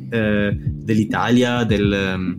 eh, 0.09 0.57
dell'Italia, 0.59 1.63
del, 1.63 2.15
mm, 2.17 2.33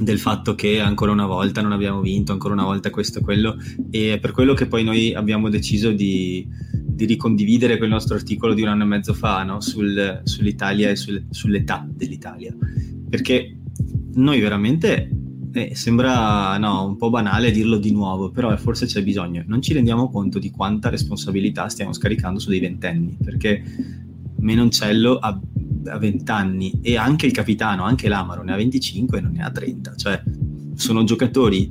del 0.00 0.18
fatto 0.18 0.54
che 0.54 0.80
ancora 0.80 1.12
una 1.12 1.26
volta 1.26 1.60
non 1.60 1.72
abbiamo 1.72 2.00
vinto, 2.00 2.32
ancora 2.32 2.54
una 2.54 2.64
volta 2.64 2.90
questo 2.90 3.18
e 3.18 3.22
quello, 3.22 3.56
e 3.90 4.14
è 4.14 4.18
per 4.18 4.32
quello 4.32 4.54
che 4.54 4.66
poi 4.66 4.84
noi 4.84 5.14
abbiamo 5.14 5.48
deciso 5.48 5.90
di, 5.90 6.46
di 6.72 7.04
ricondividere 7.04 7.76
quel 7.76 7.90
nostro 7.90 8.14
articolo 8.14 8.54
di 8.54 8.62
un 8.62 8.68
anno 8.68 8.84
e 8.84 8.86
mezzo 8.86 9.14
fa 9.14 9.42
no? 9.42 9.60
Sul- 9.60 10.20
sull'Italia 10.24 10.90
e 10.90 10.96
sul- 10.96 11.24
sull'età 11.30 11.86
dell'Italia. 11.90 12.54
Perché 13.08 13.56
noi 14.14 14.40
veramente 14.40 15.10
eh, 15.52 15.74
sembra 15.74 16.56
no, 16.58 16.84
un 16.84 16.96
po' 16.96 17.10
banale 17.10 17.50
dirlo 17.50 17.78
di 17.78 17.92
nuovo, 17.92 18.30
però 18.30 18.54
forse 18.56 18.86
c'è 18.86 19.02
bisogno. 19.02 19.44
Non 19.46 19.62
ci 19.62 19.72
rendiamo 19.72 20.10
conto 20.10 20.38
di 20.38 20.50
quanta 20.50 20.88
responsabilità 20.88 21.68
stiamo 21.68 21.92
scaricando 21.92 22.40
su 22.40 22.50
dei 22.50 22.60
ventenni, 22.60 23.16
perché 23.22 23.62
Menoncello 24.40 25.16
ha, 25.18 25.40
ha 25.86 25.98
20 25.98 26.30
anni 26.30 26.72
e 26.82 26.96
anche 26.96 27.26
il 27.26 27.32
capitano, 27.32 27.84
anche 27.84 28.08
l'Amaro 28.08 28.42
ne 28.42 28.52
ha 28.52 28.56
25 28.56 29.18
e 29.18 29.20
non 29.20 29.32
ne 29.32 29.44
ha 29.44 29.50
30. 29.50 29.94
Cioè, 29.94 30.22
sono 30.74 31.04
giocatori 31.04 31.70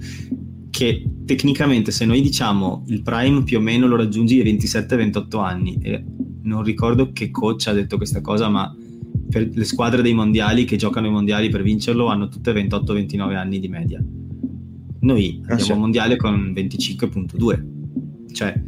che 0.69 1.05
tecnicamente 1.25 1.91
se 1.91 2.05
noi 2.05 2.21
diciamo 2.21 2.83
il 2.87 3.03
prime 3.03 3.43
più 3.43 3.57
o 3.57 3.61
meno 3.61 3.85
lo 3.85 3.95
raggiungi 3.95 4.39
ai 4.39 4.55
27-28 4.55 5.39
anni 5.39 5.77
e 5.81 6.03
non 6.43 6.63
ricordo 6.63 7.11
che 7.11 7.29
coach 7.29 7.67
ha 7.67 7.73
detto 7.73 7.97
questa 7.97 8.21
cosa 8.21 8.49
ma 8.49 8.75
per 9.29 9.49
le 9.53 9.63
squadre 9.63 10.01
dei 10.01 10.13
mondiali 10.13 10.65
che 10.65 10.75
giocano 10.75 11.07
i 11.07 11.11
mondiali 11.11 11.49
per 11.49 11.63
vincerlo 11.63 12.07
hanno 12.07 12.27
tutte 12.29 12.51
28-29 12.53 13.35
anni 13.35 13.59
di 13.59 13.67
media 13.67 14.03
noi 14.99 15.41
Ah, 15.43 15.51
andiamo 15.51 15.63
sì. 15.63 15.71
al 15.71 15.79
mondiale 15.79 16.15
con 16.15 16.53
25.2 16.55 18.31
cioè 18.31 18.61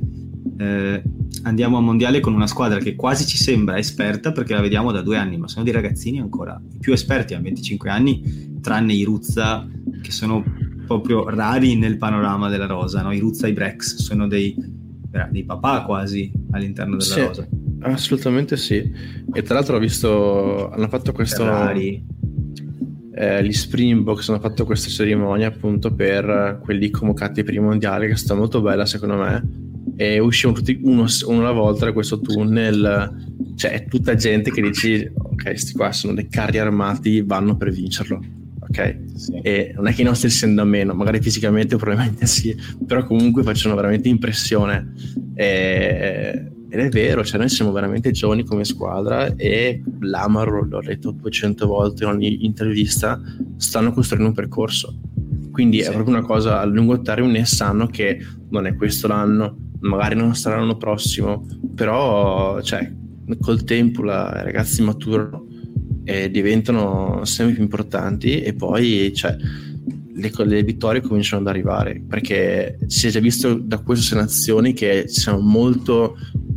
eh, 0.57 1.03
andiamo 1.43 1.77
a 1.77 1.81
mondiale 1.81 2.19
con 2.19 2.33
una 2.33 2.47
squadra 2.47 2.79
che 2.79 2.95
quasi 2.95 3.25
ci 3.25 3.37
sembra 3.37 3.77
esperta 3.77 4.31
perché 4.31 4.53
la 4.53 4.61
vediamo 4.61 4.91
da 4.91 5.01
due 5.01 5.17
anni, 5.17 5.37
ma 5.37 5.47
sono 5.47 5.63
dei 5.63 5.73
ragazzini 5.73 6.19
ancora 6.19 6.59
i 6.73 6.79
più 6.79 6.93
esperti, 6.93 7.33
hanno 7.33 7.43
25 7.43 7.89
anni, 7.89 8.59
tranne 8.61 8.93
i 8.93 9.03
Ruzza 9.03 9.67
che 10.01 10.11
sono 10.11 10.43
proprio 10.87 11.27
rari 11.29 11.75
nel 11.75 11.97
panorama 11.97 12.49
della 12.49 12.67
rosa, 12.67 13.01
no? 13.01 13.11
i 13.11 13.19
Ruzza 13.19 13.47
e 13.47 13.51
i 13.51 13.53
Brex 13.53 13.95
sono 13.95 14.27
dei, 14.27 14.55
dei 15.29 15.43
papà 15.43 15.83
quasi 15.83 16.31
all'interno 16.51 16.95
della 16.97 17.13
sì, 17.13 17.19
rosa. 17.19 17.47
Assolutamente 17.79 18.57
sì. 18.57 18.91
E 19.33 19.41
tra 19.41 19.55
l'altro 19.55 19.77
ho 19.77 19.79
visto, 19.79 20.69
hanno 20.69 20.87
fatto 20.87 21.11
questo... 21.11 21.43
Ferrari. 21.43 22.03
Eh, 23.17 23.45
gli 23.45 23.53
Springboks 23.53 24.27
hanno 24.27 24.41
fatto 24.41 24.65
questa 24.65 24.89
cerimonia 24.89 25.47
appunto 25.47 25.93
per 25.93 26.59
quelli 26.61 26.89
convocati 26.89 27.45
per 27.45 27.53
i 27.53 27.59
mondiali 27.59 28.07
che 28.07 28.13
è 28.13 28.17
stata 28.17 28.37
molto 28.37 28.59
bella 28.59 28.85
secondo 28.85 29.15
me 29.15 29.65
e 29.95 30.19
uscivano 30.19 30.57
tutti 30.57 30.77
uno, 30.83 31.05
uno 31.27 31.39
alla 31.39 31.53
volta 31.53 31.85
da 31.85 31.93
questo 31.93 32.19
tunnel 32.19 33.25
cioè 33.55 33.71
è 33.71 33.85
tutta 33.85 34.15
gente 34.15 34.51
che 34.51 34.61
dici 34.61 35.09
ok 35.13 35.43
questi 35.43 35.71
qua 35.71 35.93
sono 35.93 36.13
dei 36.13 36.27
carri 36.27 36.57
armati 36.57 37.21
vanno 37.21 37.55
per 37.55 37.71
vincerlo 37.71 38.21
ok 38.59 38.97
sì. 39.15 39.39
e 39.41 39.71
non 39.75 39.87
è 39.87 39.93
che 39.93 40.01
i 40.01 40.05
nostri 40.05 40.29
siano 40.29 40.55
da 40.55 40.65
meno 40.65 40.93
magari 40.93 41.21
fisicamente 41.21 41.77
probabilmente 41.77 42.25
sì 42.25 42.53
però 42.85 43.05
comunque 43.05 43.43
facciano 43.43 43.75
veramente 43.75 44.09
impressione 44.09 44.93
e, 45.35 46.51
ed 46.69 46.79
è 46.79 46.89
vero 46.89 47.23
cioè 47.23 47.39
noi 47.39 47.49
siamo 47.49 47.71
veramente 47.71 48.11
giovani 48.11 48.43
come 48.43 48.65
squadra 48.65 49.35
e 49.35 49.81
l'Amaro 49.99 50.65
l'ho 50.65 50.81
detto 50.81 51.11
200 51.11 51.65
volte 51.67 52.03
in 52.03 52.09
ogni 52.09 52.45
intervista 52.45 53.21
stanno 53.57 53.91
costruendo 53.91 54.29
un 54.29 54.35
percorso 54.35 54.99
quindi 55.51 55.81
sì. 55.81 55.89
è 55.89 55.93
proprio 55.93 56.15
una 56.15 56.25
cosa 56.25 56.59
a 56.59 56.65
lungo 56.65 57.01
termine 57.01 57.45
sanno 57.45 57.87
che 57.87 58.19
non 58.49 58.65
è 58.65 58.75
questo 58.75 59.07
l'anno 59.07 59.63
magari 59.85 60.15
non 60.15 60.35
sarà 60.35 60.57
l'anno 60.57 60.77
prossimo, 60.77 61.45
però 61.73 62.61
cioè, 62.61 62.91
col 63.39 63.63
tempo 63.63 64.03
la, 64.03 64.37
i 64.39 64.43
ragazzi 64.43 64.81
maturano 64.81 65.47
e 66.03 66.29
diventano 66.29 67.25
sempre 67.25 67.55
più 67.55 67.63
importanti 67.63 68.41
e 68.41 68.53
poi 68.53 69.11
cioè, 69.13 69.35
le, 70.13 70.31
le, 70.45 70.63
vittorie 70.63 71.01
cominciano 71.01 71.41
ad 71.41 71.47
arrivare 71.47 72.01
perché 72.07 72.77
si 72.87 73.07
è 73.07 73.09
già 73.09 73.19
visto 73.19 73.55
da 73.55 73.79
queste 73.79 74.15
nazioni 74.15 74.73
che 74.73 75.05
siamo 75.07 75.39
molto 75.39 76.15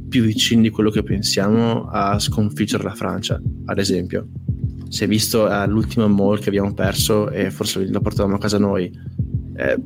più 0.09 0.23
vicini 0.23 0.63
di 0.63 0.71
quello 0.71 0.91
che 0.91 1.03
pensiamo 1.03 1.87
a 1.89 2.19
sconfiggere 2.19 2.83
la 2.83 2.95
Francia, 2.95 3.41
ad 3.67 3.79
esempio. 3.79 4.29
Si 4.89 5.05
è 5.05 5.07
visto 5.07 5.47
all'ultima 5.47 6.07
mall 6.07 6.39
che 6.39 6.49
abbiamo 6.49 6.73
perso 6.73 7.31
e 7.31 7.51
forse 7.51 7.87
la 7.91 8.01
portavamo 8.01 8.37
a 8.37 8.39
casa 8.39 8.59
noi. 8.59 8.91
Eh, 9.57 9.77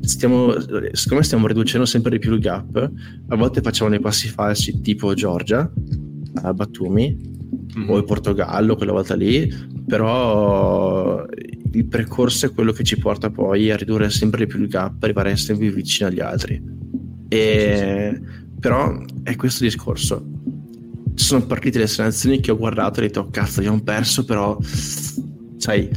stiamo, 0.00 0.54
siccome 0.92 1.22
stiamo 1.22 1.46
riducendo 1.46 1.86
sempre 1.86 2.12
di 2.12 2.18
più 2.18 2.32
il 2.32 2.40
gap, 2.40 2.90
a 3.28 3.36
volte 3.36 3.60
facciamo 3.60 3.90
dei 3.90 4.00
passi 4.00 4.28
falsi 4.28 4.80
tipo 4.80 5.12
Georgia, 5.14 5.70
a 6.42 6.54
Batumi, 6.54 7.16
mm-hmm. 7.78 7.90
o 7.90 7.96
il 7.98 8.04
Portogallo, 8.04 8.76
quella 8.76 8.92
volta 8.92 9.14
lì, 9.14 9.52
però 9.86 11.24
il 11.72 11.86
percorso 11.86 12.46
è 12.46 12.52
quello 12.52 12.72
che 12.72 12.82
ci 12.82 12.98
porta 12.98 13.30
poi 13.30 13.70
a 13.70 13.76
ridurre 13.76 14.10
sempre 14.10 14.44
di 14.44 14.50
più 14.50 14.60
il 14.60 14.68
gap, 14.68 15.02
arrivare 15.02 15.36
sempre 15.36 15.66
più 15.66 15.74
vicino 15.74 16.08
agli 16.08 16.20
altri. 16.20 16.78
E, 17.28 18.20
però 18.60 19.02
è 19.22 19.34
questo 19.36 19.64
discorso. 19.64 20.24
Ci 21.14 21.24
sono 21.24 21.44
partite 21.46 21.78
le 21.78 21.86
selezioni 21.86 22.40
che 22.40 22.50
ho 22.50 22.56
guardato 22.56 23.00
e 23.00 23.04
ho 23.04 23.06
detto, 23.06 23.20
oh, 23.20 23.30
cazzo, 23.30 23.60
abbiamo 23.60 23.80
perso, 23.80 24.24
però 24.24 24.56
sai, 25.56 25.88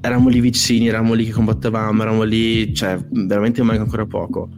eravamo 0.00 0.28
lì 0.28 0.40
vicini, 0.40 0.88
eravamo 0.88 1.14
lì 1.14 1.26
che 1.26 1.32
combattevamo, 1.32 2.02
eravamo 2.02 2.22
lì, 2.24 2.74
cioè 2.74 2.98
veramente 3.10 3.62
manca 3.62 3.82
ancora 3.82 4.06
poco, 4.06 4.48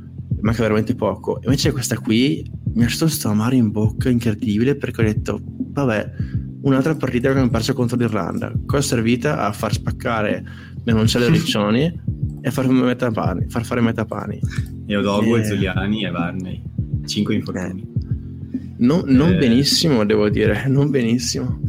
manca 0.41 0.63
veramente 0.63 0.95
poco. 0.95 1.41
Invece 1.45 1.73
questa 1.73 1.99
qui 1.99 2.49
mi 2.75 2.81
ha 2.83 2.85
lasciato 2.85 3.05
questo 3.05 3.29
amaro 3.29 3.55
in 3.55 3.71
bocca 3.71 4.09
incredibile 4.09 4.77
perché 4.77 5.01
ho 5.01 5.05
detto, 5.05 5.41
vabbè, 5.43 6.13
un'altra 6.63 6.95
partita 6.97 7.27
che 7.27 7.29
abbiamo 7.29 7.51
perso 7.51 7.75
contro 7.75 7.97
l'Irlanda, 7.97 8.53
cosa 8.67 8.79
è 8.79 8.83
servita 8.83 9.47
a 9.47 9.53
far 9.53 9.73
spaccare 9.73 10.45
le 10.83 10.93
noncelle 10.93 11.29
riccioni 11.31 12.01
e 12.41 12.51
far, 12.51 12.69
metapani, 12.69 13.47
far 13.49 13.65
fare 13.65 13.81
metapani. 13.81 14.41
E 14.87 14.97
Odogo, 14.97 15.37
e... 15.37 15.45
Zuliani 15.45 16.05
e 16.05 16.11
Varney, 16.11 16.63
cinque 17.07 17.35
infortuni. 17.35 17.81
Eh. 17.81 18.05
Non, 18.79 19.05
non 19.07 19.33
eh... 19.33 19.37
benissimo, 19.37 20.05
devo 20.05 20.29
dire, 20.29 20.67
non 20.69 20.91
benissimo. 20.91 21.61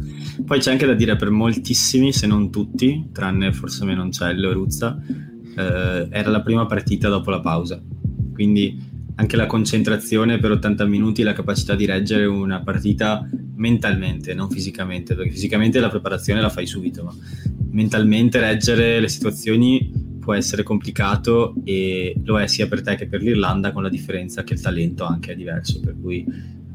Poi 0.44 0.60
c'è 0.60 0.70
anche 0.70 0.86
da 0.86 0.94
dire 0.94 1.16
per 1.16 1.30
moltissimi, 1.30 2.12
se 2.12 2.26
non 2.26 2.50
tutti, 2.50 3.08
tranne 3.12 3.52
forse 3.52 3.84
Menoncello 3.84 4.50
e 4.50 4.52
Ruzza, 4.52 5.00
eh, 5.56 6.08
era 6.10 6.30
la 6.30 6.42
prima 6.42 6.66
partita 6.66 7.08
dopo 7.08 7.30
la 7.30 7.40
pausa. 7.40 7.82
Quindi 8.32 8.96
anche 9.16 9.36
la 9.36 9.46
concentrazione 9.46 10.38
per 10.38 10.52
80 10.52 10.84
minuti, 10.84 11.22
la 11.22 11.32
capacità 11.32 11.74
di 11.74 11.86
reggere 11.86 12.24
una 12.24 12.62
partita 12.62 13.28
mentalmente, 13.56 14.32
non 14.32 14.48
fisicamente, 14.48 15.14
perché 15.14 15.32
fisicamente 15.32 15.80
la 15.80 15.88
preparazione 15.88 16.40
la 16.40 16.48
fai 16.48 16.66
subito, 16.66 17.02
ma 17.02 17.14
mentalmente 17.70 18.38
reggere 18.38 19.00
le 19.00 19.08
situazioni 19.08 20.07
può 20.28 20.36
essere 20.36 20.62
complicato 20.62 21.54
e 21.64 22.14
lo 22.22 22.38
è 22.38 22.46
sia 22.46 22.68
per 22.68 22.82
te 22.82 22.96
che 22.96 23.06
per 23.06 23.22
l'Irlanda, 23.22 23.72
con 23.72 23.82
la 23.82 23.88
differenza 23.88 24.44
che 24.44 24.52
il 24.52 24.60
talento 24.60 25.06
anche 25.06 25.32
è 25.32 25.34
diverso, 25.34 25.80
per 25.80 25.96
cui 25.98 26.22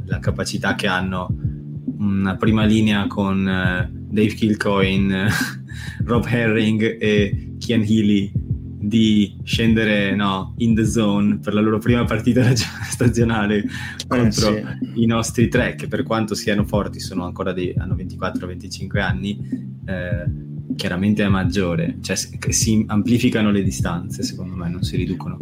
la 0.05 0.17
capacità 0.17 0.73
che 0.73 0.87
hanno 0.87 1.27
una 1.99 2.35
prima 2.35 2.65
linea 2.65 3.05
con 3.05 3.41
uh, 3.41 3.87
Dave 4.11 4.33
Kilcoin, 4.33 5.27
Rob 6.03 6.25
Herring 6.25 6.97
e 6.99 7.53
Kian 7.59 7.83
Healy 7.83 8.31
di 8.33 9.37
scendere 9.43 10.15
no, 10.15 10.55
in 10.57 10.73
the 10.73 10.85
zone 10.87 11.37
per 11.37 11.53
la 11.53 11.61
loro 11.61 11.77
prima 11.77 12.03
partita 12.05 12.43
stagionale 12.89 13.57
eh, 13.57 13.67
contro 14.07 14.51
sì. 14.51 15.03
i 15.03 15.05
nostri 15.05 15.47
tre 15.47 15.75
che 15.75 15.87
per 15.87 16.01
quanto 16.01 16.33
siano 16.33 16.65
forti 16.65 16.99
sono 16.99 17.23
ancora 17.23 17.53
dei, 17.53 17.71
hanno 17.77 17.93
24-25 17.93 18.99
anni 18.99 19.37
eh, 19.85 20.51
chiaramente 20.75 21.23
è 21.23 21.27
maggiore 21.27 21.97
cioè 22.01 22.15
si 22.15 22.83
amplificano 22.87 23.51
le 23.51 23.63
distanze 23.63 24.23
secondo 24.23 24.55
me 24.55 24.69
non 24.69 24.83
si 24.83 24.95
riducono 24.95 25.37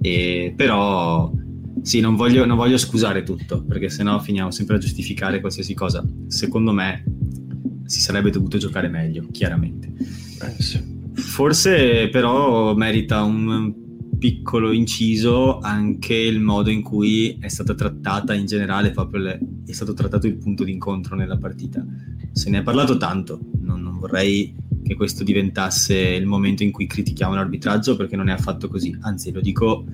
e, 0.00 0.52
però 0.54 1.32
sì, 1.82 2.00
non 2.00 2.14
voglio, 2.14 2.44
non 2.44 2.56
voglio 2.56 2.76
scusare 2.76 3.22
tutto, 3.22 3.62
perché 3.62 3.88
sennò 3.88 4.18
finiamo 4.18 4.50
sempre 4.50 4.76
a 4.76 4.78
giustificare 4.78 5.40
qualsiasi 5.40 5.74
cosa. 5.74 6.04
Secondo 6.28 6.72
me 6.72 7.04
si 7.86 8.00
sarebbe 8.00 8.30
dovuto 8.30 8.58
giocare 8.58 8.88
meglio, 8.88 9.26
chiaramente. 9.30 9.92
Eh, 10.42 10.62
sì. 10.62 10.82
Forse 11.14 12.08
però 12.10 12.74
merita 12.74 13.22
un 13.22 13.82
piccolo 14.18 14.72
inciso 14.72 15.58
anche 15.58 16.14
il 16.14 16.40
modo 16.40 16.70
in 16.70 16.82
cui 16.82 17.36
è 17.40 17.48
stata 17.48 17.74
trattata 17.74 18.34
in 18.34 18.46
generale, 18.46 18.90
proprio 18.90 19.22
le, 19.22 19.40
è 19.66 19.72
stato 19.72 19.92
trattato 19.92 20.26
il 20.26 20.36
punto 20.36 20.64
d'incontro 20.64 21.16
nella 21.16 21.36
partita. 21.36 21.84
Se 22.32 22.50
ne 22.50 22.58
è 22.58 22.62
parlato 22.62 22.96
tanto, 22.96 23.40
non, 23.60 23.82
non 23.82 23.93
vorrei 24.04 24.54
che 24.82 24.94
questo 24.96 25.24
diventasse 25.24 25.96
il 25.96 26.26
momento 26.26 26.62
in 26.62 26.70
cui 26.70 26.86
critichiamo 26.86 27.34
l'arbitraggio 27.34 27.96
perché 27.96 28.16
non 28.16 28.28
è 28.28 28.32
affatto 28.32 28.68
così, 28.68 28.94
anzi 29.00 29.32
lo 29.32 29.40
dico 29.40 29.86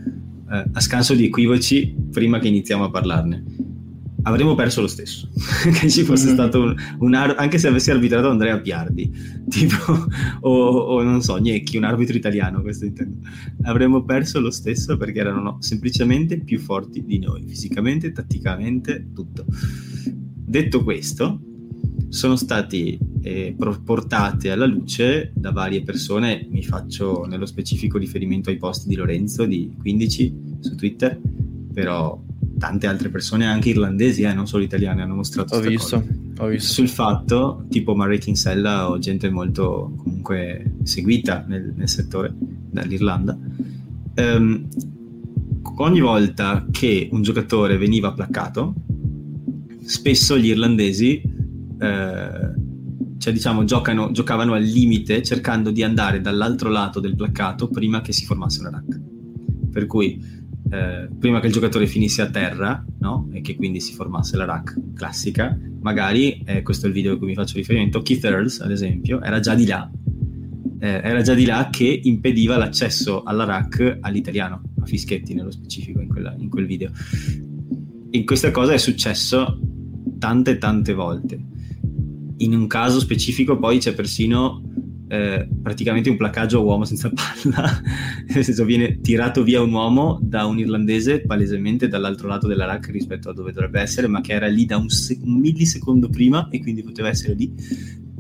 eh, 0.51 0.65
a 0.73 0.81
scanso 0.81 1.15
di 1.15 1.27
equivoci 1.27 1.95
prima 2.11 2.41
che 2.41 2.49
iniziamo 2.49 2.85
a 2.85 2.91
parlarne. 2.91 3.69
Avremmo 4.23 4.55
perso 4.55 4.83
lo 4.83 4.89
stesso, 4.89 5.31
che 5.81 5.89
ci 5.89 6.03
fosse 6.03 6.27
mm-hmm. 6.27 6.35
stato 6.35 6.61
un, 6.61 6.75
un 6.99 7.15
ar- 7.15 7.37
anche 7.39 7.57
se 7.57 7.69
avessi 7.69 7.91
arbitrato 7.91 8.29
Andrea 8.29 8.59
Piardi, 8.59 9.11
tipo, 9.49 10.09
o, 10.41 10.51
o, 10.51 11.03
non 11.03 11.23
so, 11.23 11.41
Gnecchi, 11.41 11.77
un 11.77 11.85
arbitro 11.85 12.17
italiano, 12.17 12.61
questo 12.61 12.85
intendo. 12.85 13.27
Avremmo 13.63 14.05
perso 14.05 14.41
lo 14.41 14.51
stesso 14.51 14.97
perché 14.97 15.21
erano 15.21 15.41
no, 15.41 15.57
semplicemente 15.61 16.41
più 16.41 16.59
forti 16.59 17.03
di 17.05 17.19
noi, 17.19 17.47
fisicamente, 17.47 18.13
tatticamente, 18.13 19.07
tutto. 19.15 19.47
Detto 20.05 20.83
questo, 20.83 21.41
sono 22.11 22.35
stati 22.35 22.99
eh, 23.23 23.55
portate 23.85 24.51
alla 24.51 24.67
luce 24.67 25.31
da 25.33 25.53
varie 25.53 25.83
persone, 25.83 26.47
mi 26.51 26.63
faccio 26.65 27.25
nello 27.25 27.47
specifico 27.47 27.99
riferimento 27.99 28.51
ai 28.51 28.57
post 28.57 28.87
di 28.87 28.97
Lorenzo 28.97 29.47
di 29.47 29.75
15 29.79 30.35
su 30.59 30.75
Twitter, 30.75 31.19
però 31.73 32.21
tante 32.59 32.89
altre 32.89 33.11
persone, 33.11 33.47
anche 33.47 33.71
irlandesi, 33.71 34.23
eh, 34.23 34.35
non 34.35 34.49
solo 34.49 34.65
italiane, 34.65 35.03
hanno 35.03 35.15
mostrato 35.15 35.55
ho 35.55 35.61
visto, 35.61 36.05
ho 36.39 36.47
visto, 36.49 36.73
sul 36.73 36.89
fatto, 36.89 37.65
tipo 37.71 37.95
Murray 37.95 38.19
Kinsella 38.19 38.91
o 38.91 38.99
gente 38.99 39.31
molto 39.31 39.95
comunque 39.97 40.79
seguita 40.83 41.45
nel, 41.47 41.73
nel 41.77 41.89
settore 41.89 42.35
dall'Irlanda. 42.37 43.39
Um, 44.17 44.67
ogni 45.77 46.01
volta 46.01 46.67
che 46.73 47.09
un 47.13 47.23
giocatore 47.23 47.79
veniva 47.79 48.13
placcato, 48.13 48.75
spesso 49.85 50.37
gli 50.37 50.49
irlandesi 50.49 51.30
eh, 51.81 52.69
cioè 53.19 53.33
diciamo 53.33 53.65
giocano, 53.65 54.11
giocavano 54.13 54.55
al 54.55 54.63
limite 54.63 55.23
cercando 55.23 55.71
di 55.71 55.83
andare 55.83 56.21
dall'altro 56.21 56.69
lato 56.71 57.01
del 57.01 57.17
placcato 57.17 57.69
prima 57.69 58.01
che 58.01 58.13
si 58.13 58.25
formasse 58.25 58.61
una 58.61 58.71
rack. 58.71 59.01
Per 59.71 59.87
cui 59.87 60.19
eh, 60.71 61.09
prima 61.19 61.41
che 61.41 61.47
il 61.47 61.53
giocatore 61.53 61.87
finisse 61.87 62.23
a 62.23 62.31
terra 62.31 62.85
no? 62.99 63.29
e 63.33 63.41
che 63.41 63.57
quindi 63.57 63.81
si 63.81 63.93
formasse 63.93 64.37
la 64.37 64.45
rack 64.45 64.77
classica, 64.95 65.59
magari, 65.81 66.43
eh, 66.45 66.63
questo 66.63 66.87
è 66.87 66.89
il 66.89 66.95
video 66.95 67.15
a 67.15 67.19
cui 67.19 67.27
mi 67.27 67.35
faccio 67.35 67.57
riferimento, 67.57 68.03
Keith 68.03 68.25
Earls 68.25 68.61
ad 68.61 68.71
esempio 68.71 69.21
era 69.21 69.41
già 69.41 69.55
di 69.55 69.67
là, 69.67 69.91
eh, 70.79 71.01
era 71.03 71.23
già 71.23 71.35
di 71.35 71.45
là 71.45 71.69
che 71.71 72.01
impediva 72.03 72.57
l'accesso 72.57 73.23
alla 73.23 73.45
rack 73.45 73.99
all'italiano, 74.01 74.63
a 74.81 74.87
Fischetti 74.87 75.35
nello 75.35 75.51
specifico 75.51 76.01
in, 76.01 76.09
quella, 76.09 76.35
in 76.39 76.49
quel 76.49 76.67
video 76.67 76.91
e 78.11 78.25
questa 78.25 78.51
cosa 78.51 78.73
è 78.73 78.79
successo 78.79 79.61
tante 80.19 80.59
tante 80.59 80.95
volte. 80.95 81.50
In 82.41 82.55
un 82.55 82.67
caso 82.67 83.01
specifico 83.01 83.59
poi 83.59 83.79
c'è 83.79 83.95
persino 83.95 84.63
eh, 85.09 85.49
praticamente 85.61 86.09
un 86.09 86.17
placaggio 86.17 86.59
a 86.59 86.63
uomo 86.63 86.85
senza 86.85 87.11
palla, 87.13 87.83
nel 88.29 88.45
senso 88.45 88.65
viene 88.65 89.01
tirato 89.01 89.43
via 89.43 89.61
un 89.61 89.73
uomo 89.73 90.21
da 90.23 90.47
un 90.47 90.59
irlandese 90.59 91.21
palesemente 91.21 91.89
dall'altro 91.89 92.29
lato 92.29 92.47
della 92.47 92.65
rack 92.65 92.91
rispetto 92.91 93.29
a 93.29 93.35
dove 93.35 93.53
dovrebbe 93.53 93.81
essere, 93.81 94.07
ma 94.07 94.21
che 94.21 94.33
era 94.33 94.47
lì 94.47 94.67
da 94.67 94.77
un, 94.77 94.89
sec- 94.89 95.23
un 95.25 95.39
millisecondo 95.39 96.09
prima 96.09 96.49
e 96.49 96.61
quindi 96.61 96.83
poteva 96.83 97.09
essere 97.09 97.35
lì. 97.35 97.53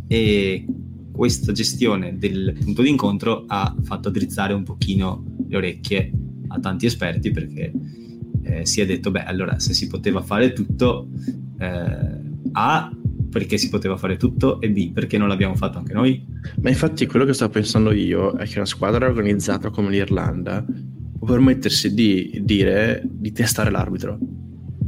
E 0.08 0.66
questa 1.12 1.52
gestione 1.52 2.18
del 2.18 2.56
punto 2.58 2.82
di 2.82 2.88
incontro 2.88 3.44
ha 3.46 3.74
fatto 3.82 4.10
drizzare 4.10 4.52
un 4.52 4.64
pochino 4.64 5.24
le 5.48 5.56
orecchie 5.56 6.12
a 6.48 6.58
tanti 6.58 6.86
esperti 6.86 7.30
perché 7.30 7.72
eh, 8.42 8.66
si 8.66 8.80
è 8.80 8.86
detto, 8.86 9.10
beh, 9.10 9.24
allora 9.24 9.60
se 9.60 9.72
si 9.74 9.86
poteva 9.86 10.22
fare 10.22 10.52
tutto, 10.52 11.08
eh, 11.58 12.18
A, 12.52 12.90
perché 13.30 13.56
si 13.56 13.68
poteva 13.68 13.96
fare 13.96 14.16
tutto 14.16 14.60
e 14.60 14.70
B, 14.70 14.92
perché 14.92 15.16
non 15.16 15.28
l'abbiamo 15.28 15.54
fatto 15.54 15.78
anche 15.78 15.92
noi? 15.92 16.24
Ma 16.60 16.68
infatti 16.68 17.06
quello 17.06 17.24
che 17.24 17.32
sto 17.32 17.48
pensando 17.48 17.92
io 17.92 18.32
è 18.32 18.44
che 18.44 18.56
una 18.56 18.66
squadra 18.66 19.06
organizzata 19.06 19.70
come 19.70 19.90
l'Irlanda 19.90 20.64
può 21.18 21.28
permettersi 21.28 21.94
di 21.94 22.40
dire 22.42 23.02
di 23.04 23.32
testare 23.32 23.70
l'arbitro. 23.70 24.18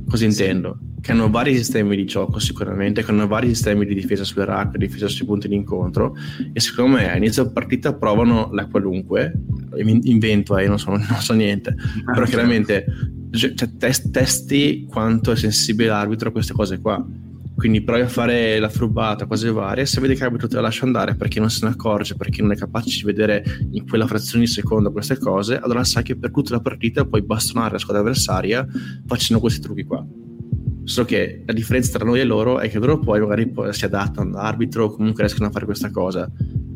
Così 0.09 0.25
intendo. 0.25 0.79
Sì. 0.79 0.91
Che 1.03 1.13
hanno 1.13 1.31
vari 1.31 1.57
sistemi 1.57 1.97
di 1.97 2.05
gioco 2.05 2.39
sicuramente, 2.39 3.03
che 3.03 3.11
hanno 3.11 3.27
vari 3.27 3.49
sistemi 3.49 3.85
di 3.85 3.95
difesa 3.95 4.23
sulle 4.23 4.45
rack, 4.45 4.77
difesa 4.77 5.09
sui 5.09 5.27
punti 5.27 5.49
di 5.49 5.57
incontro 5.57 6.15
e 6.53 6.61
secondo 6.61 6.97
me 6.97 7.11
a 7.11 7.17
inizio 7.17 7.51
partita 7.51 7.93
provano 7.95 8.51
la 8.53 8.67
qualunque, 8.67 9.33
invento, 9.77 10.57
eh, 10.57 10.69
non 10.69 10.79
so, 10.79 10.91
non 10.95 11.05
so 11.19 11.33
niente, 11.33 11.75
ah, 12.05 12.13
però 12.13 12.25
chiaramente 12.25 12.85
cioè, 13.33 13.55
test, 13.79 14.11
testi 14.11 14.87
quanto 14.89 15.33
è 15.33 15.37
sensibile 15.37 15.89
l'arbitro 15.89 16.29
a 16.29 16.33
queste 16.33 16.53
cose 16.53 16.79
qua 16.79 17.05
quindi 17.55 17.83
provi 17.83 18.03
a 18.03 18.09
fare 18.09 18.59
la 18.59 18.69
frubbata, 18.69 19.27
cose 19.27 19.51
varie, 19.51 19.87
se 19.87 20.01
vedi 20.01 20.15
che 20.15 20.21
l'arbitro 20.21 20.49
te 20.49 20.57
la 20.57 20.63
lascia 20.63 20.85
andare 20.85 21.15
perché 21.15 21.39
non 21.39 21.51
se 21.51 21.67
ne 21.67 21.73
accorge, 21.73 22.17
perché 22.17 22.43
non 22.43 22.53
è 22.53 22.57
capace 22.57 22.97
di 22.97 23.03
vedere 23.05 23.45
in 23.73 23.87
quella 23.87 24.07
frazione 24.07 24.45
di 24.45 24.51
secondo 24.51 24.91
queste 24.91 25.19
cose, 25.19 25.59
allora 25.59 25.85
sai 25.85 26.03
che 26.03 26.17
per 26.17 26.31
tutta 26.31 26.55
la 26.55 26.61
partita 26.61 27.05
puoi 27.05 27.23
bastonare 27.23 27.73
la 27.73 27.79
squadra 27.79 28.03
avversaria 28.03 28.67
facendo 29.07 29.41
questi 29.41 29.61
trucchi 29.61 29.85
qua. 29.85 30.05
Solo 30.85 31.07
che 31.07 31.43
la 31.47 31.53
differenza 31.53 31.97
tra 31.97 32.05
noi 32.05 32.21
e 32.21 32.25
loro 32.25 32.59
è 32.59 32.69
che 32.69 32.79
loro 32.79 32.99
poi 32.99 33.21
magari 33.21 33.53
si 33.71 33.85
adattano 33.85 34.31
all'arbitro 34.31 34.85
o 34.85 34.91
comunque 34.91 35.23
riescono 35.23 35.49
a 35.49 35.53
fare 35.53 35.65
questa 35.65 35.91
cosa. 35.91 36.29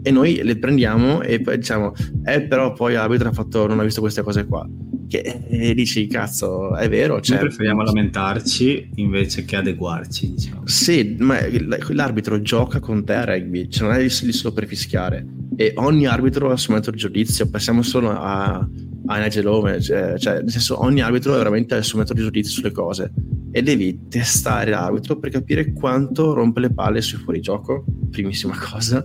E 0.06 0.12
noi 0.12 0.40
le 0.44 0.56
prendiamo 0.56 1.20
e 1.20 1.40
poi 1.40 1.56
diciamo, 1.56 1.92
eh 2.24 2.40
però 2.42 2.72
poi 2.72 2.92
l'arbitro 2.92 3.28
ha 3.28 3.32
fatto, 3.32 3.66
non 3.66 3.80
ha 3.80 3.82
visto 3.82 4.00
queste 4.00 4.22
cose 4.22 4.46
qua. 4.46 4.64
Che 5.08 5.42
eh, 5.48 5.74
dici 5.74 6.06
cazzo 6.06 6.76
è 6.76 6.88
vero 6.88 7.20
cioè, 7.20 7.38
noi 7.38 7.46
preferiamo 7.46 7.82
lamentarci 7.82 8.90
invece 8.96 9.44
che 9.44 9.56
adeguarci 9.56 10.32
diciamo. 10.34 10.62
sì 10.64 11.14
ma 11.20 11.38
l'arbitro 11.90 12.40
gioca 12.40 12.80
con 12.80 13.04
te 13.04 13.14
a 13.14 13.24
rugby 13.24 13.68
cioè 13.68 13.88
non 13.88 13.96
è 13.96 14.02
lì 14.02 14.32
solo 14.32 14.54
per 14.54 14.68
fischiare. 14.68 15.26
E 15.56 15.72
ogni 15.76 16.06
arbitro 16.06 16.50
ha 16.50 16.52
il 16.52 16.58
suo 16.58 16.74
metodo 16.74 16.92
di 16.92 17.02
giudizio 17.02 17.50
passiamo 17.50 17.82
solo 17.82 18.10
a, 18.10 18.64
a 19.06 19.18
Nigel 19.18 19.46
Ome 19.48 19.80
cioè, 19.80 20.16
cioè, 20.18 20.34
nel 20.34 20.50
senso 20.50 20.80
ogni 20.84 21.00
arbitro 21.00 21.32
veramente 21.32 21.74
ha 21.74 21.78
il 21.78 21.84
suo 21.84 21.98
metodo 21.98 22.20
di 22.20 22.26
giudizio 22.26 22.52
sulle 22.52 22.70
cose 22.70 23.12
e 23.56 23.62
devi 23.62 24.08
testare 24.08 24.72
l'arbitro 24.72 25.18
per 25.18 25.30
capire 25.30 25.72
quanto 25.72 26.34
rompe 26.34 26.60
le 26.60 26.74
palle 26.74 27.00
sui 27.00 27.16
fuorigioco 27.16 27.86
primissima 28.10 28.54
cosa 28.60 29.02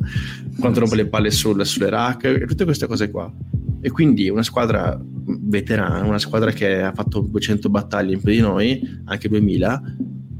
quanto 0.59 0.81
rompe 0.81 0.97
le 0.97 1.07
palle 1.07 1.31
sul, 1.31 1.65
sulle 1.65 1.89
rack 1.89 2.25
e 2.25 2.45
tutte 2.45 2.65
queste 2.65 2.85
cose 2.85 3.09
qua 3.09 3.33
e 3.79 3.89
quindi 3.89 4.27
una 4.27 4.43
squadra 4.43 4.99
veterana, 5.01 6.03
una 6.03 6.19
squadra 6.19 6.51
che 6.51 6.81
ha 6.81 6.91
fatto 6.91 7.21
200 7.21 7.69
battaglie 7.69 8.13
in 8.13 8.21
più 8.21 8.31
di 8.33 8.41
noi, 8.41 9.01
anche 9.05 9.29
2000, 9.29 9.81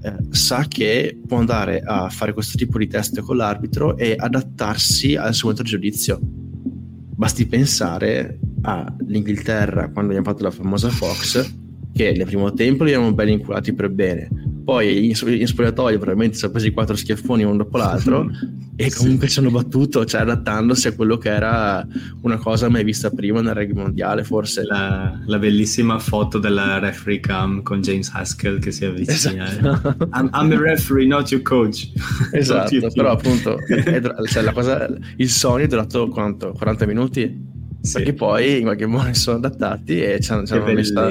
eh, 0.03 0.15
sa 0.29 0.65
che 0.67 1.17
può 1.25 1.37
andare 1.37 1.79
a 1.79 2.09
fare 2.09 2.33
questo 2.33 2.57
tipo 2.57 2.77
di 2.77 2.87
test 2.87 3.21
con 3.21 3.37
l'arbitro 3.37 3.97
e 3.97 4.13
adattarsi 4.15 5.15
al 5.15 5.33
suo 5.33 5.49
metodo 5.49 5.69
di 5.69 5.75
giudizio. 5.75 6.19
Basti 6.21 7.47
pensare 7.47 8.39
all'Inghilterra 8.61 9.89
quando 9.89 10.11
abbiamo 10.11 10.29
fatto 10.29 10.43
la 10.43 10.51
famosa 10.51 10.89
Fox, 10.89 11.59
che 11.93 12.13
nel 12.13 12.25
primo 12.25 12.53
tempo 12.53 12.83
li 12.83 12.93
abbiamo 12.93 13.13
belli 13.13 13.33
inculati 13.33 13.73
per 13.73 13.89
bene, 13.89 14.29
poi 14.63 15.07
in, 15.07 15.15
in 15.27 15.47
spogliatoio 15.47 15.97
probabilmente 15.97 16.35
si 16.35 16.41
sono 16.41 16.53
presi 16.53 16.71
quattro 16.71 16.95
schiaffoni 16.95 17.43
uno 17.43 17.57
dopo 17.57 17.77
l'altro 17.77 18.29
e 18.75 18.91
comunque 18.93 19.27
ci 19.27 19.39
hanno 19.39 19.51
battuto, 19.51 20.05
cioè 20.05 20.21
adattandosi 20.21 20.87
a 20.87 20.93
quello 20.93 21.17
che 21.17 21.29
era 21.29 21.85
una 22.21 22.37
cosa 22.37 22.69
mai 22.69 22.83
vista 22.83 23.09
prima 23.09 23.41
nel 23.41 23.53
rugby 23.53 23.73
mondiale 23.73 24.23
forse. 24.23 24.63
La, 24.63 25.19
la 25.25 25.39
bellissima 25.39 25.99
foto 25.99 26.39
della 26.39 26.79
referee 26.79 27.19
cam 27.19 27.61
con 27.63 27.81
James 27.81 28.09
Haskell 28.13 28.59
che 28.59 28.71
si 28.71 28.85
avvicina. 28.85 29.47
Esatto. 29.47 30.07
I'm, 30.13 30.29
I'm, 30.33 30.51
a 30.51 30.57
referee, 30.59 31.05
not 31.05 31.29
your 31.31 31.43
coach. 31.43 31.89
Esatto, 32.31 32.89
però 32.93 33.11
appunto 33.11 33.57
è, 33.67 34.01
cioè, 34.25 34.51
cosa, 34.53 34.87
il 35.17 35.29
sogno 35.29 35.65
è 35.65 35.67
durato 35.67 36.07
quanto? 36.07 36.53
40 36.53 36.85
minuti? 36.85 37.50
Sì. 37.81 37.93
Perché 37.93 38.13
poi 38.13 38.57
in 38.57 38.63
qualche 38.63 38.85
modo 38.85 39.11
si 39.11 39.21
sono 39.21 39.37
adattati 39.37 40.01
e 40.01 40.19
ci 40.19 40.31
hanno, 40.31 40.45
ci 40.45 40.53
hanno 40.53 40.71
messo. 40.71 41.09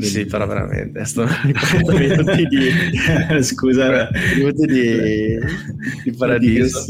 Sì, 0.00 0.24
però 0.24 0.46
veramente. 0.46 1.04
Sono 1.04 1.28
minuti 1.92 2.46
di. 2.46 3.42
Scusa, 3.42 4.08
minuti 4.34 4.66
di, 4.66 5.38
di 6.04 6.12
paradiso. 6.16 6.84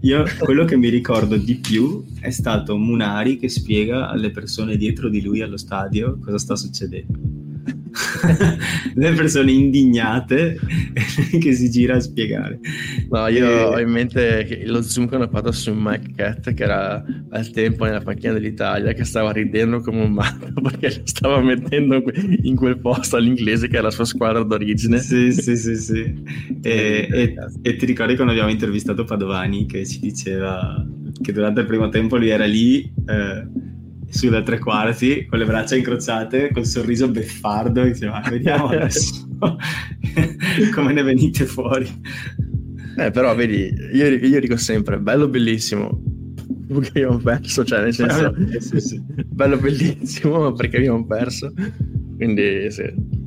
Io 0.00 0.24
quello 0.38 0.64
che 0.64 0.76
mi 0.76 0.88
ricordo 0.88 1.36
di 1.36 1.56
più 1.56 2.04
è 2.20 2.30
stato 2.30 2.76
Munari 2.76 3.36
che 3.36 3.48
spiega 3.48 4.08
alle 4.08 4.30
persone 4.30 4.76
dietro 4.76 5.08
di 5.08 5.22
lui 5.22 5.40
allo 5.40 5.56
stadio 5.56 6.18
cosa 6.18 6.38
sta 6.38 6.56
succedendo 6.56 7.43
le 8.94 9.12
persone 9.12 9.52
indignate 9.52 10.58
che 11.40 11.52
si 11.52 11.70
gira 11.70 11.96
a 11.96 12.00
spiegare. 12.00 12.58
No, 13.08 13.26
io 13.28 13.48
e... 13.48 13.62
ho 13.62 13.78
in 13.78 13.90
mente 13.90 14.62
lo 14.66 14.82
zoom 14.82 15.08
che 15.08 15.14
hanno 15.14 15.28
fatto 15.28 15.52
su 15.52 15.72
Mike 15.74 16.12
Cat, 16.16 16.54
che 16.54 16.62
era 16.62 17.04
al 17.30 17.50
tempo 17.50 17.84
nella 17.84 18.00
panchina 18.00 18.32
dell'Italia, 18.32 18.92
che 18.92 19.04
stava 19.04 19.32
ridendo 19.32 19.80
come 19.80 20.02
un 20.02 20.12
matto 20.12 20.52
perché 20.60 20.88
lo 20.96 21.02
stava 21.04 21.40
mettendo 21.40 22.02
in 22.42 22.56
quel 22.56 22.78
posto 22.78 23.16
all'inglese 23.16 23.68
che 23.68 23.78
è 23.78 23.80
la 23.80 23.90
sua 23.90 24.04
squadra 24.04 24.42
d'origine. 24.42 24.98
Sì, 24.98 25.32
sì, 25.32 25.56
sì, 25.56 25.76
sì. 25.76 26.22
E, 26.64 27.08
e, 27.10 27.34
e 27.60 27.76
ti 27.76 27.84
ricordi 27.84 28.14
quando 28.14 28.32
abbiamo 28.32 28.50
intervistato 28.50 29.04
Padovani 29.04 29.66
che 29.66 29.84
ci 29.84 30.00
diceva 30.00 30.82
che 31.20 31.32
durante 31.32 31.60
il 31.60 31.66
primo 31.66 31.88
tempo 31.88 32.16
lui 32.16 32.30
era 32.30 32.46
lì... 32.46 32.90
Eh, 33.06 33.72
sulla 34.14 34.42
tre 34.42 34.60
quarti 34.60 35.26
con 35.26 35.40
le 35.40 35.44
braccia 35.44 35.74
incrociate 35.74 36.52
col 36.52 36.64
sorriso 36.64 37.08
beffardo 37.08 37.82
e 37.82 37.90
diceva 37.90 38.22
vediamo 38.30 38.68
adesso 38.70 39.26
come 40.72 40.92
ne 40.92 41.02
venite 41.02 41.44
fuori. 41.46 41.86
Eh 42.96 43.10
però 43.10 43.34
vedi 43.34 43.74
io, 43.92 44.06
io 44.06 44.40
dico 44.40 44.56
sempre 44.56 44.98
bello 44.98 45.28
bellissimo. 45.28 46.00
Perché 46.66 47.02
abbiamo 47.02 47.18
perso 47.18 47.64
cioè 47.64 47.82
nel 47.82 47.92
senso 47.92 48.34
eh, 48.52 48.60
sì, 48.60 48.80
sì. 48.80 49.02
bello 49.26 49.58
bellissimo 49.58 50.52
perché 50.52 50.76
abbiamo 50.76 51.04
perso. 51.04 51.52
Quindi 52.16 52.70
sì. 52.70 53.22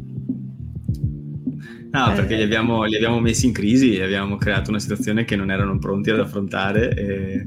No, 1.91 2.13
perché 2.13 2.35
li 2.35 2.43
abbiamo, 2.43 2.83
li 2.83 2.95
abbiamo, 2.95 3.19
messi 3.19 3.47
in 3.47 3.53
crisi 3.53 3.95
e 3.95 4.03
abbiamo 4.03 4.35
creato 4.35 4.69
una 4.69 4.79
situazione 4.79 5.25
che 5.25 5.35
non 5.35 5.49
erano 5.49 5.79
pronti 5.79 6.11
ad 6.11 6.19
affrontare 6.19 6.93
e, 6.93 7.45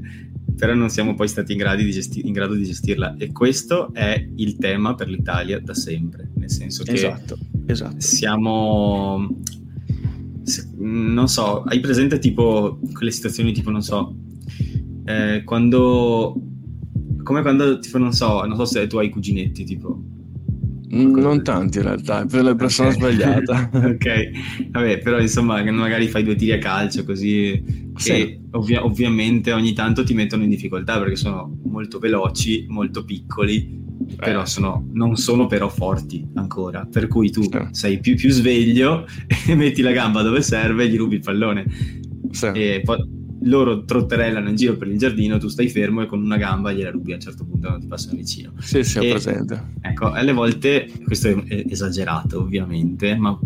però 0.61 0.75
non 0.75 0.89
siamo 0.91 1.15
poi 1.15 1.27
stati 1.27 1.53
in 1.53 1.57
grado, 1.57 1.81
gesti- 1.81 2.27
in 2.27 2.33
grado, 2.33 2.53
di 2.53 2.65
gestirla 2.65 3.15
e 3.17 3.31
questo 3.31 3.91
è 3.95 4.27
il 4.35 4.57
tema 4.57 4.93
per 4.93 5.09
l'Italia 5.09 5.59
da 5.59 5.73
sempre, 5.73 6.29
nel 6.35 6.51
senso 6.51 6.83
che 6.83 6.91
esatto, 6.91 7.35
esatto. 7.65 7.95
siamo... 7.97 9.27
non 10.77 11.27
so, 11.27 11.63
hai 11.63 11.79
presente 11.79 12.19
tipo 12.19 12.79
quelle 12.93 13.09
situazioni 13.09 13.53
tipo, 13.53 13.71
non 13.71 13.81
so, 13.81 14.15
eh, 15.05 15.41
quando... 15.43 16.39
come 17.23 17.41
quando, 17.41 17.79
tipo, 17.79 17.97
non 17.97 18.13
so, 18.13 18.45
non 18.45 18.55
so 18.55 18.65
se 18.65 18.85
tu 18.85 18.97
hai 18.97 19.09
cuginetti, 19.09 19.63
tipo 19.63 19.99
Mm, 20.93 21.17
non 21.17 21.41
tanti 21.41 21.77
in 21.77 21.85
realtà, 21.85 22.25
per 22.25 22.43
la 22.43 22.53
persona 22.53 22.89
okay. 22.89 23.13
sbagliata. 23.13 23.69
ok, 23.87 24.69
vabbè, 24.71 24.99
però 24.99 25.21
insomma, 25.21 25.63
magari 25.71 26.07
fai 26.09 26.21
due 26.21 26.35
tiri 26.35 26.51
a 26.51 26.57
calcio 26.57 27.05
così, 27.05 27.80
sì. 27.95 28.39
ovvia- 28.51 28.83
ovviamente 28.83 29.51
ogni 29.51 29.73
tanto 29.73 30.03
ti 30.03 30.13
mettono 30.13 30.43
in 30.43 30.49
difficoltà 30.49 30.97
perché 30.99 31.15
sono 31.15 31.57
molto 31.63 31.99
veloci, 31.99 32.65
molto 32.69 33.03
piccoli, 33.03 33.79
eh. 34.07 34.15
però 34.15 34.45
sono, 34.45 34.87
non 34.93 35.15
sono 35.15 35.47
però 35.47 35.69
forti 35.69 36.27
ancora. 36.35 36.87
Per 36.89 37.07
cui 37.07 37.31
tu 37.31 37.43
sì. 37.43 37.49
sei 37.71 37.99
più, 37.99 38.15
più 38.15 38.29
sveglio 38.29 39.05
e 39.47 39.55
metti 39.55 39.81
la 39.81 39.91
gamba 39.91 40.21
dove 40.21 40.41
serve 40.41 40.85
e 40.85 40.89
gli 40.89 40.97
rubi 40.97 41.15
il 41.15 41.21
pallone. 41.21 41.65
Sì. 42.31 42.45
E 42.47 42.81
poi 42.83 43.19
loro 43.43 43.85
trotterellano 43.85 44.49
in 44.49 44.55
giro 44.55 44.75
per 44.75 44.87
il 44.87 44.97
giardino, 44.97 45.37
tu 45.37 45.47
stai 45.47 45.67
fermo 45.67 46.01
e 46.01 46.05
con 46.05 46.21
una 46.21 46.37
gamba 46.37 46.71
gliela 46.71 46.91
rubi 46.91 47.11
a 47.11 47.15
un 47.15 47.21
certo 47.21 47.45
punto 47.45 47.69
non 47.69 47.79
ti 47.79 47.87
passano 47.87 48.17
vicino. 48.17 48.53
Sì, 48.59 48.83
sì, 48.83 48.99
ho 48.99 49.01
presente. 49.01 49.73
Ecco, 49.81 50.11
alle 50.11 50.33
volte, 50.33 50.89
questo 51.03 51.29
è 51.29 51.65
esagerato 51.67 52.39
ovviamente, 52.39 53.15
ma 53.15 53.37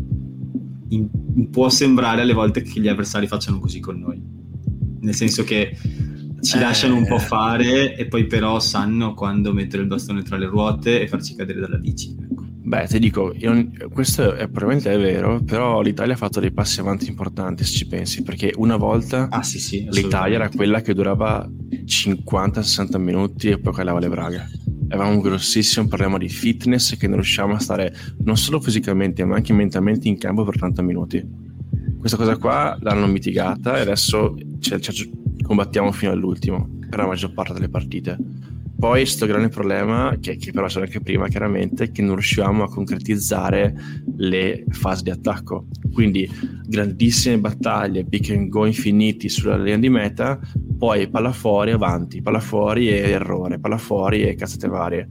in, 0.89 1.49
può 1.49 1.69
sembrare 1.69 2.21
alle 2.21 2.33
volte 2.33 2.61
che 2.61 2.79
gli 2.79 2.87
avversari 2.87 3.27
facciano 3.27 3.59
così 3.59 3.79
con 3.79 3.99
noi. 3.99 4.21
Nel 5.05 5.13
senso 5.13 5.43
che 5.43 5.77
ci 6.41 6.57
eh... 6.57 6.59
lasciano 6.59 6.95
un 6.95 7.05
po' 7.05 7.19
fare 7.19 7.95
e 7.95 8.07
poi 8.07 8.25
però 8.25 8.59
sanno 8.59 9.13
quando 9.13 9.53
mettere 9.53 9.83
il 9.83 9.87
bastone 9.87 10.23
tra 10.23 10.35
le 10.35 10.47
ruote 10.47 10.99
e 10.99 11.07
farci 11.07 11.35
cadere 11.35 11.59
dalla 11.59 11.77
bici. 11.77 12.15
Ecco. 12.19 12.43
Beh, 12.65 12.87
ti 12.87 12.97
dico, 12.97 13.31
io, 13.37 13.69
questo 13.93 14.33
è, 14.33 14.49
probabilmente 14.49 14.91
è 14.91 14.97
vero, 14.97 15.39
però 15.43 15.81
l'Italia 15.81 16.15
ha 16.15 16.17
fatto 16.17 16.39
dei 16.39 16.51
passi 16.51 16.79
avanti 16.79 17.07
importanti 17.07 17.63
se 17.63 17.71
ci 17.71 17.87
pensi, 17.87 18.23
perché 18.23 18.53
una 18.55 18.75
volta 18.75 19.27
ah, 19.29 19.43
sì, 19.43 19.59
sì, 19.59 19.87
l'Italia 19.91 20.37
era 20.37 20.49
quella 20.49 20.81
che 20.81 20.95
durava 20.95 21.47
50-60 21.47 22.97
minuti 22.97 23.49
e 23.49 23.59
poi 23.59 23.71
calava 23.71 23.99
le 23.99 24.09
braghe. 24.09 24.49
Avevamo 24.89 25.13
un 25.13 25.21
grossissimo 25.21 25.87
problema 25.87 26.17
di 26.17 26.27
fitness 26.27 26.97
che 26.97 27.05
non 27.05 27.17
riusciamo 27.17 27.53
a 27.53 27.59
stare 27.59 27.93
non 28.23 28.35
solo 28.35 28.59
fisicamente 28.59 29.23
ma 29.25 29.35
anche 29.35 29.53
mentalmente 29.53 30.07
in 30.07 30.17
campo 30.17 30.43
per 30.43 30.57
30 30.57 30.81
minuti. 30.81 31.44
Questa 32.05 32.23
cosa 32.23 32.37
qua 32.37 32.77
l'hanno 32.81 33.07
mitigata 33.07 33.77
e 33.77 33.81
adesso 33.81 34.35
ci, 34.59 34.79
ci 34.79 35.11
combattiamo 35.41 35.91
fino 35.91 36.11
all'ultimo 36.11 36.77
per 36.87 36.99
la 36.99 37.07
maggior 37.07 37.33
parte 37.33 37.53
delle 37.53 37.67
partite 37.67 38.15
poi 38.77 39.01
questo 39.01 39.25
grande 39.25 39.47
problema, 39.47 40.17
che, 40.19 40.35
che 40.35 40.51
però 40.51 40.67
c'era 40.67 40.83
anche 40.85 40.99
prima 40.99 41.27
chiaramente, 41.29 41.91
che 41.91 42.01
non 42.01 42.15
riuscivamo 42.15 42.63
a 42.63 42.69
concretizzare 42.69 43.73
le 44.17 44.65
fasi 44.69 45.03
di 45.03 45.11
attacco. 45.11 45.67
Quindi 45.93 46.29
grandissime 46.67 47.39
battaglie, 47.39 48.03
pick 48.03 48.31
and 48.31 48.49
go 48.49 48.65
infiniti 48.65 49.29
sulla 49.29 49.55
linea 49.55 49.77
di 49.77 49.89
meta, 49.89 50.39
poi 50.77 51.07
palla 51.07 51.31
fuori, 51.31 51.71
avanti, 51.71 52.21
palla 52.21 52.41
fuori 52.41 52.89
e 52.89 53.09
errore, 53.11 53.59
palla 53.59 53.77
fuori 53.77 54.23
e 54.23 54.35
cazzate 54.35 54.67
varie. 54.67 55.07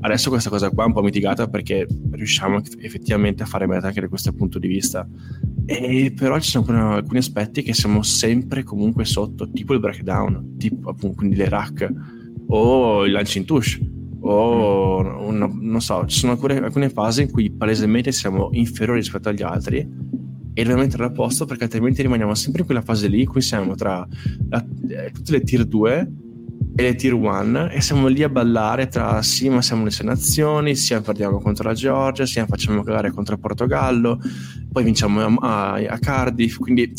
Adesso 0.00 0.30
questa 0.30 0.48
cosa 0.48 0.70
qua 0.70 0.84
è 0.84 0.86
un 0.86 0.94
po' 0.94 1.02
mitigata 1.02 1.46
perché 1.48 1.86
riusciamo 2.10 2.62
effettivamente 2.80 3.42
a 3.42 3.46
fare 3.46 3.66
meta 3.66 3.88
anche 3.88 4.00
da 4.00 4.08
questo 4.08 4.32
punto 4.32 4.58
di 4.58 4.68
vista. 4.68 5.06
E 5.66 6.12
però 6.16 6.38
ci 6.40 6.50
sono 6.50 6.64
alcuni, 6.64 6.94
alcuni 6.94 7.18
aspetti 7.18 7.62
che 7.62 7.74
siamo 7.74 8.02
sempre 8.02 8.62
comunque 8.62 9.04
sotto, 9.04 9.50
tipo 9.50 9.74
il 9.74 9.80
breakdown, 9.80 10.56
tipo 10.56 10.90
appunto 10.90 11.16
quindi 11.16 11.36
le 11.36 11.48
rack 11.48 11.92
o 12.48 13.04
il 13.04 13.12
lancio 13.12 13.38
in 13.38 13.44
touche 13.44 13.92
o 14.26 15.26
una, 15.26 15.50
non 15.52 15.80
so, 15.80 16.06
ci 16.06 16.18
sono 16.18 16.32
alcune, 16.32 16.58
alcune, 16.58 16.88
fasi 16.88 17.22
in 17.22 17.30
cui 17.30 17.50
palesemente 17.50 18.10
siamo 18.10 18.48
inferiori 18.52 19.00
rispetto 19.00 19.28
agli 19.28 19.42
altri 19.42 19.78
e 20.56 20.62
dobbiamo 20.62 20.82
mettere 20.82 21.04
a 21.04 21.10
posto 21.10 21.44
perché 21.44 21.64
altrimenti 21.64 22.00
rimaniamo 22.00 22.34
sempre 22.34 22.60
in 22.60 22.66
quella 22.66 22.82
fase 22.82 23.08
lì 23.08 23.20
in 23.20 23.28
cui 23.28 23.42
siamo 23.42 23.74
tra 23.74 24.06
la, 24.48 24.64
eh, 24.88 25.10
tutte 25.10 25.32
le 25.32 25.40
tier 25.42 25.64
2 25.64 26.12
e 26.76 26.82
le 26.82 26.94
tier 26.94 27.12
1 27.12 27.70
e 27.70 27.80
siamo 27.80 28.06
lì 28.06 28.22
a 28.22 28.28
ballare 28.28 28.88
tra 28.88 29.20
sì 29.20 29.48
ma 29.48 29.60
siamo 29.60 29.84
le 29.84 29.90
nazioni 30.02 30.74
sia 30.74 31.00
perdiamo 31.00 31.38
contro 31.40 31.68
la 31.68 31.74
Georgia 31.74 32.24
sia 32.24 32.46
facciamo 32.46 32.82
cagare 32.82 33.10
contro 33.10 33.34
il 33.34 33.40
Portogallo 33.40 34.20
poi 34.72 34.84
vinciamo 34.84 35.20
a, 35.20 35.72
a, 35.72 35.74
a 35.74 35.98
Cardiff 35.98 36.58
quindi 36.58 36.92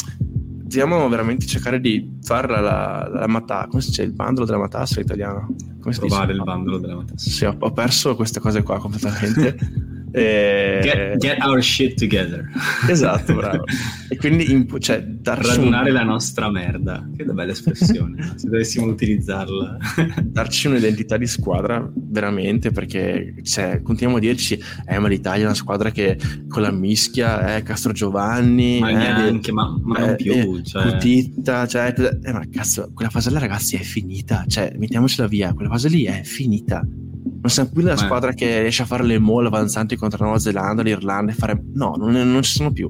dobbiamo 0.80 1.08
veramente 1.10 1.46
cercare 1.46 1.80
di 1.80 2.18
fare 2.22 2.48
la, 2.48 3.10
la, 3.12 3.28
matassa. 3.28 3.68
Come 3.68 3.82
si 3.82 3.90
dice? 3.90 4.04
Il 4.04 4.14
bandolo 4.14 4.46
della 4.46 4.58
matassa 4.58 5.00
in 5.00 5.06
italiano? 5.06 5.56
Come 5.80 5.94
si 5.94 6.00
Provare 6.00 6.28
dice? 6.28 6.38
il 6.38 6.44
bandolo 6.44 6.78
della 6.78 6.96
matassa. 6.96 7.30
Sì, 7.30 7.46
ho, 7.46 7.56
ho 7.58 7.72
perso 7.72 8.16
queste 8.16 8.40
cose 8.40 8.64
qua 8.64 8.80
completamente. 8.80 9.94
E... 10.16 10.80
Get, 10.82 11.18
get, 11.18 11.42
our 11.42 11.62
shit 11.62 11.98
together. 11.98 12.50
Esatto, 12.88 13.34
bravo. 13.36 13.66
e 14.08 14.16
quindi 14.16 14.50
imp- 14.50 14.78
cioè, 14.80 15.06
radunare 15.24 15.90
un... 15.90 15.96
la 15.96 16.04
nostra 16.04 16.50
merda. 16.50 17.06
Che 17.16 17.26
bella 17.26 17.52
espressione, 17.52 18.34
se 18.36 18.48
dovessimo 18.48 18.86
utilizzarla. 18.86 19.78
darci 20.24 20.68
un'identità 20.68 21.18
di 21.18 21.28
squadra, 21.28 21.86
veramente, 21.94 22.72
perché 22.72 23.36
cioè, 23.44 23.82
continuiamo 23.82 24.18
a 24.18 24.22
dirci, 24.22 24.58
eh, 24.88 25.00
ma 25.00 25.10
l'Italia 25.10 25.44
è 25.44 25.46
una 25.48 25.56
squadra 25.56 25.92
che 25.92 26.18
con 26.48 26.62
la 26.62 26.72
mischia, 26.72 27.58
eh, 27.58 27.64
Castro 27.64 27.92
Giovanni, 27.92 28.80
ma 28.80 28.90
eh, 28.90 28.94
neanche, 28.94 29.52
ma, 29.52 29.78
ma 29.84 30.00
non 30.00 30.10
eh, 30.12 30.16
più. 30.16 30.34
Eh, 30.34 30.64
cioè... 30.64 30.92
Cutitta, 30.94 31.68
cioè, 31.68 31.94
eh, 32.24 32.32
ma 32.32 32.44
cazzo, 32.50 32.90
quella 32.94 33.12
fase 33.12 33.32
là, 33.32 33.40
ragazzi, 33.40 33.76
è 33.76 33.82
finita. 33.82 34.46
Cioè, 34.48 34.74
mettiamocela 34.78 35.28
via, 35.28 35.54
quella 35.54 35.70
fase 35.70 35.90
lì 35.90 36.06
è 36.06 36.22
finita 36.24 36.82
non 37.46 37.54
siamo 37.54 37.70
più 37.72 37.84
la 37.84 37.96
squadra 37.96 38.34
che 38.34 38.62
riesce 38.62 38.82
a 38.82 38.86
fare 38.86 39.04
le 39.04 39.20
mall 39.20 39.46
avanzanti 39.46 39.96
contro 39.96 40.18
la 40.18 40.26
Nuova 40.26 40.40
Zelanda, 40.40 40.82
l'Irlanda 40.82 41.32
e 41.32 41.36
fare... 41.36 41.62
No, 41.74 41.94
non, 41.96 42.12
non 42.12 42.42
ci 42.42 42.54
sono 42.54 42.72
più. 42.72 42.90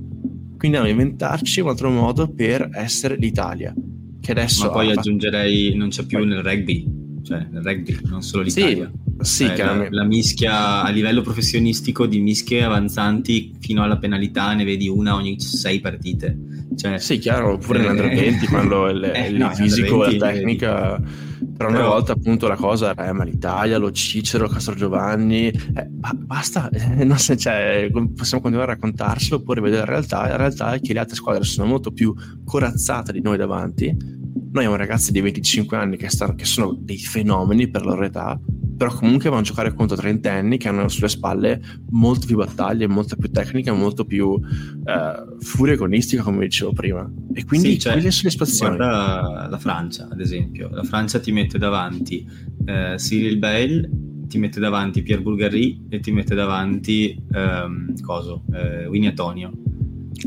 Quindi 0.58 0.78
dobbiamo 0.78 0.88
inventarci 0.88 1.60
un 1.60 1.68
altro 1.68 1.90
modo 1.90 2.32
per 2.32 2.70
essere 2.72 3.18
l'Italia. 3.18 3.74
Che 4.22 4.32
adesso... 4.32 4.68
Ma 4.68 4.72
poi 4.72 4.92
aggiungerei, 4.92 5.76
non 5.76 5.90
c'è 5.90 6.06
più 6.06 6.20
poi... 6.20 6.28
nel 6.28 6.42
rugby. 6.42 6.88
Cioè, 7.22 7.48
nel 7.52 7.64
rugby, 7.64 8.00
non 8.04 8.22
solo 8.22 8.44
l'Italia. 8.44 8.90
Sì, 9.20 9.46
sì 9.46 9.58
la, 9.58 9.88
la, 9.90 10.04
mischia 10.06 10.84
a 10.84 10.90
livello 10.90 11.22
professionistico 11.22 12.06
di 12.06 12.22
mischie 12.22 12.64
avanzanti 12.64 13.54
fino 13.60 13.84
alla 13.84 13.98
penalità 13.98 14.54
ne 14.54 14.64
vedi 14.64 14.88
una 14.88 15.16
ogni 15.16 15.38
sei 15.38 15.82
partite. 15.82 16.38
Cioè, 16.78 16.98
sì, 16.98 17.18
chiaro, 17.18 17.54
oppure 17.54 17.80
eh, 17.80 17.82
nell'Under 17.82 18.08
20 18.08 18.48
quando 18.48 18.88
il, 18.88 19.04
eh, 19.04 19.28
il 19.28 19.36
no, 19.36 19.54
fisico, 19.54 19.98
la 19.98 20.16
tecnica... 20.16 20.98
Vedi 20.98 21.25
però 21.56 21.70
una 21.70 21.88
volta 21.88 22.14
appunto 22.14 22.48
la 22.48 22.56
cosa 22.56 22.92
era, 22.92 23.08
eh, 23.08 23.26
l'Italia, 23.26 23.78
lo 23.78 23.92
Cicero, 23.92 24.48
Castro 24.48 24.76
Giovanni, 24.76 25.48
eh, 25.48 25.88
ba- 25.90 26.16
basta, 26.16 26.70
eh, 26.72 27.04
non 27.04 27.18
so, 27.18 27.36
cioè, 27.36 27.90
possiamo 28.16 28.42
continuare 28.42 28.72
a 28.72 28.76
raccontarselo 28.76 29.38
oppure 29.38 29.62
vedere 29.62 29.86
la 29.86 29.92
realtà. 29.92 30.28
La 30.28 30.36
realtà 30.36 30.74
è 30.74 30.80
che 30.80 30.94
le 30.94 31.00
altre 31.00 31.16
squadre 31.16 31.44
sono 31.44 31.68
molto 31.68 31.92
più 31.92 32.14
corazzate 32.44 33.12
di 33.12 33.22
noi 33.22 33.38
davanti. 33.38 33.86
Noi 33.88 34.64
abbiamo 34.64 34.76
ragazzi 34.76 35.12
di 35.12 35.20
25 35.20 35.76
anni 35.76 35.98
che, 35.98 36.10
stanno, 36.10 36.36
che 36.36 36.46
sono 36.46 36.74
dei 36.80 36.98
fenomeni 36.98 37.70
per 37.70 37.84
la 37.84 37.92
loro 37.92 38.06
età, 38.06 38.40
però 38.76 38.94
comunque 38.94 39.30
vanno 39.30 39.42
a 39.42 39.46
giocare 39.46 39.74
contro 39.74 39.96
trentenni 39.96 40.58
che 40.58 40.68
hanno 40.68 40.88
sulle 40.88 41.08
spalle 41.08 41.62
molte 41.92 42.26
più 42.26 42.36
battaglie, 42.36 42.88
molta 42.88 43.16
più 43.16 43.32
tecnica, 43.32 43.74
molto 43.74 44.06
più 44.06 44.40
eh, 44.40 45.36
furia 45.40 45.74
agonistica, 45.74 46.24
come 46.24 46.46
dicevo 46.46 46.74
prima. 46.74 47.10
E 47.34 47.46
quindi 47.46 47.72
sì, 47.72 47.80
cioè, 47.80 47.94
quelle 47.94 48.12
sono 48.12 48.24
le 48.26 48.30
situazioni. 48.32 48.76
Guarda 48.76 49.48
la 49.50 49.58
Francia, 49.58 50.08
ad 50.12 50.20
esempio. 50.20 50.70
La 50.70 50.84
Francia 50.84 51.20
ti 51.20 51.32
mette 51.32 51.58
davanti 51.58 52.28
eh, 52.66 52.96
Cyril 52.98 53.38
Bale, 53.38 53.90
ti 54.28 54.38
mette 54.38 54.60
davanti 54.60 55.02
Pierre 55.04 55.22
Bulgari 55.22 55.86
e 55.90 56.00
ti 56.00 56.12
mette 56.12 56.36
davanti 56.36 57.24
ehm, 57.32 58.02
coso, 58.02 58.44
eh, 58.54 58.88
Winnie 58.88 59.10
Antonio. 59.10 59.52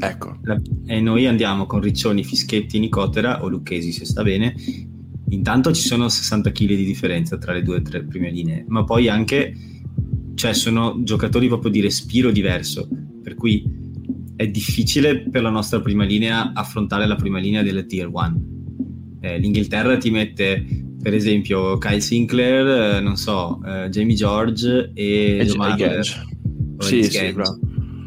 Ecco. 0.00 0.38
e 0.86 1.00
noi 1.00 1.26
andiamo 1.26 1.64
con 1.64 1.80
Riccioni, 1.80 2.22
Fischetti, 2.22 2.78
Nicotera 2.78 3.42
o 3.42 3.48
Lucchesi 3.48 3.90
se 3.90 4.04
sta 4.04 4.22
bene 4.22 4.54
intanto 5.30 5.72
ci 5.72 5.82
sono 5.82 6.08
60 6.08 6.50
kg 6.50 6.66
di 6.66 6.84
differenza 6.84 7.36
tra 7.38 7.52
le 7.52 7.62
due 7.62 7.82
tre 7.82 8.04
prime 8.04 8.30
linee, 8.30 8.64
ma 8.68 8.84
poi 8.84 9.08
anche 9.08 9.54
cioè 10.34 10.54
sono 10.54 11.00
giocatori 11.02 11.48
proprio 11.48 11.70
di 11.70 11.80
respiro 11.80 12.30
diverso, 12.30 12.88
per 13.22 13.34
cui 13.34 13.64
è 14.36 14.46
difficile 14.46 15.28
per 15.28 15.42
la 15.42 15.50
nostra 15.50 15.80
prima 15.80 16.04
linea 16.04 16.52
affrontare 16.54 17.06
la 17.06 17.16
prima 17.16 17.40
linea 17.40 17.62
delle 17.62 17.86
tier 17.86 18.08
1. 18.08 18.40
Eh, 19.20 19.38
L'Inghilterra 19.38 19.96
ti 19.96 20.10
mette 20.10 20.64
per 21.02 21.12
esempio 21.12 21.78
Kyle 21.78 22.00
Sinclair, 22.00 22.96
eh, 22.96 23.00
non 23.00 23.16
so, 23.16 23.60
eh, 23.64 23.88
Jamie 23.88 24.14
George 24.14 24.92
e, 24.94 25.38
e 25.38 25.56
Marler, 25.56 26.04
sì, 26.78 27.02
sì, 27.02 27.34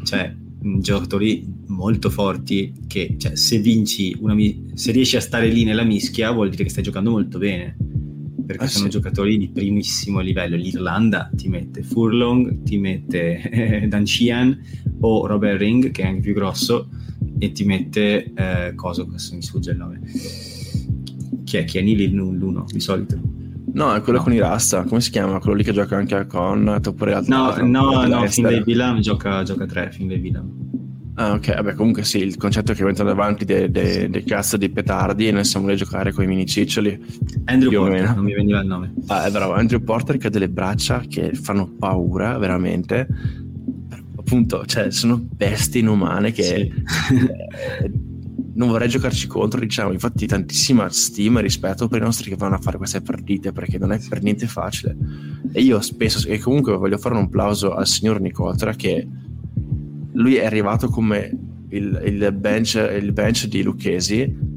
cioè 0.04 0.34
giocatori 0.78 1.51
molto 1.66 2.10
forti 2.10 2.72
che 2.86 3.16
cioè, 3.18 3.36
se 3.36 3.58
vinci 3.58 4.16
una, 4.20 4.36
se 4.74 4.92
riesci 4.92 5.16
a 5.16 5.20
stare 5.20 5.48
lì 5.48 5.64
nella 5.64 5.84
mischia 5.84 6.30
vuol 6.30 6.50
dire 6.50 6.64
che 6.64 6.70
stai 6.70 6.82
giocando 6.82 7.10
molto 7.10 7.38
bene 7.38 7.76
perché 8.44 8.64
ah, 8.64 8.68
sono 8.68 8.84
sì. 8.84 8.90
giocatori 8.90 9.38
di 9.38 9.48
primissimo 9.48 10.20
livello 10.20 10.56
l'Irlanda 10.56 11.30
ti 11.34 11.48
mette 11.48 11.82
Furlong 11.82 12.62
ti 12.62 12.78
mette 12.78 13.40
eh, 13.50 13.88
Dan 13.88 14.06
Sheehan 14.06 14.58
o 15.00 15.26
Robert 15.26 15.58
Ring 15.58 15.90
che 15.90 16.02
è 16.02 16.06
anche 16.06 16.20
più 16.20 16.34
grosso 16.34 16.88
e 17.38 17.52
ti 17.52 17.64
mette 17.64 18.32
eh, 18.34 18.74
cosa 18.74 19.04
questo 19.04 19.34
mi 19.34 19.42
sfugge 19.42 19.70
il 19.70 19.76
nome 19.76 20.00
chi 21.44 21.56
è? 21.56 21.64
Chi 21.64 21.78
è 21.78 21.82
Nili 21.82 22.10
l'uno 22.10 22.64
di 22.68 22.80
solito 22.80 23.32
No, 23.74 23.94
è 23.94 24.02
quello 24.02 24.18
no. 24.18 24.24
con 24.24 24.32
i 24.34 24.38
Rasta, 24.38 24.82
come 24.84 25.00
si 25.00 25.10
chiama? 25.10 25.38
Quello 25.38 25.56
lì 25.56 25.64
che 25.64 25.72
gioca 25.72 25.96
anche 25.96 26.14
a 26.14 26.26
Con, 26.26 26.68
oppure 26.68 27.14
altri. 27.14 27.32
No, 27.32 27.56
no, 27.56 28.06
no, 28.06 28.26
Finlay 28.28 28.62
Villam 28.62 29.00
gioca, 29.00 29.42
gioca 29.44 29.64
3, 29.64 29.92
Finlay 29.92 30.18
Villam. 30.18 30.71
Ah, 31.14 31.32
ok, 31.32 31.54
vabbè, 31.54 31.74
comunque 31.74 32.04
sì, 32.04 32.18
il 32.18 32.36
concetto 32.38 32.72
è 32.72 32.74
che 32.74 32.84
mettono 32.84 33.10
davanti 33.10 33.44
dei, 33.44 33.70
dei, 33.70 34.08
dei 34.08 34.24
cazzo 34.24 34.56
di 34.56 34.70
petardi 34.70 35.28
e 35.28 35.30
noi 35.30 35.44
siamo 35.44 35.66
lì 35.66 35.74
a 35.74 35.76
giocare 35.76 36.10
con 36.12 36.24
i 36.24 36.26
mini 36.26 36.46
ciccioli. 36.46 36.98
Andrew 37.44 37.70
Porter, 37.70 38.14
non 38.14 38.24
mi 38.24 38.32
veniva 38.32 38.60
il 38.60 38.66
nome. 38.66 38.94
Ah, 39.08 39.26
è 39.26 39.30
bravo, 39.30 39.52
Andrew 39.52 39.82
Porter 39.82 40.16
che 40.16 40.28
ha 40.28 40.30
delle 40.30 40.48
braccia 40.48 41.00
che 41.06 41.34
fanno 41.34 41.70
paura, 41.78 42.38
veramente. 42.38 43.06
Appunto, 44.16 44.64
cioè, 44.64 44.90
sono 44.90 45.18
bestie 45.20 45.80
inumane 45.80 46.32
che... 46.32 46.42
Sì. 46.42 47.14
Eh, 47.14 48.10
non 48.54 48.68
vorrei 48.68 48.88
giocarci 48.88 49.26
contro, 49.26 49.60
diciamo, 49.60 49.92
infatti 49.92 50.26
tantissima 50.26 50.88
stima 50.90 51.38
e 51.40 51.42
rispetto 51.42 51.88
per 51.88 52.02
i 52.02 52.04
nostri 52.04 52.28
che 52.28 52.36
vanno 52.36 52.56
a 52.56 52.58
fare 52.58 52.76
queste 52.76 53.00
partite 53.00 53.50
perché 53.50 53.78
non 53.78 53.92
è 53.92 54.00
per 54.08 54.22
niente 54.22 54.46
facile. 54.46 54.94
E 55.52 55.62
io 55.62 55.80
spesso, 55.80 56.26
e 56.28 56.38
comunque 56.38 56.76
voglio 56.76 56.98
fare 56.98 57.14
un 57.14 57.22
applauso 57.22 57.74
al 57.74 57.86
signor 57.86 58.20
Nicotra 58.20 58.74
che 58.74 59.06
lui 60.12 60.36
è 60.36 60.44
arrivato 60.44 60.88
come 60.88 61.30
il, 61.70 62.02
il, 62.04 62.32
bench, 62.32 62.74
il 62.74 63.12
bench 63.12 63.46
di 63.46 63.62
Lucchesi. 63.62 64.50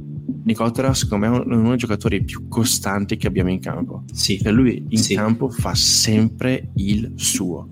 Nicotera, 0.43 0.93
secondo 0.93 1.27
me, 1.27 1.37
è 1.37 1.55
uno 1.55 1.69
dei 1.69 1.77
giocatori 1.77 2.23
più 2.23 2.47
costanti 2.47 3.17
che 3.17 3.27
abbiamo 3.27 3.49
in 3.49 3.59
campo. 3.59 4.03
Sì. 4.11 4.39
Per 4.41 4.53
lui 4.53 4.85
in 4.89 4.99
sì. 4.99 5.15
campo 5.15 5.49
fa 5.49 5.73
sempre 5.73 6.71
il 6.75 7.13
suo. 7.15 7.67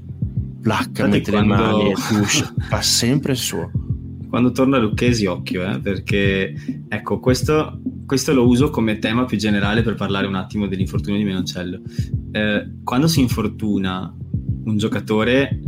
Placca, 0.61 1.07
mette 1.07 1.29
quando... 1.29 1.55
le 1.55 1.61
mani 1.61 1.93
push, 2.09 2.53
fa 2.69 2.81
sempre 2.81 3.33
il 3.33 3.37
suo. 3.37 3.71
Quando 4.29 4.51
torna 4.51 4.79
Lucchesi, 4.79 5.27
occhio, 5.27 5.69
eh, 5.69 5.79
perché 5.79 6.55
ecco, 6.87 7.19
questo, 7.19 7.79
questo, 8.07 8.33
lo 8.33 8.47
uso 8.47 8.71
come 8.71 8.97
tema 8.97 9.25
più 9.25 9.37
generale 9.37 9.83
per 9.83 9.93
parlare 9.93 10.25
un 10.25 10.33
attimo 10.33 10.65
dell'infortunio 10.65 11.19
di 11.19 11.25
Menoncello. 11.25 11.81
Eh, 12.31 12.71
quando 12.83 13.07
si 13.07 13.19
infortuna 13.19 14.11
un 14.65 14.77
giocatore 14.77 15.59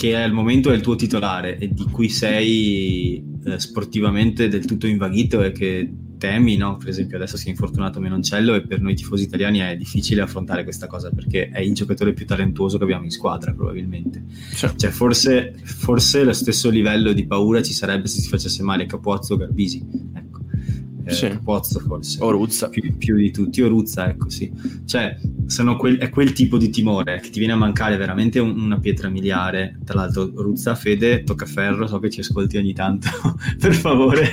che 0.00 0.16
al 0.16 0.32
momento 0.32 0.70
è 0.70 0.74
il 0.74 0.80
tuo 0.80 0.96
titolare 0.96 1.58
e 1.58 1.68
di 1.68 1.84
cui 1.84 2.08
sei 2.08 3.22
eh, 3.44 3.60
sportivamente 3.60 4.48
del 4.48 4.64
tutto 4.64 4.86
invaghito 4.86 5.42
e 5.42 5.52
che 5.52 5.92
temi, 6.16 6.56
no? 6.56 6.78
per 6.78 6.88
esempio 6.88 7.18
adesso 7.18 7.36
si 7.36 7.48
è 7.48 7.50
infortunato 7.50 8.00
Menoncello 8.00 8.54
e 8.54 8.66
per 8.66 8.80
noi 8.80 8.94
tifosi 8.94 9.24
italiani 9.24 9.58
è 9.58 9.76
difficile 9.76 10.22
affrontare 10.22 10.64
questa 10.64 10.86
cosa 10.86 11.10
perché 11.10 11.50
è 11.50 11.60
il 11.60 11.74
giocatore 11.74 12.14
più 12.14 12.24
talentuoso 12.24 12.78
che 12.78 12.84
abbiamo 12.84 13.04
in 13.04 13.10
squadra 13.10 13.52
probabilmente. 13.52 14.24
Cioè, 14.54 14.74
cioè 14.74 14.90
forse, 14.90 15.54
forse 15.64 16.24
lo 16.24 16.32
stesso 16.32 16.70
livello 16.70 17.12
di 17.12 17.26
paura 17.26 17.60
ci 17.60 17.74
sarebbe 17.74 18.08
se 18.08 18.22
si 18.22 18.28
facesse 18.30 18.62
male 18.62 18.86
Capozzo 18.86 19.34
o 19.34 19.36
Garbisi. 19.36 19.86
Ecco 20.14 20.29
eh, 21.04 21.12
sì. 21.12 21.38
Pozzo 21.42 21.80
forse. 21.80 22.22
O 22.22 22.30
Ruzza. 22.30 22.68
Più, 22.68 22.96
più, 22.96 23.16
di 23.16 23.30
tutti, 23.30 23.62
o 23.62 23.68
Ruzza, 23.68 24.08
ecco 24.08 24.28
sì. 24.28 24.50
Cioè, 24.84 25.16
quel, 25.78 25.98
è 25.98 26.08
quel 26.10 26.32
tipo 26.32 26.58
di 26.58 26.70
timore 26.70 27.20
che 27.20 27.30
ti 27.30 27.38
viene 27.38 27.54
a 27.54 27.56
mancare 27.56 27.96
veramente 27.96 28.38
un, 28.38 28.58
una 28.58 28.78
pietra 28.78 29.08
miliare. 29.08 29.78
Tra 29.84 30.00
l'altro, 30.00 30.30
Ruzza, 30.34 30.74
Fede, 30.74 31.22
tocca 31.24 31.46
ferro, 31.46 31.86
so 31.86 31.98
che 31.98 32.10
ci 32.10 32.20
ascolti 32.20 32.56
ogni 32.56 32.72
tanto. 32.72 33.08
per 33.58 33.74
favore, 33.74 34.30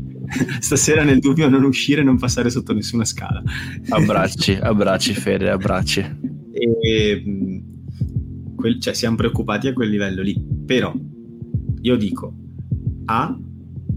stasera 0.60 1.02
nel 1.02 1.18
dubbio 1.18 1.48
non 1.48 1.64
uscire 1.64 2.02
e 2.02 2.04
non 2.04 2.18
passare 2.18 2.50
sotto 2.50 2.72
nessuna 2.72 3.04
scala. 3.04 3.42
abbracci, 3.88 4.52
abbracci 4.60 5.14
Fede, 5.14 5.50
abbracci. 5.50 6.00
E, 6.52 7.62
quel, 8.54 8.80
cioè, 8.80 8.94
siamo 8.94 9.16
preoccupati 9.16 9.68
a 9.68 9.72
quel 9.72 9.88
livello 9.88 10.22
lì. 10.22 10.36
Però, 10.66 10.94
io 11.80 11.96
dico, 11.96 12.34
A, 13.06 13.36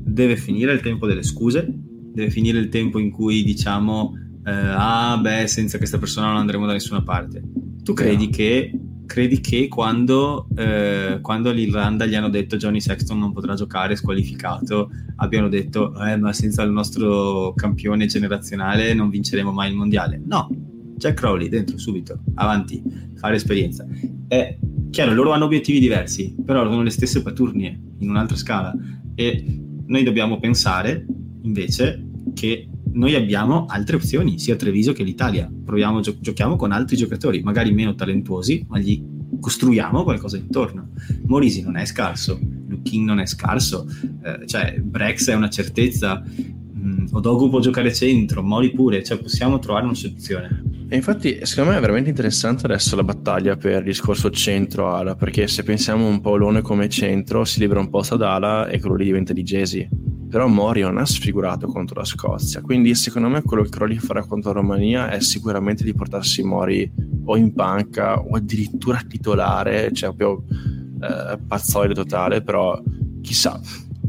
deve 0.07 0.37
finire 0.37 0.71
il 0.71 0.81
tempo 0.81 1.07
delle 1.07 1.23
scuse 1.23 1.83
deve 2.15 2.31
finire 2.31 2.57
il 2.57 2.69
tempo 2.69 2.97
in 2.97 3.11
cui 3.11 3.43
diciamo 3.43 4.13
eh, 4.45 4.51
ah 4.51 5.17
beh 5.17 5.47
senza 5.47 5.77
questa 5.77 5.97
persona 5.97 6.27
non 6.27 6.37
andremo 6.37 6.65
da 6.65 6.73
nessuna 6.73 7.03
parte. 7.03 7.43
Tu 7.83 7.93
credi 7.93 8.25
no. 8.25 8.31
che 8.31 8.79
credi 9.05 9.39
che 9.39 9.67
quando, 9.67 10.47
eh, 10.55 11.19
quando 11.21 11.49
all'Irlanda 11.49 12.05
gli 12.05 12.15
hanno 12.15 12.29
detto 12.29 12.57
Johnny 12.57 12.81
Sexton 12.81 13.19
non 13.19 13.33
potrà 13.33 13.53
giocare 13.53 13.95
squalificato 13.95 14.89
abbiano 15.17 15.47
detto 15.47 15.93
eh, 16.03 16.17
ma 16.17 16.33
senza 16.33 16.63
il 16.63 16.71
nostro 16.71 17.53
campione 17.55 18.07
generazionale 18.07 18.93
non 18.93 19.09
vinceremo 19.09 19.51
mai 19.51 19.69
il 19.71 19.75
mondiale. 19.75 20.21
No. 20.23 20.49
Jack 20.97 21.15
Crowley 21.15 21.49
dentro 21.49 21.77
subito. 21.77 22.19
Avanti. 22.35 22.81
Fare 23.15 23.35
esperienza. 23.35 23.85
È 24.27 24.57
chiaro 24.89 25.13
loro 25.13 25.31
hanno 25.31 25.45
obiettivi 25.45 25.79
diversi 25.79 26.35
però 26.43 26.63
sono 26.69 26.81
le 26.81 26.89
stesse 26.89 27.21
paturnie 27.21 27.79
in 27.99 28.09
un'altra 28.09 28.37
scala. 28.37 28.73
E 29.13 29.61
noi 29.87 30.03
dobbiamo 30.03 30.39
pensare 30.39 31.05
invece 31.45 32.03
che 32.33 32.67
noi 32.95 33.15
abbiamo 33.15 33.65
altre 33.67 33.97
opzioni, 33.97 34.39
sia 34.39 34.55
Treviso 34.55 34.93
che 34.93 35.03
l'Italia. 35.03 35.51
Proviamo, 35.65 35.99
gio- 35.99 36.17
giochiamo 36.19 36.55
con 36.55 36.71
altri 36.71 36.95
giocatori, 36.95 37.41
magari 37.41 37.71
meno 37.71 37.93
talentuosi, 37.93 38.65
ma 38.67 38.79
gli 38.79 39.03
costruiamo 39.39 40.03
qualcosa 40.03 40.37
intorno. 40.37 40.89
Morisi 41.25 41.61
non 41.61 41.75
è 41.77 41.85
scarso, 41.85 42.39
Lukin 42.67 43.03
non 43.03 43.19
è 43.19 43.25
scarso, 43.25 43.85
eh, 44.23 44.47
cioè 44.47 44.79
Brex 44.79 45.29
è 45.29 45.35
una 45.35 45.49
certezza, 45.49 46.23
mm, 46.23 47.07
Odogu 47.11 47.49
può 47.49 47.59
giocare 47.59 47.93
centro, 47.93 48.41
Mori 48.41 48.71
pure, 48.71 49.03
cioè 49.03 49.19
possiamo 49.19 49.59
trovare 49.59 49.85
una 49.85 49.93
soluzione. 49.93 50.63
E 50.87 50.95
infatti, 50.95 51.39
secondo 51.41 51.71
me 51.71 51.77
è 51.77 51.81
veramente 51.81 52.09
interessante 52.09 52.65
adesso 52.65 52.95
la 52.95 53.03
battaglia 53.03 53.57
per 53.57 53.79
il 53.79 53.85
discorso 53.85 54.29
centro-ala, 54.29 55.15
perché 55.15 55.47
se 55.47 55.63
pensiamo 55.63 56.07
un 56.07 56.21
po' 56.21 56.29
a 56.29 56.33
Olone 56.33 56.61
come 56.61 56.87
centro, 56.87 57.43
si 57.43 57.59
libera 57.59 57.81
un 57.81 57.89
posto 57.89 58.13
ad 58.13 58.21
ala 58.21 58.67
e 58.67 58.79
quello 58.79 58.95
lì 58.95 59.05
diventa 59.05 59.33
di 59.33 59.43
Gesi 59.43 60.04
però 60.29 60.47
Mori 60.47 60.81
non 60.81 60.97
ha 60.97 61.05
sfigurato 61.05 61.67
contro 61.67 61.99
la 61.99 62.05
Scozia, 62.05 62.61
quindi 62.61 62.95
secondo 62.95 63.29
me 63.29 63.41
quello 63.41 63.63
che 63.63 63.69
Crowley 63.69 63.97
farà 63.97 64.25
contro 64.25 64.53
la 64.53 64.59
Romania 64.59 65.09
è 65.09 65.19
sicuramente 65.21 65.83
di 65.83 65.93
portarsi 65.93 66.43
Mori 66.43 66.91
o 67.25 67.37
in 67.37 67.53
panca 67.53 68.19
o 68.19 68.35
addirittura 68.35 69.01
titolare, 69.07 69.91
cioè 69.93 70.13
proprio 70.13 70.43
eh, 71.01 71.37
pazzoide 71.47 71.93
totale, 71.93 72.41
però 72.41 72.81
chissà. 73.21 73.59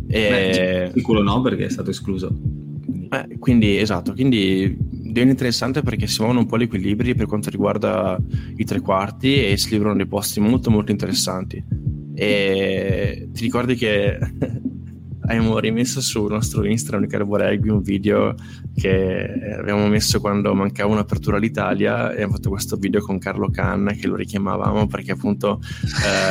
E... 0.09 0.29
Beh, 0.29 0.91
sicuro 0.95 1.23
no 1.23 1.41
perché 1.41 1.67
è 1.67 1.71
stato 1.71 1.91
escluso. 1.91 2.29
Quindi. 2.29 3.09
Eh, 3.09 3.39
quindi 3.39 3.79
esatto, 3.79 4.13
quindi 4.13 4.77
diventa 5.17 5.33
interessante 5.33 5.83
perché 5.83 6.07
si 6.07 6.19
muovono 6.19 6.41
un 6.41 6.47
po' 6.47 6.59
gli 6.59 6.63
equilibri 6.63 7.15
per 7.15 7.27
quanto 7.27 7.51
riguarda 7.51 8.19
i 8.57 8.65
tre 8.65 8.81
quarti 8.81 9.47
e 9.47 9.57
si 9.57 9.71
livrano 9.71 9.97
dei 9.97 10.07
posti 10.07 10.41
molto 10.41 10.71
molto 10.71 10.91
interessanti. 10.91 11.63
E 12.15 13.29
ti 13.33 13.43
ricordi 13.43 13.75
che 13.75 14.19
abbiamo 15.27 15.59
rimesso 15.59 16.01
sul 16.01 16.31
nostro 16.31 16.65
Instagram 16.65 17.07
Carbo 17.09 17.37
Rugby 17.37 17.69
un 17.69 17.83
video 17.83 18.35
che 18.75 19.55
abbiamo 19.59 19.87
messo 19.89 20.21
quando 20.21 20.55
mancava 20.55 20.93
un'apertura 20.93 21.37
all'Italia 21.37 22.11
e 22.11 22.15
abbiamo 22.15 22.35
fatto 22.35 22.51
questo 22.51 22.77
video 22.77 23.01
con 23.01 23.19
Carlo 23.19 23.51
Canna 23.51 23.93
che 23.93 24.07
lo 24.07 24.15
richiamavamo 24.15 24.87
perché 24.87 25.13
appunto 25.13 25.61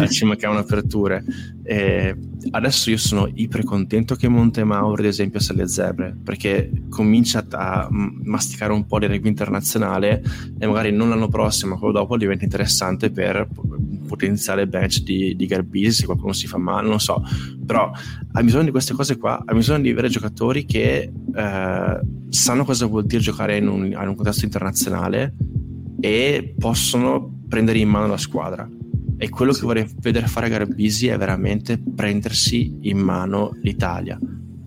eh, 0.01 0.07
ci 0.09 0.25
mancava 0.25 0.53
un'apertura 0.53 1.21
e 1.63 2.15
adesso 2.51 2.89
io 2.89 2.97
sono 2.97 3.29
iper 3.33 3.63
contento 3.63 4.15
che 4.15 4.27
Montemauro 4.27 5.01
ad 5.01 5.05
esempio 5.05 5.39
sia 5.39 5.53
alle 5.53 5.67
zebre 5.67 6.15
perché 6.23 6.71
comincia 6.89 7.45
a 7.49 7.87
masticare 7.89 8.71
un 8.71 8.85
po' 8.85 8.99
di 8.99 9.07
rugby 9.07 9.27
internazionale 9.27 10.23
e 10.57 10.67
magari 10.67 10.91
non 10.91 11.09
l'anno 11.09 11.27
prossimo 11.27 11.73
ma 11.73 11.79
quello 11.79 11.93
dopo 11.93 12.17
diventa 12.17 12.43
interessante 12.43 13.11
per 13.11 13.47
un 13.55 14.05
potenziale 14.05 14.67
bench 14.67 15.01
di, 15.01 15.35
di 15.35 15.45
Garbisi 15.45 16.01
se 16.01 16.05
qualcuno 16.05 16.33
si 16.33 16.47
fa 16.47 16.57
male 16.57 16.87
non 16.87 16.99
so. 16.99 17.23
Però 17.65 17.91
ha 18.31 18.43
bisogno 18.43 18.63
di 18.65 18.71
queste 18.85 18.93
cose 18.93 19.17
qua 19.17 19.41
ha 19.43 19.53
bisogno 19.53 19.81
di 19.81 19.89
avere 19.89 20.09
giocatori 20.09 20.65
che 20.65 21.11
eh, 21.35 21.99
sanno 22.29 22.65
cosa 22.65 22.85
vuol 22.85 23.05
dire 23.05 23.21
giocare 23.21 23.57
in 23.57 23.67
un, 23.67 23.85
in 23.85 23.97
un 23.97 24.15
contesto 24.15 24.45
internazionale 24.45 25.33
e 25.99 26.53
possono 26.57 27.41
prendere 27.47 27.79
in 27.79 27.89
mano 27.89 28.07
la 28.07 28.17
squadra 28.17 28.69
e 29.17 29.29
quello 29.29 29.53
sì. 29.53 29.61
che 29.61 29.65
vorrei 29.65 29.87
vedere 29.99 30.27
fare 30.27 30.49
Garbisi 30.49 31.07
è 31.07 31.17
veramente 31.17 31.81
prendersi 31.95 32.77
in 32.81 32.99
mano 32.99 33.57
l'Italia 33.61 34.19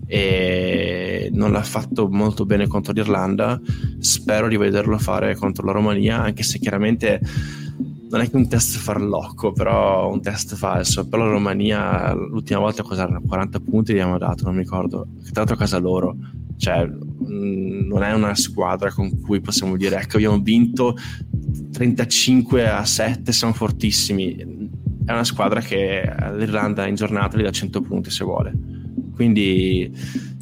e 0.05 1.29
non 1.31 1.51
l'ha 1.51 1.61
fatto 1.61 2.09
molto 2.09 2.45
bene 2.45 2.67
contro 2.67 2.91
l'Irlanda 2.93 3.61
spero 3.99 4.47
di 4.47 4.57
vederlo 4.57 4.97
fare 4.97 5.35
contro 5.35 5.65
la 5.65 5.71
Romania 5.71 6.21
anche 6.21 6.43
se 6.43 6.57
chiaramente 6.57 7.21
non 8.09 8.21
è 8.21 8.29
che 8.29 8.35
un 8.35 8.47
test 8.47 8.77
farlocco 8.77 9.51
però 9.51 10.11
un 10.11 10.21
test 10.21 10.55
falso. 10.55 11.07
Però 11.07 11.23
la 11.23 11.31
Romania 11.31 12.13
l'ultima 12.13 12.59
volta 12.59 12.83
cosa 12.83 13.07
40 13.07 13.59
punti 13.59 13.93
gli 13.93 13.99
abbiamo 13.99 14.17
dato 14.17 14.45
non 14.45 14.55
mi 14.55 14.61
ricordo. 14.61 15.07
Tra 15.21 15.31
l'altro 15.35 15.55
a 15.55 15.59
casa 15.59 15.77
loro. 15.77 16.15
Cioè 16.57 16.85
mh, 16.85 17.87
non 17.87 18.03
è 18.03 18.13
una 18.13 18.35
squadra 18.35 18.91
con 18.91 19.21
cui 19.21 19.39
possiamo 19.39 19.77
dire 19.77 20.01
ecco 20.01 20.17
abbiamo 20.17 20.39
vinto 20.39 20.97
35 21.71 22.69
a 22.69 22.83
7 22.83 23.31
siamo 23.31 23.53
fortissimi. 23.53 24.35
È 25.05 25.11
una 25.11 25.23
squadra 25.23 25.61
che 25.61 26.01
l'Irlanda 26.35 26.85
in 26.87 26.95
giornata 26.95 27.37
gli 27.37 27.43
dà 27.43 27.51
100 27.51 27.81
punti 27.81 28.09
se 28.09 28.23
vuole 28.23 28.78
quindi 29.19 29.81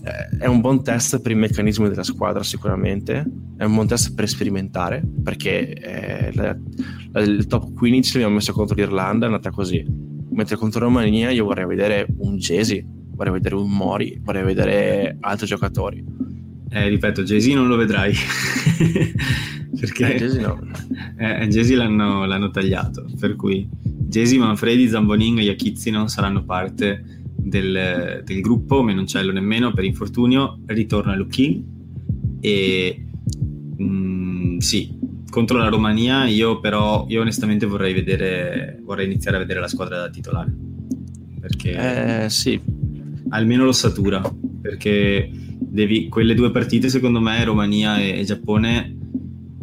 eh, 0.03 0.37
è 0.37 0.45
un 0.45 0.61
buon 0.61 0.83
test 0.83 1.19
per 1.19 1.31
i 1.31 1.35
meccanismi 1.35 1.89
della 1.89 2.03
squadra 2.03 2.43
sicuramente. 2.43 3.25
È 3.57 3.63
un 3.63 3.73
buon 3.73 3.87
test 3.87 4.13
per 4.13 4.29
sperimentare 4.29 5.01
perché 5.23 5.73
eh, 5.73 6.31
la, 6.35 6.55
la, 7.11 7.21
il 7.21 7.47
top 7.47 7.73
15 7.73 8.13
l'abbiamo 8.13 8.35
messo 8.35 8.53
contro 8.53 8.75
l'Irlanda 8.75 9.25
è 9.25 9.29
andata 9.29 9.49
così. 9.49 9.83
Mentre 10.29 10.57
contro 10.57 10.81
Romania 10.81 11.31
io 11.31 11.45
vorrei 11.45 11.65
vedere 11.65 12.05
un 12.19 12.37
Jesi 12.37 12.85
vorrei 13.15 13.33
vedere 13.33 13.55
un 13.55 13.71
Mori 13.71 14.19
vorrei 14.21 14.43
vedere 14.43 15.17
altri 15.21 15.47
giocatori. 15.47 16.05
Eh, 16.69 16.87
ripeto 16.87 17.23
Jesi 17.23 17.53
non 17.53 17.67
lo 17.67 17.77
vedrai. 17.77 18.13
Perché 19.79 20.13
eh, 20.13 20.17
Jesi 20.19 20.39
no. 20.39 20.59
eh, 21.17 21.47
Jesi 21.47 21.73
l'hanno, 21.73 22.25
l'hanno, 22.25 22.51
tagliato 22.51 23.07
per 23.19 23.35
cui 23.35 23.67
Jesi, 23.81 24.37
Manfredi, 24.37 24.87
Zambonin 24.87 25.39
e 25.39 25.43
Iachizzi 25.45 25.89
non 25.89 26.09
saranno 26.09 26.45
parte 26.45 27.16
del, 27.49 28.21
del 28.23 28.41
gruppo 28.41 28.81
Menoncello 28.81 29.31
nemmeno 29.31 29.71
per 29.73 29.83
infortunio 29.83 30.59
ritorna 30.65 31.15
Luchin 31.15 31.63
e 32.39 33.05
mh, 33.77 33.83
mm, 33.83 34.57
sì 34.57 34.95
contro 35.29 35.57
la 35.57 35.69
Romania 35.69 36.25
io 36.25 36.59
però 36.59 37.05
io 37.09 37.21
onestamente 37.21 37.65
vorrei 37.65 37.93
vedere 37.93 38.79
vorrei 38.83 39.05
iniziare 39.05 39.37
a 39.37 39.39
vedere 39.39 39.59
la 39.59 39.67
squadra 39.67 39.97
da 39.97 40.09
titolare 40.09 40.53
perché 41.39 42.23
eh, 42.23 42.29
sì. 42.29 42.59
almeno 43.29 43.65
l'ossatura 43.65 44.21
perché 44.61 45.29
devi, 45.59 46.07
quelle 46.07 46.33
due 46.33 46.51
partite 46.51 46.89
secondo 46.89 47.19
me 47.19 47.43
Romania 47.43 47.99
e, 47.99 48.19
e 48.19 48.23
Giappone 48.23 48.96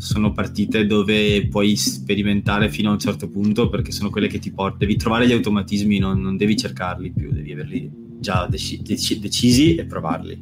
sono 0.04 0.32
partite 0.32 0.86
dove 0.86 1.48
puoi 1.48 1.76
sperimentare 1.76 2.68
fino 2.68 2.90
a 2.90 2.92
un 2.92 2.98
certo 2.98 3.28
punto 3.28 3.68
perché 3.68 3.90
sono 3.90 4.10
quelle 4.10 4.28
che 4.28 4.38
ti 4.38 4.52
portano, 4.52 4.78
devi 4.80 4.96
trovare 4.96 5.26
gli 5.26 5.32
automatismi, 5.32 5.98
non, 5.98 6.20
non 6.20 6.36
devi 6.36 6.56
cercarli 6.56 7.12
più, 7.12 7.32
devi 7.32 7.52
averli 7.52 7.90
già 8.18 8.46
dec- 8.46 8.82
dec- 8.82 9.18
decisi 9.18 9.74
e 9.74 9.84
provarli. 9.86 10.38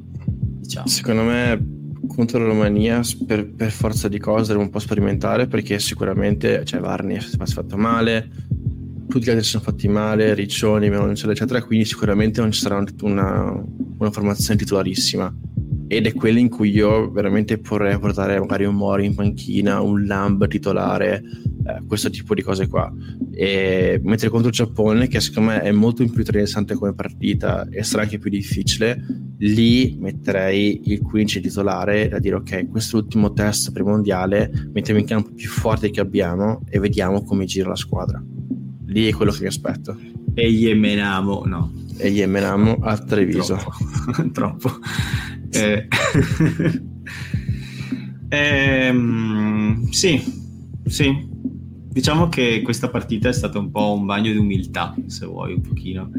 Diciamo. 0.60 0.86
Secondo 0.86 1.22
me 1.22 1.80
contro 2.08 2.40
la 2.40 2.46
Romania 2.46 3.00
per, 3.26 3.48
per, 3.52 3.70
forza 3.70 4.08
di 4.08 4.18
cose 4.18 4.52
devo 4.52 4.64
un 4.64 4.70
po' 4.70 4.80
sperimentare 4.80 5.46
perché 5.46 5.78
sicuramente 5.78 6.64
cioè 6.64 6.80
Varni 6.80 7.20
si 7.20 7.36
è 7.36 7.46
fatto 7.46 7.76
male 7.76 8.28
tutti 9.08 9.26
gli 9.26 9.28
altri 9.28 9.44
si 9.44 9.50
sono 9.50 9.62
fatti 9.62 9.88
male 9.88 10.34
Riccioni, 10.34 10.90
Meloncello 10.90 11.32
eccetera 11.32 11.62
quindi 11.62 11.84
sicuramente 11.84 12.40
non 12.40 12.50
ci 12.50 12.60
sarà 12.60 12.82
una, 13.02 13.64
una 13.98 14.10
formazione 14.10 14.58
titolarissima 14.58 15.32
ed 15.92 16.06
è 16.06 16.14
quella 16.14 16.38
in 16.38 16.48
cui 16.48 16.70
io 16.70 17.10
veramente 17.10 17.60
vorrei 17.62 17.98
portare 17.98 18.40
magari 18.40 18.64
un 18.64 18.74
Mori 18.74 19.04
in 19.04 19.14
panchina, 19.14 19.82
un 19.82 20.06
Lamb 20.06 20.48
titolare 20.48 21.22
eh, 21.66 21.82
questo 21.86 22.08
tipo 22.08 22.32
di 22.34 22.40
cose 22.40 22.66
qua. 22.66 22.90
E, 23.30 24.00
mentre 24.02 24.30
contro 24.30 24.48
il 24.48 24.54
Giappone, 24.54 25.06
che 25.06 25.20
secondo 25.20 25.50
me 25.50 25.60
è 25.60 25.70
molto 25.70 26.02
più 26.04 26.18
interessante 26.20 26.76
come 26.76 26.94
partita 26.94 27.68
e 27.68 27.82
sarà 27.82 28.04
anche 28.04 28.18
più 28.18 28.30
difficile, 28.30 29.04
lì 29.36 29.94
metterei 30.00 30.80
il 30.84 31.02
15 31.02 31.42
titolare 31.42 32.08
da 32.08 32.18
dire 32.18 32.36
ok, 32.36 32.70
questo 32.70 32.96
è 32.96 33.00
l'ultimo 33.00 33.34
test 33.34 33.70
premondiale, 33.72 34.70
mettiamo 34.72 34.98
in 34.98 35.04
campo 35.04 35.32
più 35.34 35.50
forte 35.50 35.90
che 35.90 36.00
abbiamo 36.00 36.62
e 36.70 36.78
vediamo 36.78 37.22
come 37.22 37.44
gira 37.44 37.68
la 37.68 37.76
squadra. 37.76 38.24
Lì 38.86 39.08
è 39.08 39.12
quello 39.12 39.32
che 39.32 39.42
mi 39.42 39.48
aspetto. 39.48 39.94
E 40.32 40.50
gli 40.50 40.68
emenamo, 40.68 41.42
no. 41.44 41.70
E 41.98 42.10
gli 42.10 42.22
emenamo 42.22 42.78
a 42.80 42.96
Treviso. 42.96 43.56
Troppo. 43.56 44.30
Troppo. 44.32 44.70
Eh. 45.52 45.88
ehm, 48.28 49.88
sì, 49.90 50.22
sì, 50.84 51.28
diciamo 51.92 52.28
che 52.28 52.62
questa 52.62 52.88
partita 52.88 53.28
è 53.28 53.32
stata 53.32 53.58
un 53.58 53.70
po' 53.70 53.92
un 53.92 54.06
bagno 54.06 54.32
di 54.32 54.38
umiltà, 54.38 54.94
se 55.06 55.26
vuoi, 55.26 55.54
un 55.54 55.60
pochino, 55.60 56.10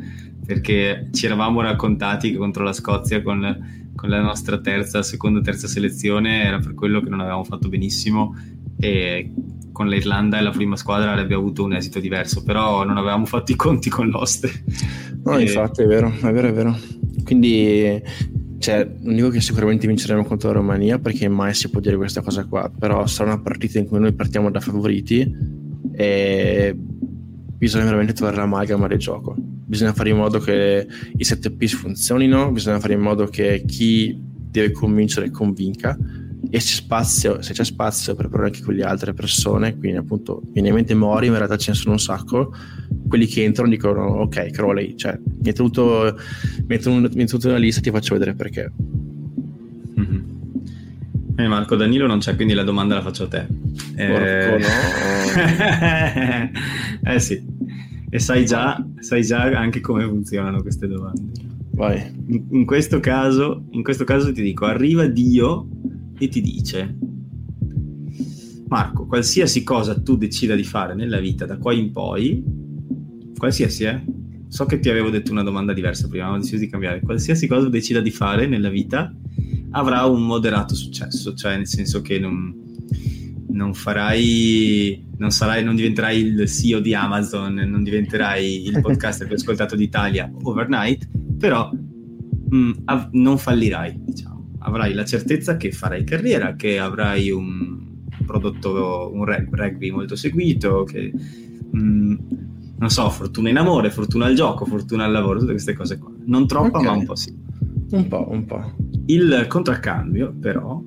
perché 0.46 1.10
ci 1.12 1.26
eravamo 1.26 1.62
raccontati 1.62 2.32
che 2.32 2.38
contro 2.38 2.64
la 2.64 2.74
Scozia 2.74 3.22
con, 3.24 3.92
con 3.96 4.10
la 4.10 4.22
nostra 4.22 4.60
terza, 4.60 5.02
seconda, 5.02 5.42
terza 5.42 5.68
selezione 5.68 6.44
era 6.44 6.60
per 6.60 6.76
quello 6.76 7.02
che 7.02 7.10
non 7.10 7.22
avevamo 7.22 7.44
fatto 7.44 7.70
benissimo 7.70 8.36
e 8.78 9.32
con 9.72 9.88
l'Irlanda 9.88 10.38
e 10.38 10.42
la 10.42 10.52
prima 10.52 10.76
squadra 10.76 11.12
avrebbe 11.12 11.34
avuto 11.34 11.64
un 11.64 11.74
esito 11.74 12.00
diverso, 12.00 12.44
però 12.44 12.84
non 12.86 12.98
avevamo 12.98 13.26
fatto 13.26 13.52
i 13.52 13.56
conti 13.56 13.90
con 13.90 14.08
l'oste. 14.10 14.64
No, 15.24 15.38
e... 15.38 15.42
infatti 15.42 15.82
è 15.82 15.88
vero, 15.88 16.14
è 16.14 16.32
vero, 16.32 16.48
è 16.48 16.54
vero. 16.54 16.78
Quindi 17.24 18.02
cioè, 18.64 18.90
non 19.02 19.16
dico 19.16 19.28
che 19.28 19.42
sicuramente 19.42 19.88
vinceremo 19.88 20.24
contro 20.24 20.48
la 20.48 20.56
Romania 20.56 20.98
perché 20.98 21.28
mai 21.28 21.54
si 21.54 21.70
può 21.70 21.82
dire 21.82 21.98
questa 21.98 22.22
cosa 22.22 22.46
qua, 22.46 22.72
però 22.72 23.06
sarà 23.08 23.34
una 23.34 23.42
partita 23.42 23.78
in 23.78 23.88
cui 23.88 24.00
noi 24.00 24.14
partiamo 24.14 24.50
da 24.50 24.62
favoriti 24.62 25.30
e 25.92 26.74
bisogna 27.58 27.84
veramente 27.84 28.14
trovare 28.14 28.38
l'amalgama 28.38 28.88
del 28.88 29.00
gioco. 29.00 29.36
Bisogna 29.38 29.92
fare 29.92 30.12
in 30.12 30.16
modo 30.16 30.40
che 30.40 30.88
i 31.14 31.24
7 31.26 31.52
piece 31.52 31.76
funzionino, 31.76 32.54
bisogna 32.54 32.80
fare 32.80 32.94
in 32.94 33.02
modo 33.02 33.26
che 33.26 33.66
chi 33.68 34.18
deve 34.18 34.72
convincere 34.72 35.30
convinca 35.30 35.98
e 36.50 36.58
c'è 36.58 36.62
spazio, 36.62 37.42
se 37.42 37.52
c'è 37.52 37.66
spazio 37.66 38.16
per 38.16 38.30
provare 38.30 38.52
anche 38.52 38.64
quelle 38.64 38.84
altre 38.84 39.14
persone, 39.14 39.78
quindi 39.78 39.98
appunto 39.98 40.42
viene 40.54 40.70
in 40.70 40.76
mente 40.76 40.94
Mori, 40.94 41.28
in 41.28 41.36
realtà 41.36 41.58
ce 41.58 41.72
ne 41.72 41.76
sono 41.76 41.96
un 41.96 42.00
sacco, 42.00 42.54
quelli 43.08 43.26
che 43.26 43.44
entrano 43.44 43.70
dicono 43.70 44.06
ok 44.22 44.52
Crowley, 44.52 44.96
cioè 44.96 45.18
mi 45.18 45.48
hai 45.48 45.54
tenuto, 45.54 46.18
mi 46.68 46.76
hai 46.76 46.80
tenuto 46.80 47.48
una 47.48 47.58
lista 47.58 47.82
ti 47.82 47.92
faccio 47.92 48.14
vedere 48.14 48.34
perché. 48.34 48.72
Mm-hmm. 50.00 50.22
Eh, 51.36 51.48
Marco 51.48 51.76
Danilo 51.76 52.08
non 52.08 52.20
c'è, 52.20 52.36
quindi 52.36 52.54
la 52.54 52.64
domanda 52.64 52.96
la 52.96 53.02
faccio 53.02 53.24
a 53.24 53.28
te. 53.28 53.48
Eh... 53.96 54.58
no. 54.58 54.68
eh 57.12 57.20
sì, 57.20 57.44
e 58.10 58.20
sai 58.20 58.46
già, 58.46 58.84
sai 59.00 59.24
già 59.24 59.42
anche 59.58 59.80
come 59.80 60.06
funzionano 60.06 60.62
queste 60.62 60.88
domande. 60.88 61.52
Vai. 61.72 62.00
In, 62.28 62.46
in, 62.52 62.66
questo 62.66 63.00
caso, 63.00 63.66
in 63.72 63.82
questo 63.82 64.04
caso 64.04 64.32
ti 64.32 64.44
dico, 64.44 64.66
arriva 64.66 65.08
Dio 65.08 65.68
e 66.20 66.28
ti 66.28 66.40
dice, 66.42 66.96
Marco, 68.68 69.08
qualsiasi 69.08 69.64
cosa 69.64 70.00
tu 70.00 70.16
decida 70.16 70.56
di 70.56 70.64
fare 70.64 70.94
nella 70.94 71.20
vita 71.20 71.46
da 71.46 71.58
qua 71.58 71.74
in 71.74 71.92
poi, 71.92 72.44
qualsiasi, 73.44 73.84
eh? 73.84 74.02
So 74.48 74.66
che 74.66 74.80
ti 74.80 74.90
avevo 74.90 75.10
detto 75.10 75.34
una 75.34 75.44
domanda 75.44 75.74
diversa 75.74 76.08
prima, 76.08 76.28
ma 76.28 76.36
ho 76.36 76.38
deciso 76.38 76.60
di 76.60 76.70
cambiare. 76.70 77.02
Qualsiasi 77.02 77.46
cosa 77.46 77.68
decida 77.68 78.00
di 78.00 78.10
fare 78.10 78.48
nella 78.48 78.70
vita 78.70 79.14
avrà 79.72 80.06
un 80.06 80.26
moderato 80.26 80.76
successo, 80.76 81.34
cioè 81.34 81.58
nel 81.58 81.68
senso 81.68 82.02
che 82.02 82.20
non, 82.20 82.54
non 83.50 83.74
farai, 83.74 85.08
non, 85.18 85.32
sarai, 85.32 85.62
non 85.62 85.76
diventerai 85.76 86.20
il 86.22 86.48
CEO 86.48 86.80
di 86.80 86.94
Amazon, 86.94 87.56
non 87.56 87.84
diventerai 87.84 88.66
il 88.66 88.80
podcaster 88.80 89.28
più 89.28 89.36
ascoltato 89.36 89.76
d'Italia 89.76 90.32
overnight, 90.44 91.10
però 91.38 91.70
mh, 91.70 92.56
mm, 92.56 92.72
av- 92.86 93.10
non 93.12 93.38
fallirai, 93.38 94.00
diciamo. 94.06 94.52
Avrai 94.60 94.94
la 94.94 95.04
certezza 95.04 95.58
che 95.58 95.74
farai 95.74 96.06
carriera, 96.06 96.56
che 96.56 96.80
avrai 96.80 97.30
un 97.30 98.06
prodotto, 98.26 99.12
un 99.14 99.26
rugby 99.26 99.90
molto 99.90 100.16
seguito, 100.16 100.86
che 100.86 101.12
mh, 101.72 101.78
mm, 101.78 102.16
non 102.84 102.92
so, 102.92 103.10
fortuna 103.10 103.50
in 103.50 103.56
amore, 103.56 103.90
fortuna 103.90 104.26
al 104.26 104.36
gioco, 104.36 104.66
fortuna 104.66 105.06
al 105.06 105.14
lavoro, 105.14 105.40
tutte 105.40 105.54
queste 105.54 105.74
cose 105.74 105.98
qua. 105.98 106.12
Non 106.26 106.46
troppa, 106.48 106.80
okay. 106.80 106.84
ma 106.84 106.92
un 106.92 107.06
po' 107.06 107.16
sì. 107.16 107.34
Un 107.92 108.08
po', 108.10 108.28
un 108.30 108.46
po'. 108.46 108.76
Il 109.06 109.46
contraccambio, 109.48 110.36
però, 110.38 110.84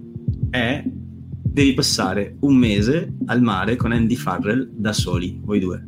è 0.51 0.85
devi 0.85 1.73
passare 1.73 2.37
un 2.41 2.55
mese 2.55 3.15
al 3.27 3.41
mare 3.41 3.77
con 3.77 3.93
Andy 3.93 4.15
Farrell 4.15 4.69
da 4.75 4.93
soli, 4.93 5.41
voi 5.43 5.59
due, 5.59 5.83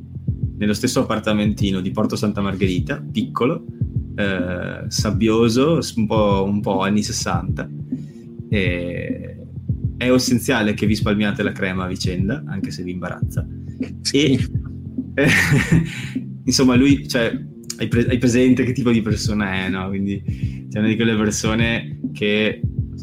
nello 0.57 0.73
stesso 0.73 1.01
appartamentino 1.01 1.83
di 1.83 1.91
Porto 1.91 2.17
Santa 2.17 2.41
Margherita, 2.41 3.05
piccolo, 3.13 3.67
eh, 4.15 4.85
sabbioso, 4.89 5.79
un 5.97 6.07
po', 6.07 6.45
un 6.49 6.61
po', 6.63 6.81
anni 6.81 7.03
60. 7.03 7.69
E 8.49 9.47
è 9.99 10.11
essenziale 10.11 10.73
che 10.73 10.87
vi 10.87 10.95
spalmiate 10.95 11.43
la 11.43 11.53
crema 11.53 11.85
a 11.85 11.89
vicenda, 11.89 12.43
anche 12.47 12.71
se 12.71 12.83
vi 12.83 12.93
imbarazza. 12.93 13.47
E 14.11 14.39
eh, 15.19 15.29
insomma, 16.45 16.77
lui, 16.77 17.09
cioè, 17.09 17.37
hai, 17.79 17.89
pre- 17.89 18.07
hai, 18.07 18.19
presente 18.19 18.65
che 18.65 18.73
tipo 18.73 18.91
di 18.91 19.03
persona 19.03 19.65
è, 19.65 19.69
no? 19.69 19.89
Quindi 19.89 20.23
c'è 20.71 20.79
una 20.79 20.89
di 20.89 20.97
quelle 20.97 21.17
persone 21.17 22.01
che 22.13 22.61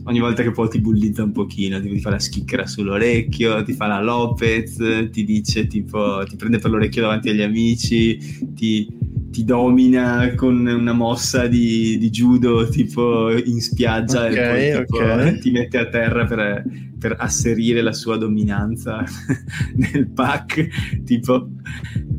ogni 0.07 0.19
volta 0.19 0.43
che 0.43 0.51
può 0.51 0.67
ti 0.67 0.79
bullizza 0.79 1.23
un 1.23 1.31
pochino, 1.31 1.81
ti, 1.81 1.89
ti 1.89 1.99
fa 1.99 2.11
la 2.11 2.19
schicchera 2.19 2.65
sull'orecchio, 2.65 3.63
ti 3.63 3.73
fa 3.73 3.87
la 3.87 4.01
Lopez, 4.01 5.09
ti 5.11 5.23
dice 5.23 5.67
tipo, 5.67 6.23
ti 6.27 6.35
prende 6.35 6.59
per 6.59 6.71
l'orecchio 6.71 7.01
davanti 7.01 7.29
agli 7.29 7.41
amici, 7.41 8.17
ti, 8.53 8.87
ti 9.31 9.43
domina 9.43 10.33
con 10.35 10.65
una 10.65 10.93
mossa 10.93 11.47
di, 11.47 11.97
di, 11.97 12.09
judo 12.09 12.69
tipo 12.69 13.35
in 13.35 13.59
spiaggia 13.59 14.27
okay, 14.27 14.33
e 14.33 14.71
poi 14.73 14.85
tipo, 14.85 14.97
okay. 14.97 15.39
ti 15.39 15.51
mette 15.51 15.77
a 15.77 15.87
terra 15.89 16.25
per, 16.25 16.63
per 16.97 17.15
asserire 17.19 17.81
la 17.81 17.93
sua 17.93 18.17
dominanza 18.17 19.03
nel 19.75 20.07
pack, 20.07 21.03
tipo 21.03 21.49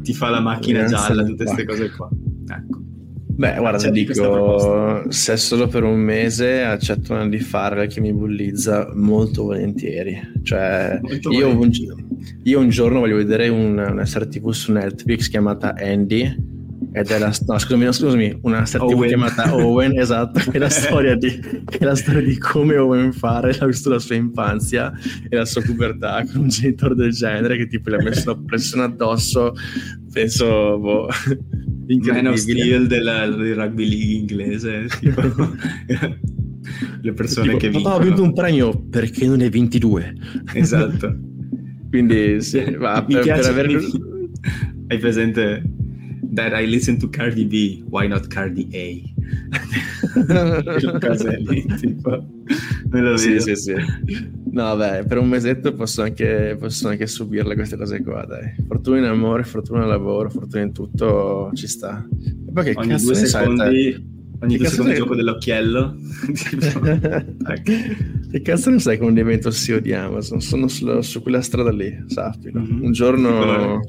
ti 0.07 0.15
fa 0.15 0.31
la 0.31 0.39
macchina 0.39 0.85
gialla, 0.85 1.25
tutte 1.25 1.43
queste 1.43 1.65
cose 1.65 1.91
qua. 1.91 2.09
Ecco. 2.49 2.81
Beh, 3.37 3.57
guarda, 3.59 3.77
ti 3.77 3.91
dico, 3.91 5.05
se 5.11 5.33
è 5.33 5.37
solo 5.37 5.67
per 5.67 5.83
un 5.83 5.99
mese 5.99 6.63
accetto 6.63 7.13
una 7.13 7.29
di 7.29 7.41
farla 7.41 7.87
che 7.87 8.01
mi 8.01 8.13
bullizza 8.13 8.93
molto 8.95 9.43
volentieri. 9.43 10.17
Cioè, 10.45 11.01
molto 11.03 11.33
io, 11.33 11.53
volentieri. 11.53 12.03
Un, 12.09 12.19
io, 12.45 12.61
Un, 12.61 12.69
giorno 12.69 13.01
voglio 13.01 13.17
vedere 13.17 13.49
un, 13.49 13.77
una 13.77 14.07
serie 14.07 14.29
TV 14.29 14.53
su 14.53 14.71
Netflix 14.71 15.29
chiamata 15.29 15.75
Andy. 15.77 16.55
Ed 16.97 17.11
è 17.11 17.19
la 17.19 17.31
no, 17.47 17.59
scusami, 17.59 17.93
scusami, 17.93 18.39
una 18.45 18.65
serie 18.65 18.89
TV 18.89 19.05
chiamata 19.05 19.55
Owen, 19.55 19.93
esatto, 20.01 20.51
è 20.51 20.57
la, 20.57 20.71
storia 20.71 21.15
di, 21.15 21.29
è 21.69 21.85
la 21.85 21.95
storia 21.95 22.23
di 22.23 22.39
come 22.39 22.79
Owen 22.79 23.13
fare 23.13 23.51
ha 23.51 23.67
la 23.67 23.99
sua 23.99 24.15
infanzia 24.15 24.95
e 25.29 25.37
la 25.37 25.45
sua 25.45 25.61
pubertà 25.61 26.25
con 26.25 26.45
un 26.45 26.49
genitore 26.49 26.95
del 26.95 27.13
genere 27.13 27.59
che 27.59 27.67
tipo 27.67 27.91
gli 27.91 27.95
ha 27.97 28.03
messo 28.03 28.33
una 28.33 28.43
pressione 28.47 28.85
addosso, 28.85 29.53
penso, 30.11 30.47
boh, 30.79 31.09
Man 32.01 32.29
of 32.29 32.37
Steel 32.37 32.87
della, 32.87 33.29
del 33.29 33.55
rugby 33.55 33.87
league 33.87 34.15
inglese, 34.15 34.87
tipo, 34.99 35.21
le 37.03 37.13
persone 37.13 37.47
tipo, 37.47 37.59
che 37.59 37.69
vincono. 37.69 37.95
Papà, 37.95 38.03
ho 38.03 38.07
vinto 38.07 38.23
un 38.23 38.33
premio 38.33 38.87
perché 38.89 39.27
non 39.27 39.37
ne 39.37 39.51
22. 39.51 40.15
Esatto. 40.55 41.15
Quindi 41.91 42.41
sì, 42.41 42.75
va, 42.79 43.05
mi 43.07 43.13
per, 43.17 43.23
piace, 43.23 43.53
per 43.53 43.65
aver... 43.67 43.81
Hai 44.89 44.99
presente 44.99 45.63
That 46.35 46.53
I 46.53 46.67
listen 46.67 46.99
to 47.01 47.09
Cardi 47.09 47.45
B, 47.45 47.83
why 47.89 48.07
not 48.07 48.29
Cardi 48.29 48.69
A? 48.73 49.01
tipo, 51.77 52.27
me 52.91 53.01
lo 53.01 53.17
sì, 53.17 53.41
sì, 53.41 53.55
sì. 53.55 53.75
No, 54.57 54.77
beh, 54.77 55.05
per 55.07 55.19
un 55.19 55.29
mesetto 55.29 55.75
posso 55.75 56.03
anche, 56.03 56.57
posso 56.59 56.89
anche 56.89 57.07
subirle 57.07 57.55
queste 57.55 57.77
cose 57.77 58.03
qua, 58.03 58.25
dai. 58.25 58.55
Fortuna 58.67 58.97
in 58.99 59.05
amore, 59.05 59.45
fortuna 59.45 59.81
nel 59.81 59.89
lavoro, 59.89 60.31
fortuna 60.31 60.63
in 60.63 60.73
tutto, 60.73 61.51
ci 61.55 61.67
sta. 61.67 62.07
E 62.25 62.53
poi 62.53 62.65
che 62.65 62.73
ogni 62.77 62.97
due 62.97 63.15
secondi, 63.15 64.05
ogni 64.41 64.57
due 64.57 64.69
secondi 64.69 64.93
ne... 64.93 64.99
gioco 64.99 65.15
dell'occhiello. 65.15 65.97
che 68.31 68.43
cazzo 68.43 68.71
ne 68.71 68.79
sai 68.79 68.97
come 68.97 69.13
divento 69.13 69.51
CEO 69.51 69.81
di 69.81 69.93
Amazon? 69.93 70.41
Sono 70.41 70.69
su, 70.69 71.03
su 71.03 71.21
quella 71.21 71.43
strada 71.43 71.71
lì, 71.71 72.05
sappilo. 72.07 72.61
Mm-hmm. 72.61 72.83
Un 72.83 72.93
giorno... 72.93 73.29
Che 73.29 73.37
colore, 73.37 73.81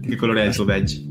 che 0.00 0.16
colore 0.16 0.42
è 0.42 0.46
il 0.46 0.54
tuo 0.54 0.64
badge? 0.64 1.07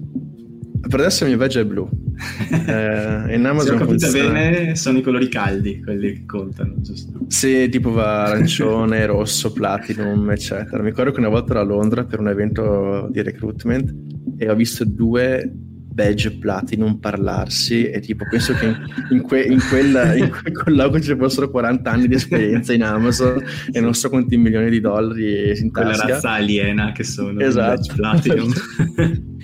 Per 0.88 1.00
adesso 1.00 1.24
il 1.24 1.30
mio 1.30 1.40
badge 1.40 1.62
è 1.62 1.66
blu. 1.66 1.90
eh, 2.50 3.36
in 3.36 3.46
Amazon 3.46 3.68
Se 3.68 3.74
ho 3.74 3.78
capito 3.78 4.08
funziona... 4.08 4.32
bene, 4.32 4.76
sono 4.76 4.98
i 4.98 5.02
colori 5.02 5.28
caldi 5.28 5.82
quelli 5.82 6.14
che 6.14 6.26
contano, 6.26 6.74
giusto? 6.78 7.20
Sì, 7.28 7.68
tipo 7.70 7.92
va 7.92 8.26
arancione, 8.26 9.06
rosso, 9.08 9.52
platinum, 9.52 10.32
eccetera. 10.32 10.82
Mi 10.82 10.90
ricordo 10.90 11.12
che 11.12 11.20
una 11.20 11.30
volta 11.30 11.52
ero 11.52 11.62
a 11.62 11.64
Londra 11.64 12.06
per 12.06 12.20
un 12.20 12.30
evento 12.30 13.08
di 13.12 13.22
recruitment 13.22 13.94
e 14.38 14.50
ho 14.50 14.56
visto 14.56 14.86
due 14.86 15.52
badge 15.98 16.38
platinum 16.38 16.98
parlarsi 17.00 17.90
e 17.90 18.00
tipo 18.02 18.24
penso 18.30 18.54
che 18.54 18.68
in, 18.68 18.78
in, 19.10 19.22
que, 19.24 19.42
in, 19.42 19.60
quella, 19.68 20.14
in 20.16 20.30
quel 20.30 20.76
logo 20.76 21.00
ci 21.02 21.16
fossero 21.16 21.50
40 21.50 21.90
anni 21.90 22.08
di 22.08 22.14
esperienza 22.14 22.72
in 22.72 22.84
Amazon 22.84 23.44
e 23.72 23.80
non 23.80 23.96
so 23.96 24.10
quanti 24.10 24.38
milioni 24.38 24.70
di 24.70 24.80
dollari 24.80 25.58
in 25.60 25.72
tasca. 25.72 25.90
Quella 25.90 26.14
razza 26.14 26.32
aliena 26.32 26.92
che 26.92 27.04
sono 27.04 27.40
esatto. 27.40 27.96
platinum. 27.96 28.54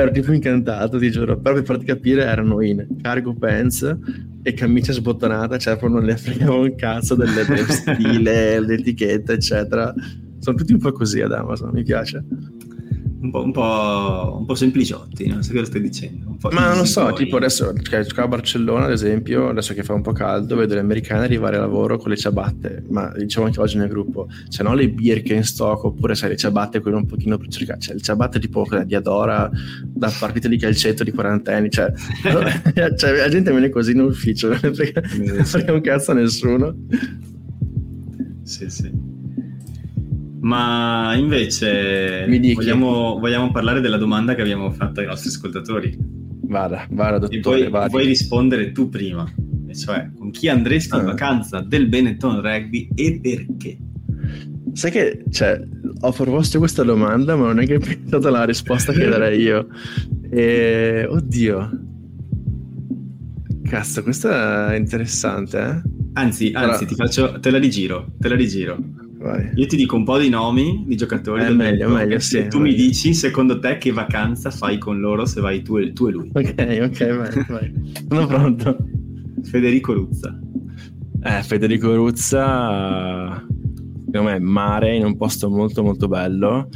ero 0.00 0.10
tipo 0.10 0.32
incantato, 0.32 0.98
ti 0.98 1.10
giuro, 1.10 1.38
però 1.38 1.54
per 1.54 1.64
farti 1.64 1.84
capire 1.84 2.24
erano 2.24 2.60
in 2.62 2.86
cargo 3.02 3.34
pants 3.34 3.96
e 4.42 4.52
camicia 4.52 4.92
sbottonata, 4.92 5.58
cioè 5.58 5.76
proprio 5.76 5.98
non 5.98 6.08
le 6.08 6.16
fregavo 6.16 6.62
un 6.62 6.74
cazzo 6.74 7.14
del, 7.14 7.32
del 7.32 7.66
stile, 7.68 8.60
l'etichetta, 8.60 9.32
eccetera. 9.32 9.92
Sono 10.38 10.56
tutti 10.56 10.72
un 10.72 10.78
po' 10.78 10.92
così 10.92 11.20
ad 11.20 11.32
Amazon, 11.32 11.70
mi 11.72 11.82
piace 11.82 12.22
un 13.20 13.30
po', 13.30 13.42
un 13.42 13.52
po', 13.52 14.36
un 14.38 14.46
po 14.46 14.54
sempliciotti, 14.54 15.26
non 15.26 15.42
so 15.42 15.52
lo 15.52 15.64
stai 15.64 15.80
dicendo. 15.80 16.36
Ma 16.50 16.68
non 16.68 16.78
lo 16.78 16.84
so, 16.84 17.12
tipo 17.12 17.36
adesso 17.36 17.72
cioè, 17.82 18.06
qua 18.06 18.24
a 18.24 18.28
Barcellona, 18.28 18.84
ad 18.84 18.92
esempio, 18.92 19.48
adesso 19.48 19.74
che 19.74 19.82
fa 19.82 19.92
un 19.92 20.02
po' 20.02 20.12
caldo, 20.12 20.54
vedo 20.56 20.74
le 20.74 20.80
americane 20.80 21.24
arrivare 21.24 21.56
a 21.56 21.60
lavoro 21.60 21.98
con 21.98 22.10
le 22.10 22.16
ciabatte, 22.16 22.84
ma 22.88 23.12
diciamo 23.16 23.46
anche 23.46 23.60
oggi 23.60 23.76
nel 23.76 23.88
gruppo, 23.88 24.28
cioè 24.48 24.64
non 24.64 24.76
le 24.76 24.88
birche 24.88 25.34
in 25.34 25.44
stock, 25.44 25.84
oppure 25.84 26.14
sai, 26.14 26.30
le 26.30 26.36
ciabatte 26.36 26.80
quelle 26.80 26.96
un 26.96 27.06
pochino 27.06 27.38
più 27.38 27.50
cercate, 27.50 27.80
cioè 27.80 27.94
le 27.94 28.00
ciabatte 28.00 28.38
tipo 28.38 28.66
di 28.84 28.94
Adora 28.94 29.50
da 29.82 30.12
partita 30.16 30.46
di 30.46 30.56
calcetto 30.56 31.02
di 31.02 31.10
quarantenni, 31.10 31.70
cioè, 31.70 31.92
cioè 32.96 33.16
la 33.16 33.28
gente 33.28 33.50
viene 33.50 33.68
così 33.68 33.92
in 33.92 34.00
ufficio, 34.00 34.48
non 34.48 34.74
frega 34.74 35.72
un 35.72 35.80
cazzo 35.80 36.12
a 36.12 36.14
nessuno. 36.14 36.74
Sì, 38.44 38.70
sì. 38.70 39.17
Ma 40.40 41.14
invece 41.16 42.26
vogliamo, 42.54 43.18
vogliamo, 43.18 43.50
parlare 43.50 43.80
della 43.80 43.96
domanda 43.96 44.34
che 44.34 44.42
abbiamo 44.42 44.70
fatto 44.70 45.00
ai 45.00 45.06
nostri 45.06 45.30
ascoltatori. 45.30 45.96
Vada, 46.42 46.86
vada, 46.90 47.18
dottore. 47.18 47.66
E 47.66 47.70
poi 47.70 47.88
vuoi 47.88 48.06
rispondere 48.06 48.72
tu 48.72 48.88
prima, 48.88 49.30
e 49.66 49.74
cioè 49.74 50.10
con 50.16 50.30
chi 50.30 50.48
andresti 50.48 50.94
ah. 50.94 51.00
in 51.00 51.04
vacanza 51.06 51.60
del 51.60 51.88
Benetton 51.88 52.40
Rugby 52.40 52.88
e 52.94 53.18
perché? 53.20 53.76
Sai 54.72 54.90
che 54.90 55.24
cioè, 55.30 55.60
ho 56.00 56.12
proposto 56.12 56.58
questa 56.58 56.84
domanda, 56.84 57.34
ma 57.36 57.46
non 57.46 57.60
è 57.60 57.66
che 57.66 57.76
ho 57.76 57.80
pensato 57.80 58.28
alla 58.28 58.44
risposta 58.44 58.92
che 58.92 59.08
darei 59.08 59.40
io. 59.40 59.66
E, 60.30 61.04
oddio, 61.08 61.70
cazzo, 63.64 64.02
questa 64.02 64.72
è 64.72 64.76
interessante, 64.76 65.58
eh? 65.58 65.96
Anzi, 66.14 66.50
anzi, 66.54 66.86
ti 66.86 66.94
faccio, 66.94 67.38
te 67.40 67.50
la 67.50 67.58
rigiro, 67.58 68.12
te 68.18 68.28
la 68.28 68.34
rigiro. 68.34 68.78
Vai. 69.18 69.50
Io 69.56 69.66
ti 69.66 69.76
dico 69.76 69.96
un 69.96 70.04
po' 70.04 70.16
di 70.18 70.28
nomi 70.28 70.84
di 70.86 70.96
giocatori. 70.96 71.42
È 71.42 71.50
meglio, 71.50 71.88
meglio, 71.88 72.20
sì, 72.20 72.46
tu 72.48 72.58
vai. 72.58 72.70
mi 72.70 72.74
dici, 72.74 73.14
secondo 73.14 73.58
te, 73.58 73.76
che 73.78 73.90
vacanza 73.90 74.50
fai 74.50 74.78
con 74.78 75.00
loro 75.00 75.26
se 75.26 75.40
vai 75.40 75.62
tu 75.62 75.76
e, 75.76 75.92
tu 75.92 76.06
e 76.06 76.12
lui. 76.12 76.30
Ok, 76.32 76.54
ok, 76.56 77.16
vai, 77.16 77.44
vai. 77.48 77.72
Sono 78.08 78.26
pronto. 78.26 78.76
Federico 79.42 79.92
Ruzza. 79.92 80.38
Eh, 81.20 81.42
Federico 81.42 81.96
Ruzza, 81.96 83.44
secondo 84.06 84.30
me, 84.30 84.38
mare 84.38 84.94
in 84.94 85.04
un 85.04 85.16
posto 85.16 85.50
molto 85.50 85.82
molto 85.82 86.06
bello, 86.06 86.68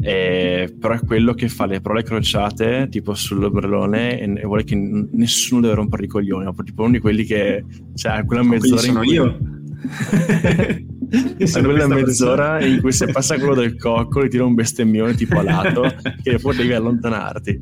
eh, 0.00 0.74
però 0.78 0.94
è 0.94 1.04
quello 1.04 1.34
che 1.34 1.48
fa 1.48 1.66
le 1.66 1.82
parole 1.82 2.02
crociate 2.02 2.88
tipo 2.90 3.12
sull'ombrellone 3.12 4.20
e, 4.20 4.40
e, 4.40 4.46
vuole 4.46 4.64
che 4.64 4.74
nessuno 4.74 5.60
deve 5.60 5.74
rompere 5.74 6.04
i 6.04 6.08
coglioni, 6.08 6.50
tipo 6.64 6.82
uno 6.84 6.92
di 6.92 6.98
quelli 6.98 7.24
che, 7.24 7.62
cioè, 7.94 8.24
quella 8.24 8.42
mezz'ora 8.42 8.86
in 8.86 8.94
cui... 8.94 9.12
io. 9.12 9.38
a 11.10 11.60
quella 11.62 11.86
mezz'ora 11.86 12.64
in 12.64 12.80
cui 12.80 12.92
se 12.92 13.06
passa 13.06 13.36
quello 13.36 13.54
del 13.54 13.76
cocco 13.76 14.22
e 14.22 14.28
tira 14.28 14.44
un 14.44 14.54
bestemmione 14.54 15.14
tipo 15.14 15.38
a 15.38 15.42
lato 15.42 15.82
che 16.22 16.38
poi 16.38 16.56
devi 16.56 16.72
allontanarti. 16.72 17.60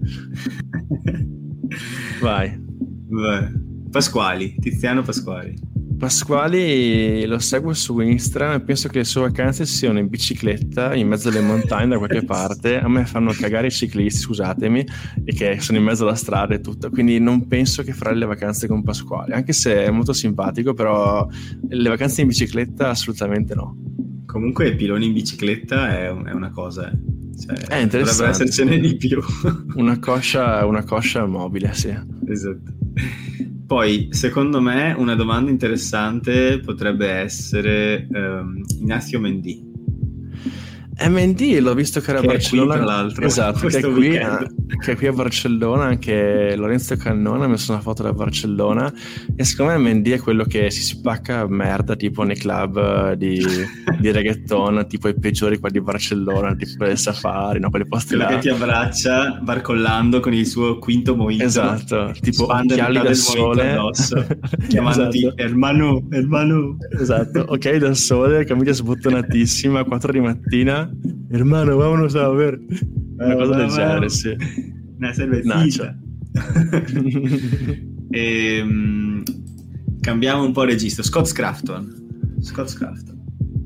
Vai. 2.21 2.61
vai. 3.09 3.67
Pasquali 3.91 4.55
Tiziano 4.61 5.03
Pasquali 5.03 5.55
Pasquali 5.99 7.27
lo 7.27 7.41
seguo 7.41 7.75
su 7.75 7.99
Instagram 7.99 8.55
e 8.55 8.61
penso 8.61 8.89
che 8.89 8.99
le 8.99 9.05
sue 9.05 9.23
vacanze 9.23 9.67
siano 9.67 9.99
in 9.99 10.09
bicicletta 10.09 10.95
in 10.95 11.09
mezzo 11.09 11.29
alle 11.29 11.41
montagne 11.41 11.89
da 11.89 11.99
qualche 11.99 12.23
parte. 12.25 12.79
A 12.79 12.89
me 12.89 13.05
fanno 13.05 13.33
cagare 13.33 13.67
i 13.67 13.71
ciclisti, 13.73 14.21
scusatemi, 14.21 14.87
e 15.25 15.35
che 15.35 15.59
sono 15.61 15.79
in 15.79 15.85
mezzo 15.85 16.05
alla 16.05 16.15
strada 16.15 16.55
e 16.55 16.61
tutto. 16.61 16.89
Quindi 16.91 17.19
non 17.19 17.49
penso 17.49 17.83
che 17.83 17.93
farà 17.93 18.13
le 18.13 18.27
vacanze 18.27 18.69
con 18.69 18.85
Pasquali, 18.85 19.33
anche 19.33 19.53
se 19.53 19.87
è 19.87 19.91
molto 19.91 20.13
simpatico, 20.13 20.73
però 20.73 21.27
le 21.69 21.89
vacanze 21.89 22.21
in 22.21 22.29
bicicletta 22.29 22.91
assolutamente 22.91 23.57
no. 23.57 23.77
Comunque 24.25 24.77
piloni 24.77 25.07
in 25.07 25.13
bicicletta 25.15 25.99
è, 25.99 26.07
è 26.07 26.33
una 26.33 26.51
cosa, 26.51 26.93
eh. 26.93 27.17
Cioè, 27.41 27.57
è 27.57 27.77
interessante. 27.81 28.01
Dovrebbe 28.01 28.31
essercene 28.31 28.79
di 28.79 28.97
più. 28.97 29.21
una, 29.75 29.99
coscia, 29.99 30.65
una 30.65 30.85
coscia 30.85 31.27
mobile, 31.27 31.73
sì. 31.73 31.93
Esatto. 32.27 32.73
Poi, 33.69 34.09
secondo 34.12 34.62
me, 34.62 34.95
una 34.97 35.14
domanda 35.14 35.51
interessante 35.51 36.59
potrebbe 36.59 37.07
essere 37.07 38.09
um, 38.11 38.64
Ignacio 38.66 39.21
Mendy. 39.21 39.68
MND 41.01 41.59
l'ho 41.61 41.75
visto 41.75 42.01
che 42.01 42.11
era 42.11 42.19
a 42.19 42.23
Barcellona. 42.23 42.75
Qui, 42.75 42.85
tra 42.85 42.95
l'altro, 42.95 43.25
esatto, 43.25 43.67
che 43.69 43.79
è, 43.79 43.81
qui, 43.83 44.11
che 44.11 44.93
è, 44.93 44.97
qui, 44.97 45.07
a 45.07 45.13
Barcellona. 45.13 45.85
Anche 45.85 46.57
Lorenzo 46.57 46.97
Cannone 46.97 47.45
ha 47.45 47.49
messo 47.49 47.71
una 47.71 47.81
foto 47.81 48.03
da 48.03 48.13
Barcellona. 48.13 48.93
E 49.37 49.45
secondo 49.45 49.79
me 49.79 49.93
MND 49.95 50.09
è 50.09 50.19
quello 50.19 50.45
che 50.45 50.73
si 50.73 50.83
spacca 50.83 51.47
merda 51.47 51.95
tipo 51.95 52.25
nei 52.25 52.37
club 52.37 53.13
di, 53.13 53.41
di 54.01 54.11
reggaeton, 54.11 54.87
tipo 54.89 55.07
i 55.07 55.15
peggiori 55.15 55.59
qua 55.59 55.71
di 55.71 55.81
Barcellona, 55.81 56.57
tipo 56.57 56.85
il 56.85 56.99
safari, 56.99 57.61
no? 57.61 57.71
quelle 57.71 57.87
posti 57.87 58.17
quello 58.17 58.31
là. 58.31 58.35
che 58.35 58.41
ti 58.41 58.49
abbraccia 58.49 59.39
barcollando 59.41 60.19
con 60.19 60.35
il 60.35 60.47
suo 60.47 60.79
quinto 60.79 61.15
mojito. 61.15 61.45
Esatto, 61.45 62.13
tipo 62.21 62.53
occhiali 62.53 63.01
da 63.01 63.15
sole. 63.15 63.77
Chiamandoti 64.67 65.19
esatto. 65.19 65.43
hermano, 65.43 66.03
hermano. 66.11 66.77
Esatto, 66.99 67.45
occhiali 67.47 67.79
da 67.79 67.95
sole, 67.95 68.45
camicia 68.45 68.73
sbottonatissima, 68.73 69.85
4 69.85 70.13
di 70.13 70.21
mattina 70.21 70.88
hermano, 71.30 71.76
vámonos 71.76 72.14
a 72.16 72.28
ver. 72.30 72.59
Una 73.18 73.34
cosa 73.34 73.57
del 73.57 73.68
genere, 73.68 74.09
sì. 74.09 74.36
Una 74.97 75.12
cervecita. 75.12 75.99
e, 78.11 78.61
um, 78.62 79.22
cambiamo 80.01 80.45
un 80.45 80.53
po' 80.53 80.64
registro. 80.64 81.03
Scott 81.03 81.26
Scrafton. 81.26 82.36
Scott 82.41 82.68
Scrafton. 82.68 83.18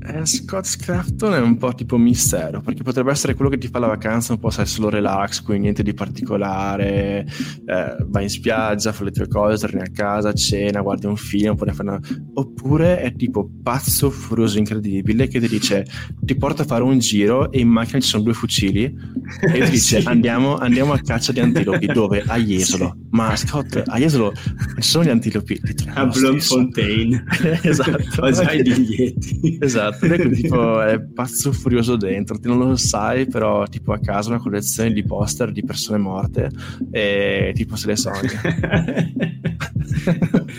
Eh, 0.05 0.25
Scott 0.25 0.65
Scrafton 0.65 1.33
è 1.33 1.39
un 1.39 1.55
po' 1.57 1.73
tipo 1.73 1.97
mistero, 1.97 2.59
perché 2.59 2.83
potrebbe 2.83 3.11
essere 3.11 3.35
quello 3.35 3.49
che 3.49 3.57
ti 3.57 3.69
fa 3.69 3.79
la 3.79 3.87
vacanza 3.87 4.33
un 4.33 4.39
po' 4.39 4.49
sai 4.49 4.65
solo 4.65 4.89
relax, 4.89 5.41
quindi 5.41 5.63
niente 5.63 5.81
di 5.81 5.93
particolare, 5.93 7.25
eh, 7.65 7.95
vai 8.07 8.23
in 8.23 8.29
spiaggia, 8.29 8.91
fai 8.91 9.05
le 9.05 9.11
tue 9.11 9.27
cose, 9.29 9.65
torni 9.65 9.79
a 9.79 9.89
casa, 9.93 10.33
cena, 10.33 10.81
guardi 10.81 11.05
un 11.05 11.15
film, 11.15 11.55
poi 11.55 11.73
una... 11.79 11.97
oppure 12.33 12.99
è 12.99 13.15
tipo 13.15 13.49
pazzo, 13.63 14.09
furioso, 14.09 14.57
incredibile 14.57 15.27
che 15.27 15.39
ti 15.39 15.47
dice 15.47 15.85
ti 16.19 16.35
porta 16.35 16.63
a 16.63 16.65
fare 16.65 16.83
un 16.83 16.99
giro 16.99 17.49
e 17.51 17.59
in 17.59 17.69
macchina 17.69 17.99
ci 18.01 18.07
sono 18.09 18.23
due 18.23 18.33
fucili 18.33 18.83
e 18.83 19.51
ti 19.51 19.69
dice 19.71 20.01
sì. 20.01 20.07
andiamo, 20.07 20.57
andiamo, 20.57 20.91
a 20.91 20.99
caccia 20.99 21.31
di 21.31 21.39
antilopi, 21.39 21.85
dove? 21.87 22.23
A 22.27 22.37
Jesolo. 22.37 22.93
Sì. 22.93 23.07
Ma 23.11 23.35
Scott, 23.37 23.83
a 23.85 23.97
Jesolo 23.97 24.33
ci 24.33 24.89
sono 24.89 25.05
gli 25.05 25.09
antilopi? 25.09 25.61
A 25.93 26.05
Bloemfontein. 26.07 27.23
esatto. 27.63 28.01
Ho 28.19 28.31
già 28.31 28.51
i 28.51 28.61
biglietti. 28.61 29.57
esatto 29.61 29.92
esatto, 30.01 30.29
tipo 30.29 30.81
è 30.81 31.01
pazzo 31.01 31.51
furioso 31.51 31.95
dentro, 31.95 32.39
tu 32.39 32.49
non 32.49 32.69
lo 32.69 32.75
sai, 32.75 33.27
però 33.27 33.65
tipo 33.67 33.93
a 33.93 33.99
casa 33.99 34.29
una 34.29 34.39
collezione 34.39 34.91
di 34.91 35.03
poster 35.03 35.51
di 35.51 35.63
persone 35.63 35.97
morte 35.97 36.49
e 36.91 37.51
tipo 37.55 37.75
se 37.75 37.87
le 37.87 37.95
sogna. 37.95 38.41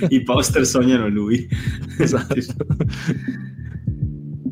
I 0.09 0.23
poster 0.23 0.67
sognano 0.67 1.09
lui. 1.09 1.47
Esatto. 1.99 2.35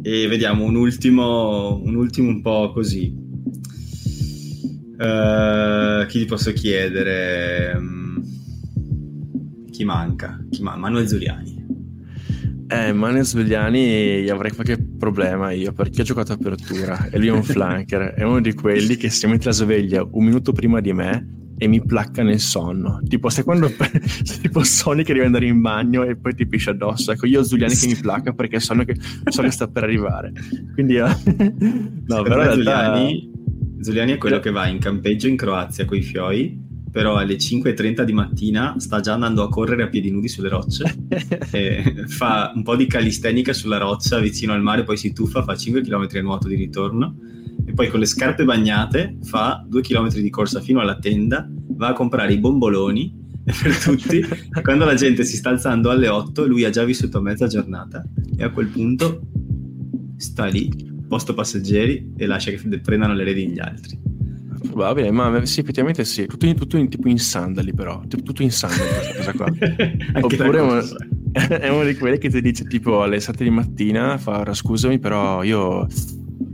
e 0.03 0.27
vediamo 0.27 0.65
un 0.65 0.77
ultimo, 0.77 1.81
un 1.83 1.95
ultimo 1.95 2.29
un 2.29 2.41
po' 2.43 2.73
così. 2.73 3.21
Uh, 4.99 6.07
chi 6.07 6.19
ti 6.21 6.25
posso 6.27 6.53
chiedere? 6.53 7.81
Chi 9.71 9.85
manca? 9.85 10.45
Chi 10.51 10.63
man- 10.63 10.79
Manuel 10.79 11.09
Zuriani. 11.09 11.52
Eh, 12.73 12.93
Mane 12.95 13.23
Svegliani 13.23 14.27
avrei 14.31 14.51
qualche 14.51 14.79
problema 14.79 15.51
io 15.51 15.73
perché 15.73 16.01
ho 16.01 16.05
giocato 16.05 16.33
apertura 16.33 17.07
e 17.11 17.19
lui 17.19 17.27
è 17.27 17.31
un 17.31 17.43
flanker, 17.45 18.15
è 18.15 18.23
uno 18.23 18.41
di 18.41 18.55
quelli 18.55 18.97
che 18.97 19.11
si 19.11 19.27
mette 19.27 19.45
la 19.47 19.53
sveglia 19.53 20.03
un 20.11 20.25
minuto 20.25 20.53
prima 20.53 20.81
di 20.81 20.95
me 20.95 21.41
e 21.59 21.69
mi 21.69 21.85
placca 21.85 22.23
nel 22.23 22.41
sonno. 22.41 23.01
Tipo, 23.07 23.29
se 23.29 23.45
quando 23.45 23.71
tipo 24.41 24.65
sogni 24.65 25.05
che 25.05 25.13
devi 25.13 25.27
andare 25.27 25.47
in 25.47 25.61
bagno 25.61 26.03
e 26.03 26.17
poi 26.17 26.35
ti 26.35 26.47
piscia 26.47 26.71
addosso. 26.71 27.13
Ecco, 27.13 27.27
io 27.27 27.41
ho 27.41 27.45
Zuliani 27.45 27.75
che 27.75 27.87
mi 27.87 27.95
placca 27.95 28.33
perché 28.33 28.59
so 28.59 28.75
che, 28.75 28.97
so 29.29 29.43
che 29.43 29.51
sta 29.51 29.69
per 29.69 29.85
arrivare. 29.85 30.33
Quindi, 30.73 30.97
uh, 30.97 31.07
no, 32.07 32.23
però. 32.23 32.53
Zuliani, 32.55 33.31
Zuliani 33.81 34.13
è 34.13 34.19
quello 34.19 34.41
che 34.41 34.51
va 34.51 34.67
in 34.67 34.79
campeggio 34.79 35.29
in 35.29 35.37
Croazia 35.37 35.85
con 35.85 35.99
i 35.99 36.03
fioi 36.03 36.71
però 36.93 37.17
alle 37.17 37.37
5.30 37.37 38.03
di 38.03 38.13
mattina 38.13 38.75
sta 38.79 39.01
già 39.01 39.15
andando 39.15 39.43
a 39.43 39.49
correre 39.49 39.85
a 39.85 39.89
piedi 39.89 40.11
nudi 40.11 40.29
sulle 40.29 40.51
rocce, 40.51 40.85
fa 42.07 42.53
un 42.55 42.63
po' 42.63 42.77
di 42.77 42.87
calistenica 42.87 43.55
sulla 43.55 43.79
roccia 43.79 44.19
vicino 44.19 44.53
al 44.53 44.63
mare, 44.63 44.85
poi 44.85 44.99
si 44.99 45.15
tuffa, 45.15 45.43
fa 45.43 45.57
5 45.57 45.81
km 45.81 46.07
a 46.13 46.21
nuoto 46.21 46.49
di 46.49 46.55
ritorno 46.55 47.17
e 47.65 47.73
poi 47.73 47.89
con 47.89 47.99
le 47.99 48.07
scarpe 48.07 48.45
bagnate 48.45 49.17
fa 49.23 49.65
due 49.67 49.81
chilometri 49.81 50.21
di 50.21 50.29
corsa 50.29 50.61
fino 50.61 50.81
alla 50.81 50.99
tenda, 50.99 51.49
va 51.71 51.89
a 51.89 51.93
comprare 51.95 52.35
i 52.35 52.39
bomboloni 52.39 53.21
per 53.43 53.77
tutti 53.83 54.19
e 54.19 54.61
quando 54.61 54.85
la 54.85 54.95
gente 54.95 55.25
si 55.25 55.37
sta 55.37 55.49
alzando 55.49 55.91
alle 55.91 56.09
8 56.09 56.47
lui 56.47 56.65
ha 56.65 56.71
già 56.71 56.85
vissuto 56.85 57.23
mezza 57.23 57.47
giornata 57.47 58.05
e 58.37 58.45
a 58.45 58.51
quel 58.51 58.67
punto 58.67 59.23
sta 60.19 60.45
lì, 60.45 60.71
posto 61.09 61.33
passeggeri 61.33 62.13
e 62.19 62.27
lascia 62.27 62.51
che 62.51 62.81
prendano 62.81 63.15
le 63.15 63.25
reti 63.25 63.49
gli 63.49 63.59
altri. 63.59 63.99
Probabile, 64.73 65.11
ma 65.11 65.45
sì, 65.45 65.61
effettivamente 65.61 66.05
sì, 66.05 66.27
tutto 66.27 66.47
in, 66.47 66.57
tutto 66.57 66.79
in, 66.79 66.89
tipo 66.89 67.09
in 67.09 67.19
sandali 67.19 67.75
però, 67.75 68.01
tutto 68.09 68.43
in 68.43 68.51
sandali 68.51 68.89
questa 68.89 69.15
cosa 69.17 69.33
qua. 69.33 69.47
Oppure 70.23 70.61
uno, 70.61 70.81
è 71.33 71.69
uno 71.69 71.85
di 71.85 71.95
quelli 71.97 72.19
che 72.19 72.31
ti 72.31 72.41
dice 72.41 72.65
tipo 72.65 73.03
alle 73.03 73.21
7 73.21 73.45
di 73.45 73.51
mattina, 73.51 74.17
fa 74.17 74.53
scusami 74.53 74.99
però 74.99 75.43
io 75.43 75.87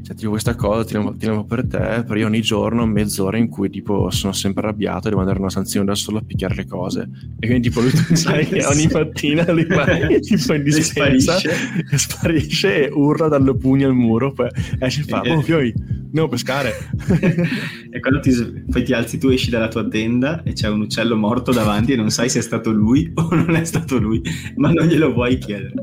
cioè, 0.08 0.16
tipo 0.16 0.30
questa 0.30 0.54
cosa 0.54 0.86
tiriamo, 0.86 1.16
tiriamo 1.16 1.44
per 1.44 1.66
te, 1.66 2.02
però 2.06 2.14
io 2.14 2.26
ogni 2.26 2.40
giorno 2.40 2.86
mezz'ora 2.86 3.36
in 3.36 3.48
cui 3.48 3.68
tipo 3.68 4.08
sono 4.08 4.32
sempre 4.32 4.62
arrabbiato 4.62 5.06
e 5.06 5.10
devo 5.10 5.20
andare 5.20 5.36
a 5.36 5.42
una 5.42 5.50
sanzione 5.50 5.84
da 5.84 5.94
solo 5.94 6.16
a 6.16 6.22
picchiare 6.22 6.54
le 6.54 6.66
cose. 6.66 7.10
E 7.38 7.46
quindi 7.46 7.68
tipo 7.68 7.82
lui 7.82 7.90
sai 8.16 8.46
che 8.46 8.64
ogni 8.64 8.88
mattina 8.90 9.52
lui 9.52 9.66
va 9.66 9.84
tipo 10.20 10.54
in 10.54 10.62
dispensa 10.62 11.36
e 11.36 11.98
sparisce 11.98 12.86
e 12.86 12.90
urla 12.90 13.28
dallo 13.28 13.54
pugno 13.54 13.86
al 13.86 13.94
muro, 13.94 14.32
poi 14.32 14.48
esce 14.78 15.02
e 15.02 15.04
fa, 15.04 15.20
oh 15.20 15.42
fioi, 15.42 15.74
devo 15.76 16.28
pescare. 16.28 16.72
e 17.92 18.00
quando 18.00 18.20
ti, 18.20 18.32
poi 18.70 18.82
ti 18.84 18.94
alzi 18.94 19.18
tu 19.18 19.28
esci 19.28 19.50
dalla 19.50 19.68
tua 19.68 19.86
tenda 19.86 20.42
e 20.42 20.54
c'è 20.54 20.70
un 20.70 20.80
uccello 20.80 21.16
morto 21.16 21.52
davanti 21.52 21.92
e 21.92 21.96
non 21.96 22.08
sai 22.08 22.30
se 22.30 22.38
è 22.38 22.42
stato 22.42 22.70
lui 22.70 23.10
o 23.12 23.28
non 23.34 23.54
è 23.56 23.64
stato 23.64 23.98
lui, 23.98 24.22
ma 24.56 24.72
non 24.72 24.86
glielo 24.86 25.12
vuoi 25.12 25.36
chiedere. 25.36 25.74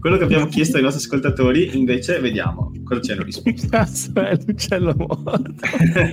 Quello 0.00 0.16
che 0.16 0.24
abbiamo 0.24 0.46
chiesto 0.46 0.78
ai 0.78 0.82
nostri 0.82 1.04
ascoltatori 1.04 1.76
invece 1.76 2.18
vediamo 2.18 2.72
cosa 2.82 3.00
ci 3.02 3.12
hanno 3.12 3.22
risposto 3.24 3.73
cazzo 3.74 4.12
è 4.14 4.38
l'uccello 4.46 4.94
morto? 4.96 5.66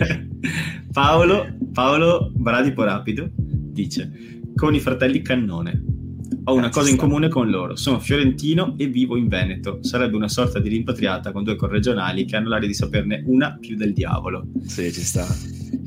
Paolo, 0.92 1.58
Paolo 1.72 2.32
Bradipo 2.34 2.84
Rapido 2.84 3.30
dice 3.36 4.42
con 4.56 4.74
i 4.74 4.80
fratelli 4.80 5.22
Cannone 5.22 5.84
ho 6.46 6.56
una 6.56 6.70
cosa 6.70 6.90
in 6.90 6.98
comune 6.98 7.28
con 7.28 7.52
loro. 7.52 7.76
Sono 7.76 8.00
fiorentino 8.00 8.74
e 8.78 8.88
vivo 8.88 9.16
in 9.16 9.28
Veneto. 9.28 9.78
Sarebbe 9.82 10.16
una 10.16 10.28
sorta 10.28 10.58
di 10.58 10.70
rimpatriata 10.70 11.32
con 11.32 11.44
due 11.44 11.56
corregionali 11.56 12.26
che 12.26 12.36
hanno 12.36 12.50
l'aria 12.50 12.68
di 12.68 12.74
saperne 12.74 13.22
una 13.28 13.56
più 13.60 13.76
del 13.76 13.94
diavolo. 13.94 14.48
Sì, 14.66 14.92
ci 14.92 15.02
sta. 15.02 15.28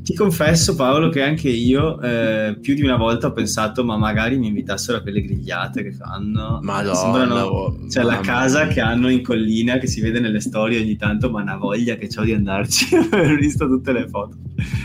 Ti 0.03 0.13
confesso, 0.15 0.75
Paolo, 0.75 1.09
che 1.09 1.21
anche 1.21 1.49
io 1.49 1.99
eh, 2.01 2.57
più 2.59 2.73
di 2.73 2.81
una 2.81 2.95
volta 2.95 3.27
ho 3.27 3.31
pensato, 3.31 3.83
ma 3.83 3.97
magari 3.97 4.37
mi 4.37 4.47
invitassero 4.47 4.97
a 4.97 5.01
quelle 5.01 5.21
grigliate 5.21 5.83
che 5.83 5.91
fanno. 5.91 6.59
Madonna, 6.61 6.95
Sembrano, 6.95 7.35
oh, 7.41 7.89
cioè 7.89 8.03
la 8.03 8.19
casa 8.19 8.67
che 8.67 8.81
hanno 8.81 9.09
in 9.09 9.21
collina 9.21 9.77
che 9.77 9.87
si 9.87 10.01
vede 10.01 10.19
nelle 10.19 10.41
storie 10.41 10.79
ogni 10.79 10.95
tanto, 10.95 11.29
ma 11.29 11.41
una 11.41 11.57
voglia 11.57 11.95
che 11.95 12.09
ho 12.15 12.23
di 12.23 12.33
andarci. 12.33 12.95
ho 12.97 13.35
visto 13.35 13.67
tutte 13.67 13.91
le 13.91 14.07
foto. 14.07 14.37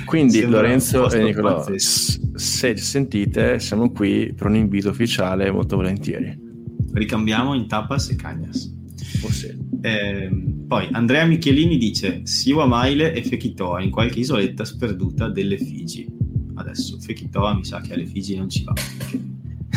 Quindi, 0.04 0.38
Sembra 0.38 0.60
Lorenzo 0.60 1.10
e 1.10 1.22
Nicolò, 1.22 1.66
se 1.76 2.76
sentite, 2.76 3.58
siamo 3.58 3.90
qui 3.92 4.32
per 4.34 4.46
un 4.46 4.56
invito 4.56 4.90
ufficiale 4.90 5.50
molto 5.50 5.76
volentieri. 5.76 6.38
Ricambiamo 6.92 7.54
in 7.54 7.66
tapas 7.68 8.10
e 8.10 8.16
cagnas. 8.16 8.78
Sì. 9.30 9.59
Eh, 9.80 10.30
poi 10.66 10.88
Andrea 10.92 11.24
Michelini 11.24 11.76
dice 11.76 12.20
Siwa 12.24 12.66
Maile 12.66 13.12
e 13.12 13.22
Fekitoa 13.22 13.82
in 13.82 13.90
qualche 13.90 14.20
isoletta 14.20 14.64
sperduta 14.64 15.28
delle 15.28 15.58
Figi. 15.58 16.06
Adesso 16.54 16.98
Fekitoa 16.98 17.54
mi 17.54 17.64
sa 17.64 17.80
che 17.80 17.94
alle 17.94 18.06
Figi 18.06 18.36
non 18.36 18.48
ci 18.48 18.64
va 18.64 18.74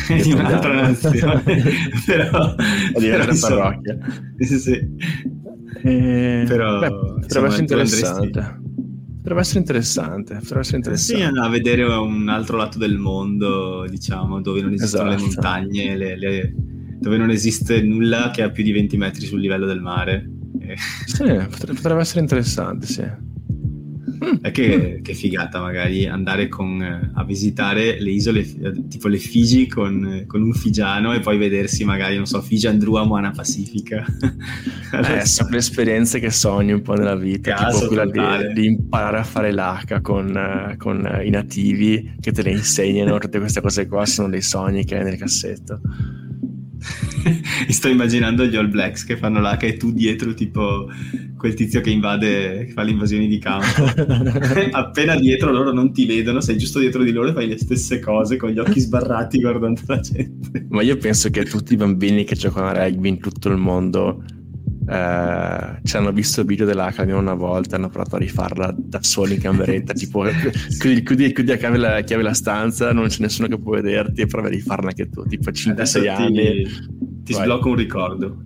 è 0.08 0.22
di 0.22 0.32
un'altra 0.32 0.74
nazione, 0.74 1.44
però, 2.06 2.56
è 2.56 3.00
di 3.00 3.08
un'altra 3.08 3.36
parrocchia. 3.40 3.98
Sì, 4.38 4.60
sì. 4.60 4.88
Eh, 5.86 6.46
però 6.48 6.80
beh, 6.80 6.90
potrebbe 7.22 7.48
essere 7.48 7.62
interessante. 7.62 8.62
Potrebbe 9.18 9.42
essere 9.42 9.60
interessante. 9.60 10.36
Potrebbe 10.36 10.60
essere 10.60 10.78
interessante. 10.78 11.24
Sì, 11.24 11.40
a 11.40 11.48
vedere 11.48 11.84
un 11.84 12.28
altro 12.28 12.58
lato 12.58 12.78
del 12.78 12.98
mondo, 12.98 13.86
diciamo, 13.88 14.42
dove 14.42 14.62
non 14.62 14.74
esistono 14.74 15.12
esatto. 15.12 15.24
le 15.24 15.28
montagne, 15.28 15.96
le, 15.96 16.18
le, 16.18 16.56
dove 17.04 17.18
non 17.18 17.30
esiste 17.30 17.82
nulla 17.82 18.32
che 18.34 18.44
ha 18.44 18.50
più 18.50 18.64
di 18.64 18.72
20 18.72 18.96
metri 18.96 19.26
sul 19.26 19.42
livello 19.42 19.66
del 19.66 19.82
mare. 19.82 20.26
Sì, 21.06 21.26
potrebbe 21.26 22.00
essere 22.00 22.22
interessante, 22.22 22.88
sì. 22.88 23.04
È 24.42 24.52
che, 24.52 25.02
che, 25.04 25.14
figata 25.14 25.60
magari 25.60 26.08
andare 26.08 26.48
con, 26.48 26.82
a 27.14 27.24
visitare 27.26 28.00
le 28.00 28.12
isole 28.12 28.46
tipo 28.88 29.10
le 29.10 29.18
Figi 29.18 29.68
con, 29.68 30.24
con, 30.28 30.42
un 30.42 30.54
figiano 30.54 31.14
e 31.14 31.20
poi 31.20 31.38
vedersi 31.38 31.84
magari, 31.84 32.16
non 32.16 32.26
so, 32.26 32.42
Figi 32.42 32.68
Andrua 32.68 33.04
Moana 33.04 33.32
Pacifica. 33.32 34.06
eh, 35.20 35.26
sono 35.26 35.50
le 35.50 35.58
esperienze 35.58 36.20
che 36.20 36.32
sogni 36.32 36.72
un 36.72 36.82
po' 36.82 36.94
nella 36.94 37.16
vita, 37.16 37.68
tipo 37.70 37.88
quella 37.88 38.06
di, 38.06 38.54
di, 38.54 38.66
imparare 38.68 39.18
a 39.18 39.24
fare 39.24 39.52
l'H 39.52 40.02
con, 40.02 40.76
con 40.78 41.22
i 41.22 41.30
nativi 41.30 42.16
che 42.22 42.32
te 42.32 42.44
le 42.44 42.52
insegnano, 42.52 43.18
tutte 43.18 43.40
queste 43.40 43.60
cose 43.60 43.88
qua 43.88 44.06
sono 44.06 44.30
dei 44.30 44.42
sogni 44.42 44.86
che 44.86 44.98
hai 44.98 45.04
nel 45.04 45.18
cassetto. 45.18 45.82
Mi 47.68 47.74
sto 47.74 47.88
immaginando 47.88 48.46
gli 48.46 48.56
All 48.56 48.70
Blacks 48.70 49.04
che 49.06 49.18
fanno 49.18 49.40
l'H 49.40 49.64
e 49.64 49.78
tu 49.78 49.92
dietro 49.92 50.34
tipo 50.34 50.90
quel 51.38 51.54
tizio 51.54 51.82
che 51.82 51.90
invade, 51.90 52.66
che 52.66 52.72
fa 52.72 52.84
le 52.84 52.92
invasioni 52.92 53.28
di 53.28 53.38
campo. 53.38 53.84
Appena 54.72 55.16
dietro 55.16 55.52
loro 55.52 55.74
non 55.74 55.92
ti 55.92 56.06
vedono, 56.06 56.42
sei 56.42 56.58
giusto 56.58 56.80
dietro 56.80 57.04
di 57.04 57.12
loro 57.12 57.30
e 57.30 57.34
fai 57.34 57.48
le 57.48 57.58
stesse 57.58 58.00
cose 58.00 58.38
con 58.38 58.50
gli 58.50 58.60
occhi 58.60 58.80
sbarrati 58.80 59.40
guardando 59.40 59.82
la 59.88 60.00
gente. 60.00 60.66
Ma 60.70 60.82
io 60.82 60.98
penso 60.98 61.30
che 61.30 61.44
tutti 61.44 61.74
i 61.74 61.78
bambini 61.78 62.24
che 62.24 62.36
giocano 62.36 62.68
a 62.68 62.74
rugby 62.74 63.10
in 63.10 63.20
tutto 63.20 63.50
il 63.50 63.58
mondo 63.58 64.24
eh, 64.88 65.80
ci 65.84 65.98
hanno 65.98 66.12
visto 66.12 66.42
il 66.42 66.48
video 66.48 66.66
dell'H 66.66 66.94
almeno 66.98 67.20
una 67.20 67.34
volta 67.34 67.76
hanno 67.76 67.90
provato 67.90 68.16
a 68.16 68.20
rifarla 68.20 68.76
da 68.78 69.02
soli 69.02 69.36
in 69.36 69.42
cameretta 69.42 69.94
tipo 69.94 70.24
chiudi, 70.80 71.04
chiudi, 71.04 71.32
chiudi 71.32 71.52
a 71.52 71.58
chiave 71.58 71.78
la, 71.78 72.02
chiave 72.02 72.24
la, 72.24 72.34
stanza 72.34 72.92
non 72.92 73.08
c'è 73.08 73.22
nessuno 73.22 73.48
che 73.48 73.60
può 73.60 73.74
vederti 73.74 74.22
e 74.22 74.26
provi 74.26 74.48
a 74.48 74.50
rifarla 74.52 74.90
anche 74.90 75.10
tu 75.10 75.24
tipo 75.26 75.52
5-6 75.52 76.10
anni. 76.10 76.68
ti 77.24 77.34
sblocco 77.34 77.70
un 77.70 77.76
ricordo. 77.76 78.38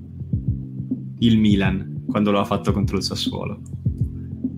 Il 1.19 1.37
Milan 1.39 2.03
quando 2.07 2.31
lo 2.31 2.39
ha 2.39 2.45
fatto 2.45 2.71
contro 2.71 2.97
il 2.97 3.03
Sassuolo 3.03 3.61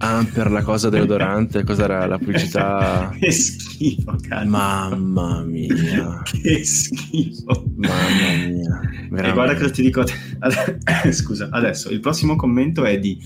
Ah, 0.02 0.26
per 0.34 0.50
la 0.50 0.62
cosa 0.62 0.88
deodorante, 0.88 1.66
cos'era 1.66 2.06
la 2.06 2.18
pubblicità? 2.18 3.14
che 3.20 3.32
schifo, 3.32 4.16
cazzo. 4.22 4.48
Mamma 4.48 5.44
mia. 5.44 6.22
che 6.24 6.64
schifo. 6.64 7.66
Mamma 7.76 8.48
mia. 8.48 8.80
Veramente. 9.10 9.28
E 9.28 9.34
guarda 9.34 9.56
cosa 9.56 9.70
ti 9.72 9.82
dico. 9.82 10.04
Scusa, 11.12 11.50
adesso 11.52 11.90
il 11.90 12.00
prossimo 12.00 12.38
commento 12.38 12.86
è 12.86 12.98
di 12.98 13.22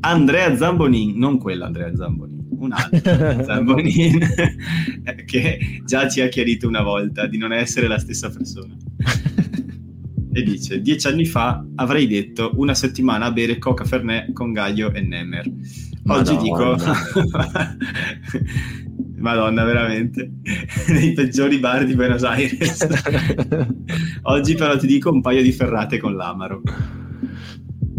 Andrea 0.00 0.56
Zambonin, 0.56 1.16
non 1.16 1.38
quell'Andrea 1.38 1.94
Zambonin, 1.94 2.46
un 2.50 2.72
altro 2.72 3.44
Zambonin 3.44 4.18
che 5.24 5.82
già 5.84 6.08
ci 6.08 6.20
ha 6.20 6.26
chiarito 6.26 6.66
una 6.66 6.82
volta 6.82 7.28
di 7.28 7.38
non 7.38 7.52
essere 7.52 7.86
la 7.86 7.98
stessa 7.98 8.28
persona. 8.28 8.74
e 10.32 10.42
dice: 10.42 10.80
Dieci 10.80 11.06
anni 11.06 11.26
fa 11.26 11.64
avrei 11.76 12.08
detto 12.08 12.54
una 12.56 12.74
settimana 12.74 13.26
a 13.26 13.30
bere 13.30 13.58
Coca 13.58 13.84
Fernet 13.84 14.32
con 14.32 14.52
Gaglio 14.52 14.92
e 14.92 15.00
Nemer 15.00 15.48
Oggi 16.08 16.36
dico... 16.36 16.76
Madonna, 19.18 19.64
veramente. 19.64 20.30
Nei 20.88 21.12
peggiori 21.12 21.58
bar 21.58 21.84
di 21.84 21.94
Buenos 21.94 22.22
Aires. 22.22 22.86
Oggi 24.22 24.54
però 24.54 24.76
ti 24.76 24.86
dico 24.86 25.10
un 25.10 25.20
paio 25.20 25.42
di 25.42 25.52
ferrate 25.52 25.98
con 25.98 26.14
l'Amaro. 26.16 26.62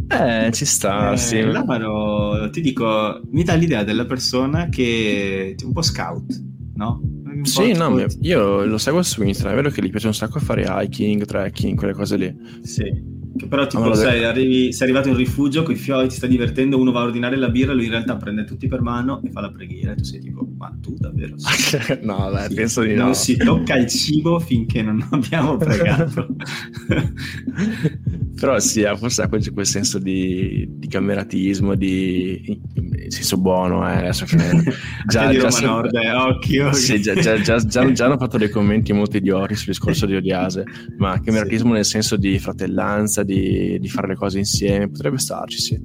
Eh, 0.08 0.50
ci 0.52 0.66
sta, 0.66 1.12
eh, 1.12 1.18
sì. 1.18 1.42
L'Amaro, 1.42 2.50
ti 2.50 2.62
dico, 2.62 3.22
mi 3.32 3.44
dà 3.44 3.54
l'idea 3.54 3.84
della 3.84 4.06
persona 4.06 4.68
che 4.70 5.56
è 5.58 5.64
un 5.64 5.72
po' 5.72 5.84
scout, 5.84 6.42
no? 6.76 7.02
Sì, 7.44 7.74
no, 7.74 8.06
io 8.22 8.66
lo 8.66 8.78
seguo 8.78 9.02
su 9.02 9.24
Instagram, 9.24 9.54
è 9.54 9.62
vero 9.62 9.74
che 9.74 9.82
gli 9.82 9.90
piace 9.90 10.08
un 10.08 10.14
sacco 10.14 10.40
fare 10.40 10.66
hiking, 10.68 11.24
trekking, 11.26 11.78
quelle 11.78 11.94
cose 11.94 12.18
lì. 12.18 12.36
Sì. 12.64 13.18
Che 13.38 13.48
però 13.48 13.68
tipo 13.68 13.84
allora, 13.84 13.96
sei, 13.96 14.24
arrivi, 14.24 14.74
sei 14.74 14.88
arrivato 14.88 15.10
in 15.10 15.16
rifugio 15.16 15.64
con 15.64 15.74
i 15.74 15.78
fiori, 15.78 16.08
ti 16.08 16.16
sta 16.16 16.28
divertendo, 16.28 16.80
uno 16.80 16.92
va 16.92 17.02
a 17.02 17.04
ordinare 17.04 17.38
la 17.38 17.50
birra, 17.50 17.74
lui 17.74 17.86
in 17.86 17.92
realtà 17.92 18.18
prende 18.18 18.44
tutti 18.44 18.68
per 18.68 18.82
mano 18.82 19.22
e 19.24 19.32
fa 19.32 19.42
la 19.42 19.52
preghiera 19.52 19.92
e 19.92 19.96
tu 19.96 20.04
sei 20.04 20.20
tipo, 20.20 20.48
ma 20.58 20.76
tu 20.82 20.96
davvero? 20.98 21.36
Sì. 21.38 22.00
no, 22.04 22.30
beh, 22.32 22.48
sì. 22.50 22.56
penso 22.56 22.82
di 22.82 22.90
non 22.90 22.98
no. 22.98 23.04
Non 23.06 23.16
si 23.16 23.38
tocca 23.38 23.76
il 23.76 23.88
cibo 23.88 24.40
finché 24.40 24.82
non 24.82 25.06
abbiamo 25.12 25.58
pregato. 25.58 26.36
però 28.40 28.60
sì, 28.60 28.84
forse 28.96 29.22
ha 29.22 29.28
quel, 29.28 29.54
quel 29.54 29.66
senso 29.66 30.00
di, 30.00 30.66
di 30.70 30.88
cameratismo, 30.88 31.76
di 31.76 32.60
senso 33.08 33.38
buono, 33.38 33.88
eh, 33.88 33.98
adesso 33.98 34.26
che 34.26 34.38
già, 35.08 35.32
già, 35.32 35.32
Roma 35.32 35.60
Nord, 35.62 35.96
eh, 35.96 36.12
occhio. 36.12 36.74
Sì, 36.74 37.02
già, 37.02 37.14
già, 37.16 37.40
già, 37.40 37.58
già, 37.58 38.06
hanno 38.06 38.18
fatto 38.18 38.38
dei 38.38 38.50
commenti 38.50 38.94
molto 38.94 39.18
idioti 39.18 39.56
sul 39.56 39.68
discorso 39.68 40.06
di 40.06 40.16
Odiase, 40.16 40.64
ma 40.98 41.20
cameratismo 41.20 41.70
sì. 41.70 41.74
nel 41.74 41.86
senso 41.86 42.18
di 42.18 42.38
fratellanza, 42.40 43.24
di, 43.24 43.80
di, 43.80 43.90
fare 43.90 44.08
le 44.08 44.16
cose 44.16 44.40
insieme, 44.40 44.90
potrebbe 44.90 45.18
starci, 45.18 45.58
sì. 45.60 45.82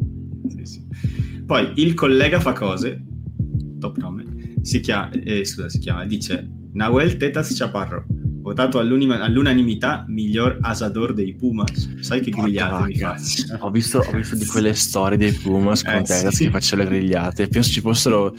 sì, 0.48 0.64
sì. 0.64 0.86
Poi 1.46 1.72
il 1.76 1.94
collega 1.94 2.40
fa 2.40 2.52
cose, 2.52 3.04
top 3.78 3.96
nome, 3.98 4.24
si 4.62 4.80
chiama, 4.80 5.10
eh, 5.10 5.44
scusa, 5.44 5.68
si 5.68 5.78
chiama, 5.78 6.04
dice 6.06 6.48
Nahuel 6.72 7.16
Tetas 7.16 7.56
Chaparro. 7.56 8.06
Votato 8.44 8.78
all'unanimità 8.78 10.04
miglior 10.06 10.58
asador 10.60 11.14
dei 11.14 11.34
Pumas. 11.34 12.00
Sai 12.00 12.20
che 12.20 12.30
grigliate 12.30 12.86
mi 12.88 12.98
faccio? 12.98 13.56
Ho 13.60 13.70
visto, 13.70 14.00
ho 14.00 14.12
visto 14.12 14.36
di 14.36 14.44
quelle 14.44 14.74
storie 14.74 15.16
dei 15.16 15.32
Pumas 15.32 15.82
con 15.82 15.94
eh, 15.94 16.02
te 16.02 16.30
sì. 16.30 16.44
che 16.44 16.50
faccio 16.50 16.76
le 16.76 16.84
grigliate. 16.84 17.48
Penso 17.48 17.70
ci 17.70 17.80
fossero 17.80 18.34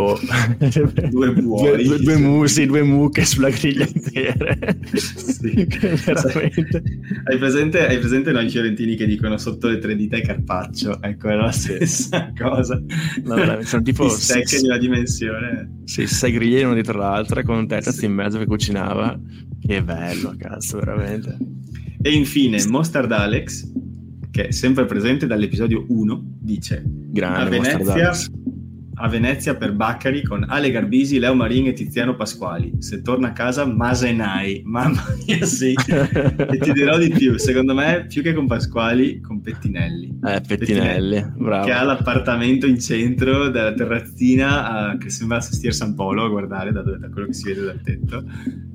boh, 0.00 0.18
due 1.10 1.32
buoi, 1.32 1.84
due, 1.84 1.98
due, 1.98 2.16
mu, 2.16 2.46
sì, 2.46 2.64
due 2.64 2.82
mucche 2.82 3.24
sulla 3.24 3.50
griglia 3.50 3.86
intera. 3.86 4.56
sì. 4.94 5.66
veramente. 6.04 6.82
Hai 7.24 7.38
presente, 7.38 7.86
hai 7.86 7.98
presente 7.98 8.32
noi 8.32 8.48
fiorentini 8.48 8.96
che 8.96 9.06
dicono 9.06 9.36
sotto 9.36 9.68
le 9.68 9.78
tre 9.78 9.94
dita 9.94 10.16
è 10.16 10.22
carpaccio? 10.22 11.02
Ecco, 11.02 11.28
è 11.28 11.34
la 11.34 11.52
stessa 11.52 12.32
cosa. 12.38 12.82
No, 13.24 13.62
sono 13.62 13.82
tipo 13.82 14.08
stecche 14.08 14.58
di 14.60 14.66
una 14.66 14.78
dimensione. 14.78 15.80
Sì, 15.84 16.06
sei 16.06 16.32
griglie 16.32 16.64
uno 16.64 16.74
dietro 16.74 16.98
l'altra 16.98 17.42
con 17.42 17.56
un 17.56 17.66
tetaz 17.66 17.98
sì. 17.98 18.06
in 18.06 18.12
mezzo 18.12 18.38
che 18.38 18.46
cucinava. 18.46 19.18
Che 19.60 19.84
bello, 19.84 20.34
cazzo, 20.38 20.78
veramente. 20.78 21.36
E 22.00 22.12
infine, 22.12 22.64
Mostard 22.66 23.12
Alex, 23.12 23.70
che 24.30 24.48
è 24.48 24.50
sempre 24.52 24.86
presente 24.86 25.26
dall'episodio 25.26 25.84
1, 25.86 26.22
dice: 26.40 26.82
Grande 26.86 27.58
a 27.58 27.60
Venezia 27.60 28.12
a 29.00 29.08
Venezia 29.08 29.56
per 29.56 29.72
Baccari 29.72 30.22
con 30.22 30.44
Ale 30.46 30.70
Garbisi, 30.70 31.18
Leo 31.18 31.34
Marin 31.34 31.68
e 31.68 31.72
Tiziano 31.72 32.14
Pasquali. 32.14 32.74
Se 32.78 33.00
torna 33.00 33.28
a 33.28 33.32
casa, 33.32 33.64
Masenai. 33.64 34.60
Mamma 34.64 35.02
mia, 35.26 35.44
sì. 35.46 35.74
e 35.74 36.58
ti 36.58 36.72
dirò 36.72 36.98
di 36.98 37.08
più. 37.08 37.38
Secondo 37.38 37.74
me, 37.74 38.06
più 38.08 38.22
che 38.22 38.34
con 38.34 38.46
Pasquali, 38.46 39.20
con 39.20 39.40
Pettinelli. 39.40 40.18
Eh, 40.22 40.40
Pettinelli, 40.46 40.56
Pettinelli 40.56 41.32
bravo. 41.36 41.64
Che 41.64 41.72
ha 41.72 41.82
l'appartamento 41.82 42.66
in 42.66 42.78
centro 42.78 43.48
della 43.48 43.72
terrazzina 43.72 44.90
a, 44.90 44.98
che 44.98 45.08
sembra 45.08 45.40
Sestier 45.40 45.72
San 45.72 45.94
Polo 45.94 46.24
a 46.24 46.28
guardare 46.28 46.70
da, 46.70 46.82
da, 46.82 47.08
quello 47.08 47.28
che 47.28 47.34
si 47.34 47.44
vede 47.44 47.62
dal 47.62 47.80
tetto. 47.82 48.24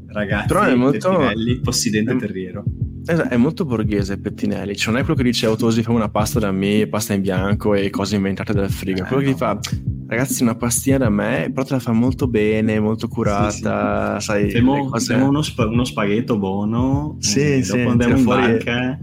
Ragazzi, 0.07 0.47
Però 0.47 0.63
è 0.63 0.73
molto... 0.73 1.09
Pettinelli, 1.09 1.59
possidente 1.59 2.13
è... 2.13 2.17
terriero. 2.17 2.63
È 3.05 3.35
molto 3.35 3.65
borghese 3.65 4.17
Pettinelli, 4.17 4.75
cioè 4.75 4.91
non 4.91 5.01
è 5.01 5.05
quello 5.05 5.19
che 5.19 5.25
dice 5.25 5.45
Autosi 5.45 5.83
fa 5.83 5.91
una 5.91 6.09
pasta 6.09 6.39
da 6.39 6.51
me, 6.51 6.87
pasta 6.87 7.13
in 7.13 7.21
bianco 7.21 7.75
e 7.75 7.91
cose 7.91 8.15
inventate 8.15 8.51
dal 8.51 8.71
frigo, 8.71 9.03
è 9.03 9.05
quello 9.05 9.21
eh, 9.21 9.25
che 9.25 9.31
ti 9.33 9.37
fa 9.37 9.59
ragazzi 10.07 10.43
una 10.43 10.55
pastina 10.55 10.97
da 10.97 11.09
me 11.09 11.49
però 11.53 11.65
te 11.65 11.73
la 11.73 11.79
fa 11.79 11.91
molto 11.91 12.27
bene 12.27 12.79
molto 12.79 13.07
curata 13.07 14.19
sì, 14.19 14.25
sì. 14.25 14.25
sai 14.25 14.49
siamo, 14.51 14.89
cose... 14.89 15.05
siamo 15.05 15.27
uno, 15.27 15.41
sp- 15.41 15.67
uno, 15.69 15.83
spaghetto 15.83 16.37
buono 16.37 17.17
sì, 17.19 17.63
sì, 17.63 17.75
dopo 17.75 17.89
andiamo 17.89 18.17
in 18.17 18.23
fuori... 18.23 18.41
banca 18.41 18.99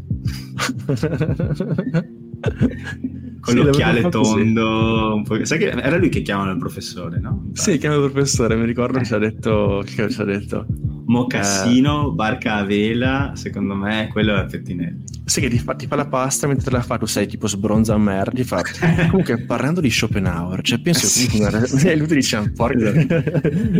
con 3.43 3.55
sì, 3.55 3.61
l'occhiale 3.61 4.09
tondo 4.09 5.23
sai 5.43 5.59
che 5.59 5.71
era 5.71 5.97
lui 5.97 6.09
che 6.09 6.23
chiamano 6.23 6.53
il 6.53 6.59
professore 6.59 7.19
no? 7.19 7.51
sì 7.55 7.77
chiama 7.77 7.97
il 7.97 8.11
professore 8.11 8.55
mi 8.55 8.65
ricordo 8.65 8.99
che 8.99 9.05
ci 9.05 9.15
ha 9.15 9.19
detto 9.19 9.83
che 9.85 10.09
ci 10.09 10.21
ha 10.21 10.25
detto. 10.25 10.67
Mocassino, 11.05 12.11
eh... 12.11 12.15
barca 12.15 12.57
a 12.57 12.65
vela, 12.65 13.33
secondo 13.35 13.75
me 13.75 14.09
quello 14.11 14.37
è 14.37 14.47
Pettinelli. 14.47 15.05
Sì, 15.25 15.41
che 15.41 15.49
ti 15.49 15.59
fa, 15.59 15.75
ti 15.75 15.87
fa, 15.87 15.97
la 15.97 16.07
pasta 16.07 16.47
mentre 16.47 16.65
te 16.65 16.71
la 16.71 16.83
fa, 16.83 16.99
tu 16.99 17.07
sei 17.07 17.27
tipo 17.27 17.47
sbronza 17.47 17.95
a 17.95 17.99
merda, 17.99 18.33
ti 18.33 18.45
fa... 18.45 18.63
Comunque, 19.09 19.39
parlando 19.45 19.81
di 19.81 19.91
Schopenhauer, 19.91 20.63
cioè 20.63 20.81
penso 20.81 21.07
che 21.21 21.29
comunque... 21.29 21.97
lui 21.97 22.07
ti 22.07 22.15
dice, 22.15 22.37
ah, 22.37 22.51
porca... 22.55 22.93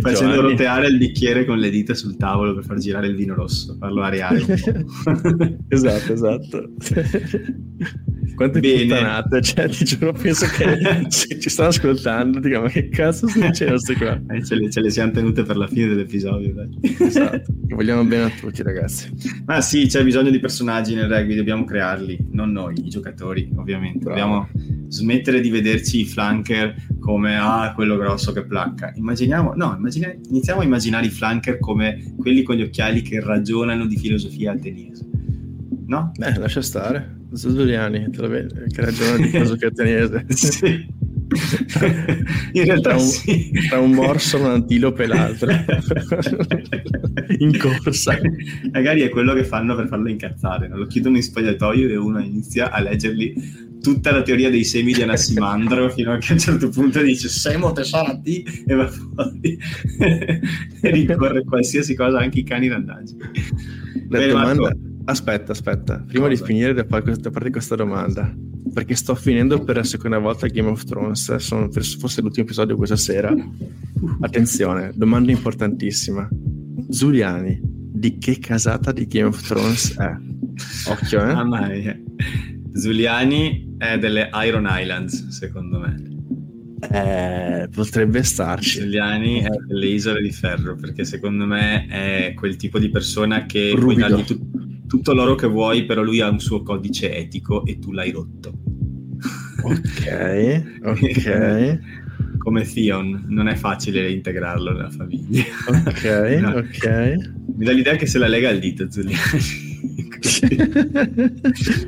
Facendo 0.01 0.41
roteare 0.41 0.87
il 0.87 0.97
bicchiere 0.97 1.45
con 1.45 1.57
le 1.57 1.69
dita 1.69 1.93
sul 1.93 2.17
tavolo 2.17 2.53
per 2.55 2.65
far 2.65 2.77
girare 2.77 3.07
il 3.07 3.15
vino 3.15 3.33
rosso, 3.33 3.75
farlo 3.79 4.03
areare 4.03 4.39
esatto, 5.67 6.13
esatto. 6.13 6.69
Quante 8.35 8.59
Bene. 8.59 8.81
puttanate, 8.81 9.41
cioè 9.41 9.69
ti 9.69 9.85
giuro, 9.85 10.13
penso 10.13 10.45
che 10.47 11.07
ci 11.39 11.49
stanno 11.49 11.69
ascoltando, 11.69 12.39
dico, 12.39 12.61
ma 12.61 12.69
che 12.69 12.89
cazzo 12.89 13.27
sta 13.27 13.47
dicendo 13.47 13.73
queste 13.73 13.95
qua? 13.95 14.21
Eh, 14.29 14.43
ce, 14.43 14.55
le, 14.55 14.69
ce 14.69 14.81
le 14.81 14.89
siamo 14.89 15.11
tenute 15.11 15.43
per 15.43 15.57
la 15.57 15.67
fine 15.67 15.87
dell'episodio, 15.87 16.53
dai. 16.53 16.69
Esatto, 16.99 17.53
vogliamo 17.69 18.03
bene 18.05 18.23
a 18.23 18.29
tutti 18.29 18.63
ragazzi. 18.63 19.11
Ma 19.45 19.61
sì, 19.61 19.85
c'è 19.87 20.03
bisogno 20.03 20.29
di 20.29 20.39
personaggi 20.39 20.95
nel 20.95 21.07
rugby, 21.07 21.35
dobbiamo 21.35 21.63
crearli, 21.63 22.29
non 22.31 22.51
noi, 22.51 22.85
i 22.85 22.89
giocatori, 22.89 23.49
ovviamente. 23.55 23.99
Bravo. 23.99 24.19
Dobbiamo 24.19 24.49
smettere 24.87 25.41
di 25.41 25.49
vederci 25.49 26.01
i 26.01 26.05
flanker 26.05 26.75
come, 26.99 27.35
ah, 27.37 27.73
quello 27.73 27.97
grosso 27.97 28.31
che 28.31 28.45
placca. 28.45 28.93
Immaginiamo, 28.95 29.53
no, 29.55 29.75
immagina, 29.77 30.13
iniziamo 30.29 30.61
a 30.61 30.63
immaginare 30.63 31.07
i 31.07 31.09
flanker 31.09 31.59
come 31.59 32.13
quelli 32.17 32.43
con 32.43 32.55
gli 32.55 32.61
occhiali 32.61 33.01
che 33.01 33.19
ragionano 33.19 33.85
di 33.85 33.97
filosofia 33.97 34.51
ateniese. 34.51 35.05
No? 35.87 36.11
Beh, 36.17 36.37
lascia 36.37 36.61
stare. 36.61 37.21
Zuliani, 37.33 38.09
che 38.09 38.81
ragiona 38.81 39.17
di 39.17 39.29
filosofia 39.29 39.67
ateniese. 39.67 40.25
sì. 40.29 41.01
In 42.53 42.65
realtà 42.65 42.89
tra 42.89 42.97
un, 42.97 43.07
sì. 43.07 43.51
tra 43.67 43.79
un 43.79 43.91
morso, 43.91 44.39
un 44.39 44.45
antilope 44.45 45.03
e 45.03 45.07
l'altro 45.07 45.51
in 47.39 47.57
corsa. 47.57 48.19
Magari 48.71 49.01
è 49.01 49.09
quello 49.09 49.33
che 49.33 49.43
fanno 49.43 49.75
per 49.75 49.87
farlo 49.87 50.09
incazzare. 50.09 50.67
No? 50.67 50.77
Lo 50.77 50.85
chiudono 50.85 51.15
in 51.17 51.23
spogliatoio 51.23 51.89
e 51.89 51.95
uno 51.95 52.19
inizia 52.19 52.71
a 52.71 52.79
leggerli 52.81 53.71
tutta 53.81 54.11
la 54.11 54.21
teoria 54.21 54.49
dei 54.49 54.63
semi 54.63 54.93
di 54.93 55.01
Anassimandro 55.01 55.89
fino 55.89 56.13
a 56.13 56.17
che 56.17 56.29
a 56.29 56.33
un 56.33 56.39
certo 56.39 56.69
punto 56.69 57.01
dice 57.01 57.27
Semo 57.27 57.73
te 57.73 57.83
sarà 57.83 58.17
ti 58.17 58.41
e 58.65 58.73
va 58.73 58.87
fuori 58.87 59.59
e 59.99 60.91
ricorre 60.91 61.43
qualsiasi 61.43 61.93
cosa, 61.93 62.19
anche 62.19 62.39
i 62.39 62.43
cani 62.43 62.69
randaggi. 62.69 63.17
La 63.17 64.19
Bene, 64.19 64.27
domanda... 64.27 64.61
Marco, 64.61 64.92
Aspetta, 65.05 65.51
aspetta, 65.51 66.03
prima 66.07 66.27
Cosa? 66.27 66.41
di 66.41 66.47
finire 66.47 66.73
da 66.73 66.85
parte 66.85 67.49
questa 67.49 67.75
domanda, 67.75 68.33
perché 68.73 68.95
sto 68.95 69.15
finendo 69.15 69.61
per 69.63 69.75
la 69.77 69.83
seconda 69.83 70.17
volta 70.17 70.47
Game 70.47 70.69
of 70.69 70.83
Thrones, 70.85 71.35
sono, 71.35 71.69
fosse 71.71 72.21
l'ultimo 72.21 72.45
episodio 72.45 72.77
questa 72.77 72.95
sera. 72.95 73.33
Attenzione, 74.21 74.91
domanda 74.95 75.31
importantissima. 75.31 76.27
Giuliani, 76.31 77.59
di 77.61 78.17
che 78.17 78.39
casata 78.39 78.91
di 78.91 79.05
Game 79.07 79.27
of 79.27 79.41
Thrones 79.45 79.97
è? 79.97 80.15
Occhio, 80.89 81.21
eh? 81.21 81.33
Mamma 81.33 81.67
mia. 81.67 81.99
Zuliani 82.73 83.75
è 83.77 83.97
delle 83.99 84.29
Iron 84.45 84.67
Islands, 84.69 85.27
secondo 85.29 85.79
me. 85.79 86.11
Eh, 86.91 87.69
potrebbe 87.69 88.23
starci. 88.23 88.79
Giuliani 88.79 89.41
è 89.41 89.49
delle 89.67 89.85
isole 89.85 90.21
di 90.21 90.31
ferro, 90.31 90.75
perché 90.75 91.05
secondo 91.05 91.45
me 91.45 91.85
è 91.87 92.33
quel 92.35 92.55
tipo 92.55 92.79
di 92.79 92.89
persona 92.89 93.45
che 93.45 93.71
Rubido. 93.75 93.81
puoi 93.83 93.95
dargli 93.95 94.23
tutto 94.23 94.52
tutto 94.87 95.13
l'oro 95.13 95.35
che 95.35 95.47
vuoi, 95.47 95.85
però 95.85 96.01
lui 96.01 96.21
ha 96.21 96.29
un 96.29 96.39
suo 96.39 96.61
codice 96.63 97.15
etico 97.15 97.65
e 97.65 97.79
tu 97.79 97.91
l'hai 97.91 98.11
rotto. 98.11 98.53
Ok, 99.63 100.63
ok. 100.83 101.79
Come 102.37 102.63
Theon, 102.63 103.25
non 103.27 103.47
è 103.47 103.55
facile 103.55 104.11
integrarlo 104.11 104.71
nella 104.73 104.89
famiglia. 104.89 105.43
Ok, 105.67 106.03
no. 106.41 106.49
ok. 106.57 107.15
Mi 107.55 107.65
dà 107.65 107.71
l'idea 107.71 107.95
che 107.95 108.05
se 108.05 108.17
la 108.17 108.27
lega 108.27 108.49
al 108.49 108.59
dito, 108.59 108.89
Zuliani. 108.91 109.72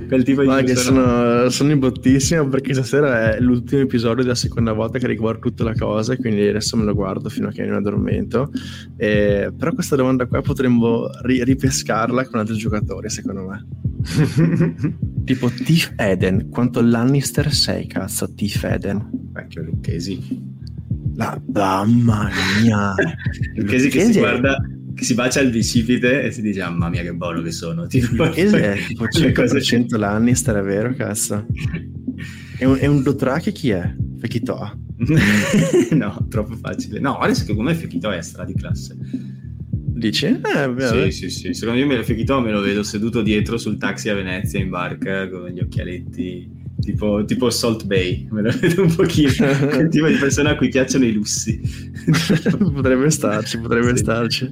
Quel 0.07 0.23
tipo 0.23 0.41
di 0.41 0.47
Ma 0.47 0.61
che 0.61 0.75
sono, 0.75 1.49
sono 1.49 1.71
in 1.71 1.79
bottissimo 1.79 2.47
perché 2.49 2.73
stasera 2.73 3.33
è 3.33 3.39
l'ultimo 3.39 3.81
episodio 3.81 4.23
della 4.23 4.35
seconda 4.35 4.73
volta 4.73 4.99
che 4.99 5.07
riguardo 5.07 5.39
tutta 5.39 5.63
la 5.63 5.73
cosa, 5.73 6.17
quindi 6.17 6.45
adesso 6.45 6.75
me 6.75 6.83
lo 6.83 6.93
guardo 6.93 7.29
fino 7.29 7.47
a 7.47 7.51
che 7.51 7.63
non 7.63 7.77
addormento. 7.77 8.51
E, 8.97 9.53
però 9.57 9.71
questa 9.73 9.95
domanda 9.95 10.25
qua 10.25 10.41
potremmo 10.41 11.09
ri- 11.21 11.43
ripescarla 11.43 12.27
con 12.27 12.39
altri 12.39 12.57
giocatori, 12.57 13.09
secondo 13.09 13.47
me. 13.47 13.65
tipo 15.23 15.49
Tiff 15.49 15.93
Eden, 15.95 16.49
quanto 16.49 16.81
Lannister 16.81 17.53
sei, 17.53 17.87
cazzo, 17.87 18.33
Tiff 18.33 18.63
Eden? 18.63 19.09
Vecchio 19.31 19.63
Lucchesi. 19.63 20.53
La 21.15 21.41
mamma 21.53 22.29
mia. 22.61 22.93
Lucchesi 23.55 23.89
che 23.89 24.11
si 24.11 24.19
guarda 24.19 24.57
che 24.95 25.03
si 25.03 25.13
bacia 25.13 25.41
il 25.41 25.51
bicipite 25.51 26.23
e 26.23 26.31
si 26.31 26.41
dice 26.41 26.61
mamma 26.61 26.89
mia 26.89 27.01
che 27.01 27.13
buono 27.13 27.41
che 27.41 27.51
sono 27.51 27.85
tipo, 27.85 28.31
è 28.31 28.77
tipo 28.87 29.05
5% 29.05 29.33
cose... 29.33 29.97
Lannister 29.97 30.55
è 30.55 30.63
vero 30.63 30.93
cazzo. 30.93 31.45
È 32.57 32.63
un, 32.63 32.77
è 32.79 32.85
un 32.85 33.03
Dothraki 33.03 33.51
chi 33.51 33.69
è? 33.69 33.93
Fekito 34.17 34.79
no 35.91 36.25
troppo 36.29 36.55
facile. 36.55 36.99
No 36.99 37.17
adesso 37.17 37.41
secondo 37.41 37.69
me 37.69 37.75
Fekito 37.75 38.09
è 38.09 38.21
stra 38.21 38.45
di 38.45 38.53
classe. 38.53 38.95
Dici? 39.95 40.25
Eh, 40.25 40.73
sì 40.77 41.11
sì 41.11 41.29
sì. 41.29 41.53
Secondo 41.53 41.85
me 41.85 42.03
Fekito 42.03 42.39
me 42.39 42.51
lo 42.51 42.61
vedo 42.61 42.81
seduto 42.83 43.21
dietro 43.21 43.57
sul 43.57 43.77
taxi 43.77 44.09
a 44.09 44.15
Venezia 44.15 44.59
in 44.59 44.69
barca 44.69 45.29
con 45.29 45.47
gli 45.49 45.59
occhialetti 45.59 46.63
tipo, 46.85 47.25
tipo 47.25 47.49
Salt 47.49 47.85
Bay, 47.85 48.27
me 48.31 48.43
la 48.43 48.51
vedo 48.51 48.83
un 48.83 48.95
pochino, 48.95 49.31
quel 49.69 49.89
tipo 49.89 50.07
di 50.07 50.15
persona 50.15 50.51
a 50.51 50.55
cui 50.55 50.69
piacciono 50.69 51.05
i 51.05 51.11
lussi. 51.11 51.59
potrebbe 52.73 53.09
starci, 53.09 53.59
potrebbe 53.59 53.89
sì. 53.89 53.97
starci. 53.97 54.49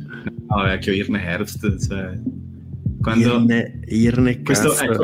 No, 0.48 0.64
vecchio 0.64 0.92
Irne 0.92 1.24
Herbst, 1.24 1.88
cioè... 1.88 2.20
Quando... 3.04 3.34
Irne, 3.34 3.80
Irne 3.88 4.42
questo, 4.42 4.74
ecco. 4.80 5.04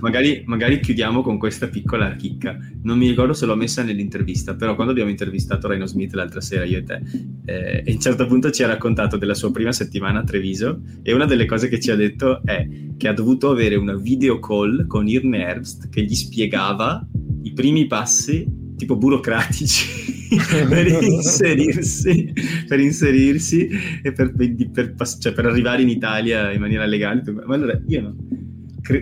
Magari, 0.00 0.42
magari, 0.44 0.80
chiudiamo 0.80 1.22
con 1.22 1.38
questa 1.38 1.66
piccola 1.68 2.14
chicca. 2.14 2.58
Non 2.82 2.98
mi 2.98 3.08
ricordo 3.08 3.32
se 3.32 3.46
l'ho 3.46 3.56
messa 3.56 3.82
nell'intervista, 3.82 4.54
però 4.54 4.74
quando 4.74 4.92
abbiamo 4.92 5.08
intervistato 5.08 5.66
Reno 5.66 5.86
Smith 5.86 6.12
l'altra 6.12 6.42
sera, 6.42 6.64
io 6.64 6.78
e 6.78 6.84
te, 6.84 7.00
eh, 7.46 7.84
a 7.86 7.90
un 7.90 8.00
certo 8.00 8.26
punto 8.26 8.50
ci 8.50 8.62
ha 8.62 8.66
raccontato 8.66 9.16
della 9.16 9.32
sua 9.32 9.50
prima 9.50 9.72
settimana 9.72 10.18
a 10.18 10.24
Treviso 10.24 10.82
e 11.02 11.14
una 11.14 11.24
delle 11.24 11.46
cose 11.46 11.68
che 11.68 11.80
ci 11.80 11.90
ha 11.90 11.96
detto 11.96 12.42
è 12.44 12.68
che 12.98 13.08
ha 13.08 13.14
dovuto 13.14 13.48
avere 13.48 13.76
una 13.76 13.96
video 13.96 14.38
call 14.38 14.86
con 14.86 15.08
Irne 15.08 15.38
Herbst 15.38 15.88
che 15.88 16.02
gli 16.02 16.14
spiegava 16.14 17.02
i 17.44 17.52
primi 17.54 17.86
passi 17.86 18.46
tipo 18.76 18.96
burocratici 18.96 20.20
per, 20.68 20.86
inserirsi, 20.86 22.32
per 22.66 22.80
inserirsi 22.80 23.68
e 24.02 24.12
per, 24.12 24.32
per, 24.34 24.94
cioè 25.18 25.32
per, 25.32 25.46
arrivare 25.46 25.82
in 25.82 25.88
Italia 25.88 26.52
in 26.52 26.60
maniera 26.60 26.84
legale. 26.84 27.22
Ma 27.44 27.54
allora 27.54 27.80
io 27.86 28.00
no, 28.00 28.14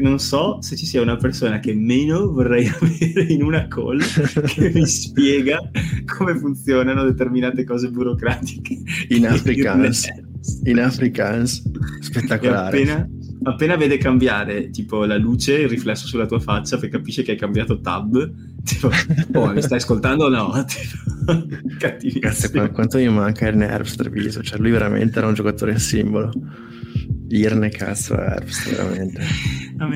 non 0.00 0.18
so 0.18 0.60
se 0.60 0.76
ci 0.76 0.84
sia 0.84 1.00
una 1.00 1.16
persona 1.16 1.58
che 1.58 1.74
meno 1.74 2.30
vorrei 2.30 2.66
avere 2.80 3.22
in 3.32 3.42
una 3.42 3.66
call 3.66 4.00
che 4.46 4.70
mi 4.74 4.86
spiega 4.86 5.58
come 6.16 6.36
funzionano 6.36 7.04
determinate 7.04 7.64
cose 7.64 7.90
burocratiche. 7.90 8.78
In 9.08 9.26
Afrikaans. 9.26 10.08
In 10.64 10.80
Afrikaans. 10.80 11.62
Spettacolare. 12.00 12.66
Appena, 12.66 13.08
appena, 13.42 13.76
vede 13.76 13.96
cambiare 13.98 14.70
tipo 14.70 15.04
la 15.04 15.16
luce, 15.16 15.54
il 15.54 15.68
riflesso 15.68 16.06
sulla 16.06 16.26
tua 16.26 16.40
faccia, 16.40 16.78
capisce 16.78 17.22
che 17.22 17.32
hai 17.32 17.38
cambiato 17.38 17.80
tab. 17.80 18.32
Tipo, 18.64 18.90
oh, 19.34 19.52
mi 19.52 19.62
stai 19.62 19.78
ascoltando 19.78 20.24
o 20.24 20.28
no? 20.28 20.50
Cattivissimo. 21.78 22.20
Cazzo, 22.20 22.70
quanto 22.72 22.98
mi 22.98 23.08
manca 23.08 23.48
il 23.48 23.56
Nerves 23.56 23.96
Treviso. 23.96 24.42
Cioè, 24.42 24.58
lui 24.58 24.70
veramente 24.70 25.18
era 25.18 25.26
un 25.26 25.34
giocatore 25.34 25.78
simbolo. 25.78 26.32
Irne 27.28 27.68
cazzo 27.68 28.18
Herbst, 28.18 28.70
veramente. 28.70 29.20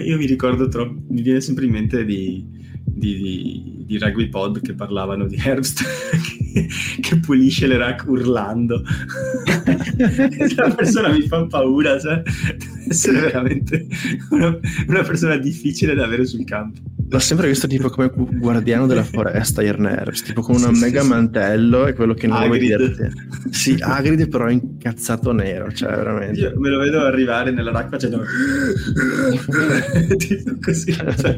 io 0.04 0.16
mi 0.16 0.26
ricordo 0.26 0.68
troppo, 0.68 1.02
mi 1.08 1.20
viene 1.20 1.40
sempre 1.40 1.64
in 1.64 1.72
mente 1.72 2.04
di, 2.04 2.46
di, 2.84 3.16
di, 3.16 3.84
di 3.86 3.98
Rugby 3.98 4.28
Pod 4.28 4.60
che 4.60 4.74
parlavano 4.74 5.26
di 5.26 5.36
Herbst 5.36 5.82
che, 6.54 6.68
che, 7.00 7.18
pulisce 7.18 7.66
le 7.66 7.76
rack 7.76 8.06
urlando. 8.06 8.84
La 10.56 10.74
persona 10.74 11.08
mi 11.08 11.26
fa 11.26 11.44
paura, 11.46 11.98
cioè, 11.98 12.22
deve 12.22 12.84
essere 12.88 13.20
veramente 13.20 13.84
una, 14.30 14.56
una 14.86 15.02
persona 15.02 15.36
difficile 15.36 15.94
da 15.94 16.04
avere 16.04 16.26
sul 16.26 16.44
campo. 16.44 16.80
L'ho 17.14 17.20
sempre 17.20 17.46
visto 17.46 17.68
tipo 17.68 17.90
come 17.90 18.10
guardiano 18.12 18.88
della 18.88 19.04
foresta 19.04 19.62
Irnerves, 19.62 20.24
tipo 20.24 20.40
con 20.40 20.56
un 20.56 20.74
sì, 20.74 20.80
mega 20.80 21.02
sì, 21.02 21.08
mantello 21.08 21.86
e 21.86 21.92
quello 21.92 22.12
che 22.12 22.26
non 22.26 22.44
vuoi 22.44 22.58
dirti. 22.58 23.04
Sì, 23.50 23.76
Agrid 23.78 24.28
però 24.28 24.50
incazzato 24.50 25.30
nero, 25.30 25.70
cioè 25.70 25.94
veramente. 25.94 26.40
Io 26.40 26.58
me 26.58 26.70
lo 26.70 26.80
vedo 26.80 27.02
arrivare 27.02 27.52
nella 27.52 27.70
racca 27.70 27.90
facendo 27.90 28.24
tipo 30.18 30.56
così, 30.60 30.92
cioè, 30.92 31.36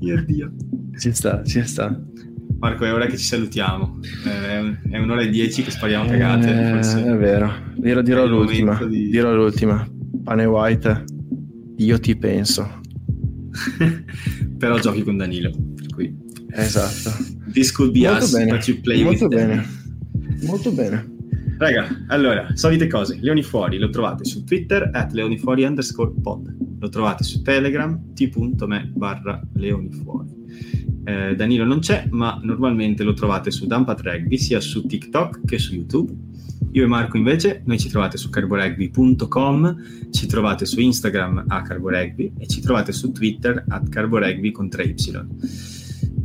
mio 0.00 0.22
Dio. 0.22 0.52
Ci 0.98 1.12
sta, 1.14 1.42
ci 1.44 1.62
sta. 1.64 1.98
Marco, 2.58 2.84
è 2.84 2.92
ora 2.92 3.06
che 3.06 3.16
ci 3.16 3.24
salutiamo. 3.24 4.00
È, 4.22 4.98
un'ora 4.98 5.22
e 5.22 5.30
dieci 5.30 5.62
che 5.62 5.70
spariamo 5.70 6.10
cagate. 6.10 6.50
Eh, 6.50 7.04
è 7.04 7.16
vero, 7.16 7.50
dirò, 7.74 8.02
dirò 8.02 8.26
l'ultima. 8.26 8.78
Di... 8.84 9.08
Dirò 9.08 9.34
l'ultima. 9.34 9.82
Pane 10.22 10.44
White, 10.44 11.04
io 11.78 11.98
ti 11.98 12.14
penso. 12.18 12.79
però 14.58 14.78
giochi 14.78 15.02
con 15.02 15.16
Danilo. 15.16 15.50
Per 15.50 15.86
cui... 15.94 16.16
Esatto. 16.52 17.10
This 17.52 17.72
could 17.72 17.92
be 17.92 18.08
Molto 18.08 18.24
us, 18.24 18.32
bene. 18.32 18.50
but 18.50 18.66
you 18.66 18.80
play 18.80 19.02
Molto 19.02 19.28
bene. 19.28 19.54
them. 20.12 20.46
Molto 20.46 20.72
bene. 20.72 21.18
Raga, 21.58 22.04
allora, 22.08 22.48
solite 22.54 22.86
cose. 22.86 23.18
Leoni 23.20 23.42
Fuori 23.42 23.78
lo 23.78 23.90
trovate 23.90 24.24
su 24.24 24.44
Twitter 24.44 24.90
at 24.92 25.12
leonifuori 25.12 25.64
underscore 25.64 26.12
pod. 26.22 26.56
Lo 26.78 26.88
trovate 26.88 27.22
su 27.22 27.42
Telegram 27.42 28.14
t.me 28.14 28.92
barra 28.94 29.40
leonifuori. 29.54 30.28
Eh, 31.04 31.34
Danilo 31.36 31.64
non 31.64 31.80
c'è, 31.80 32.08
ma 32.10 32.40
normalmente 32.42 33.02
lo 33.02 33.12
trovate 33.12 33.50
su 33.50 33.66
Dumpat 33.66 34.00
Rugby 34.00 34.38
sia 34.38 34.60
su 34.60 34.86
TikTok 34.86 35.44
che 35.44 35.58
su 35.58 35.74
YouTube 35.74 36.12
io 36.72 36.84
e 36.84 36.86
Marco 36.86 37.16
invece, 37.16 37.62
noi 37.64 37.78
ci 37.78 37.88
trovate 37.88 38.16
su 38.16 38.30
carboregby.com, 38.30 40.10
ci 40.10 40.26
trovate 40.26 40.66
su 40.66 40.80
Instagram 40.80 41.44
a 41.48 41.62
carboregby 41.62 42.32
e 42.38 42.46
ci 42.46 42.60
trovate 42.60 42.92
su 42.92 43.10
Twitter 43.12 43.64
a 43.68 43.82
carboregby 43.88 44.52
con 44.52 44.66
3y. 44.66 45.79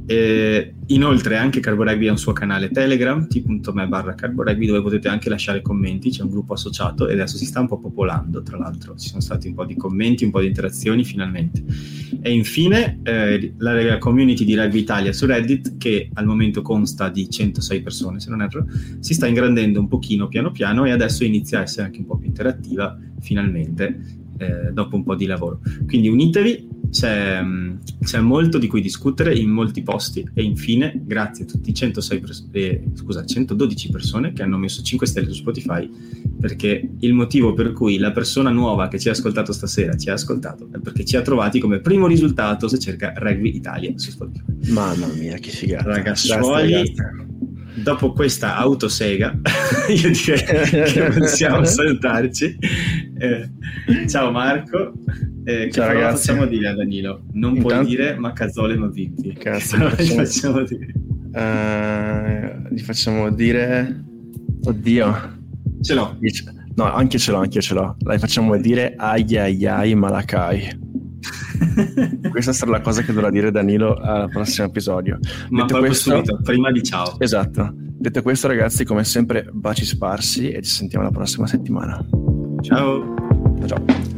E 0.07 0.75
inoltre 0.87 1.35
anche 1.37 1.59
Carborugby 1.59 2.07
ha 2.07 2.11
un 2.11 2.17
suo 2.17 2.31
canale 2.31 2.69
Telegram, 2.69 3.27
t.me 3.27 3.87
barra 3.87 4.13
Carborugby, 4.13 4.67
dove 4.67 4.81
potete 4.81 5.07
anche 5.07 5.29
lasciare 5.29 5.61
commenti, 5.61 6.11
c'è 6.11 6.21
un 6.21 6.29
gruppo 6.29 6.53
associato 6.53 7.07
e 7.07 7.13
adesso 7.13 7.37
si 7.37 7.45
sta 7.45 7.59
un 7.59 7.67
po' 7.67 7.79
popolando, 7.79 8.43
tra 8.43 8.57
l'altro 8.57 8.95
ci 8.95 9.09
sono 9.09 9.21
stati 9.21 9.47
un 9.47 9.55
po' 9.55 9.65
di 9.65 9.75
commenti, 9.75 10.23
un 10.23 10.31
po' 10.31 10.41
di 10.41 10.47
interazioni 10.47 11.03
finalmente. 11.03 11.63
E 12.21 12.31
infine 12.31 12.99
eh, 13.03 13.53
la 13.57 13.97
community 13.97 14.45
di 14.45 14.55
Rugby 14.55 14.79
Italia 14.79 15.11
su 15.11 15.25
Reddit, 15.25 15.77
che 15.77 16.09
al 16.13 16.25
momento 16.25 16.61
consta 16.61 17.09
di 17.09 17.29
106 17.29 17.81
persone 17.81 18.19
se 18.19 18.29
non 18.29 18.41
erro, 18.41 18.65
si 18.99 19.13
sta 19.13 19.25
ingrandendo 19.25 19.79
un 19.79 19.87
pochino 19.87 20.27
piano 20.27 20.51
piano 20.51 20.85
e 20.85 20.91
adesso 20.91 21.23
inizia 21.23 21.59
a 21.59 21.61
essere 21.63 21.87
anche 21.87 21.99
un 21.99 22.05
po' 22.05 22.17
più 22.17 22.27
interattiva 22.27 22.97
finalmente 23.19 24.23
eh, 24.37 24.71
dopo 24.71 24.95
un 24.95 25.03
po' 25.03 25.15
di 25.15 25.25
lavoro. 25.25 25.59
Quindi 25.85 26.07
unitevi, 26.07 26.73
c'è, 26.91 27.43
c'è, 28.03 28.19
molto 28.19 28.57
di 28.57 28.67
cui 28.67 28.81
discutere 28.81 29.35
in 29.35 29.49
molti 29.49 29.81
posti 29.81 30.27
e 30.33 30.43
infine 30.43 30.93
grazie 31.03 31.43
a 31.43 31.47
tutti 31.47 31.69
i 31.71 31.73
106 31.73 32.19
pers- 32.19 32.47
eh, 32.51 32.83
scusa, 32.93 33.25
112 33.25 33.89
persone 33.89 34.31
che 34.31 34.43
hanno 34.43 34.57
messo 34.57 34.81
5 34.81 35.05
stelle 35.05 35.27
su 35.27 35.33
Spotify 35.33 35.89
perché 36.39 36.89
il 36.99 37.13
motivo 37.13 37.53
per 37.53 37.73
cui 37.73 37.97
la 37.97 38.11
persona 38.11 38.49
nuova 38.49 38.87
che 38.87 38.99
ci 38.99 39.09
ha 39.09 39.11
ascoltato 39.11 39.51
stasera 39.51 39.97
ci 39.97 40.09
ha 40.09 40.13
ascoltato 40.13 40.69
è 40.71 40.79
perché 40.79 41.03
ci 41.03 41.17
ha 41.17 41.21
trovati 41.21 41.59
come 41.59 41.79
primo 41.79 42.07
risultato 42.07 42.67
se 42.67 42.79
cerca 42.79 43.13
Rugby 43.15 43.55
Italia 43.55 43.91
su 43.95 44.11
Spotify. 44.11 44.71
Mamma 44.71 45.07
mia, 45.07 45.37
che 45.37 45.49
figata. 45.49 45.89
Ragazzuoli, 45.89 46.93
dopo 47.75 48.11
questa 48.13 48.55
autosega, 48.55 49.37
io 49.89 50.11
direi 50.11 50.85
che 50.85 51.11
possiamo 51.17 51.63
salutarci. 51.63 52.57
Eh, 53.17 53.49
ciao 54.07 54.31
Marco. 54.31 54.93
Eh, 55.43 55.69
ciao 55.71 55.87
ragazzi. 55.87 56.27
facciamo 56.27 56.45
dire 56.47 56.69
a 56.69 56.75
Danilo? 56.75 57.23
Non 57.33 57.55
Intanto... 57.55 57.75
puoi 57.75 57.85
dire 57.85 58.15
Macazzole 58.17 58.75
ma 58.77 58.87
Vippi. 58.87 59.33
Cazzo, 59.33 59.77
facciamo... 59.77 60.25
facciamo 60.25 60.63
dire? 60.63 60.93
Uh, 61.33 62.73
gli 62.73 62.79
facciamo 62.79 63.29
dire... 63.29 64.03
Oddio. 64.63 65.33
Ce 65.81 65.93
l'ho. 65.93 66.17
No, 66.75 66.91
anche 66.91 67.19
ce 67.19 67.31
l'ho, 67.31 67.37
anche 67.37 67.61
ce 67.61 67.73
l'ho. 67.73 67.95
La 67.99 68.17
facciamo 68.17 68.57
dire 68.57 68.95
ai 68.97 69.37
ai 69.37 69.65
ai 69.65 69.95
Malakai. 69.95 70.84
Questa 72.29 72.53
sarà 72.53 72.71
la 72.71 72.81
cosa 72.81 73.01
che 73.01 73.13
dovrà 73.13 73.29
dire 73.29 73.51
Danilo 73.51 73.95
al 73.95 74.29
prossimo 74.29 74.67
episodio. 74.67 75.19
Ma 75.49 75.65
Detto 75.65 75.79
questo, 75.79 76.11
subito, 76.11 76.39
prima 76.43 76.71
di 76.71 76.83
ciao. 76.83 77.19
Esatto. 77.19 77.71
Detto 77.73 78.21
questo, 78.21 78.47
ragazzi, 78.47 78.83
come 78.83 79.03
sempre, 79.03 79.47
baci 79.51 79.85
sparsi 79.85 80.51
e 80.51 80.61
ci 80.61 80.71
sentiamo 80.71 81.05
la 81.05 81.11
prossima 81.11 81.47
settimana. 81.47 82.03
Ciao. 82.61 83.13
Ciao. 83.65 84.14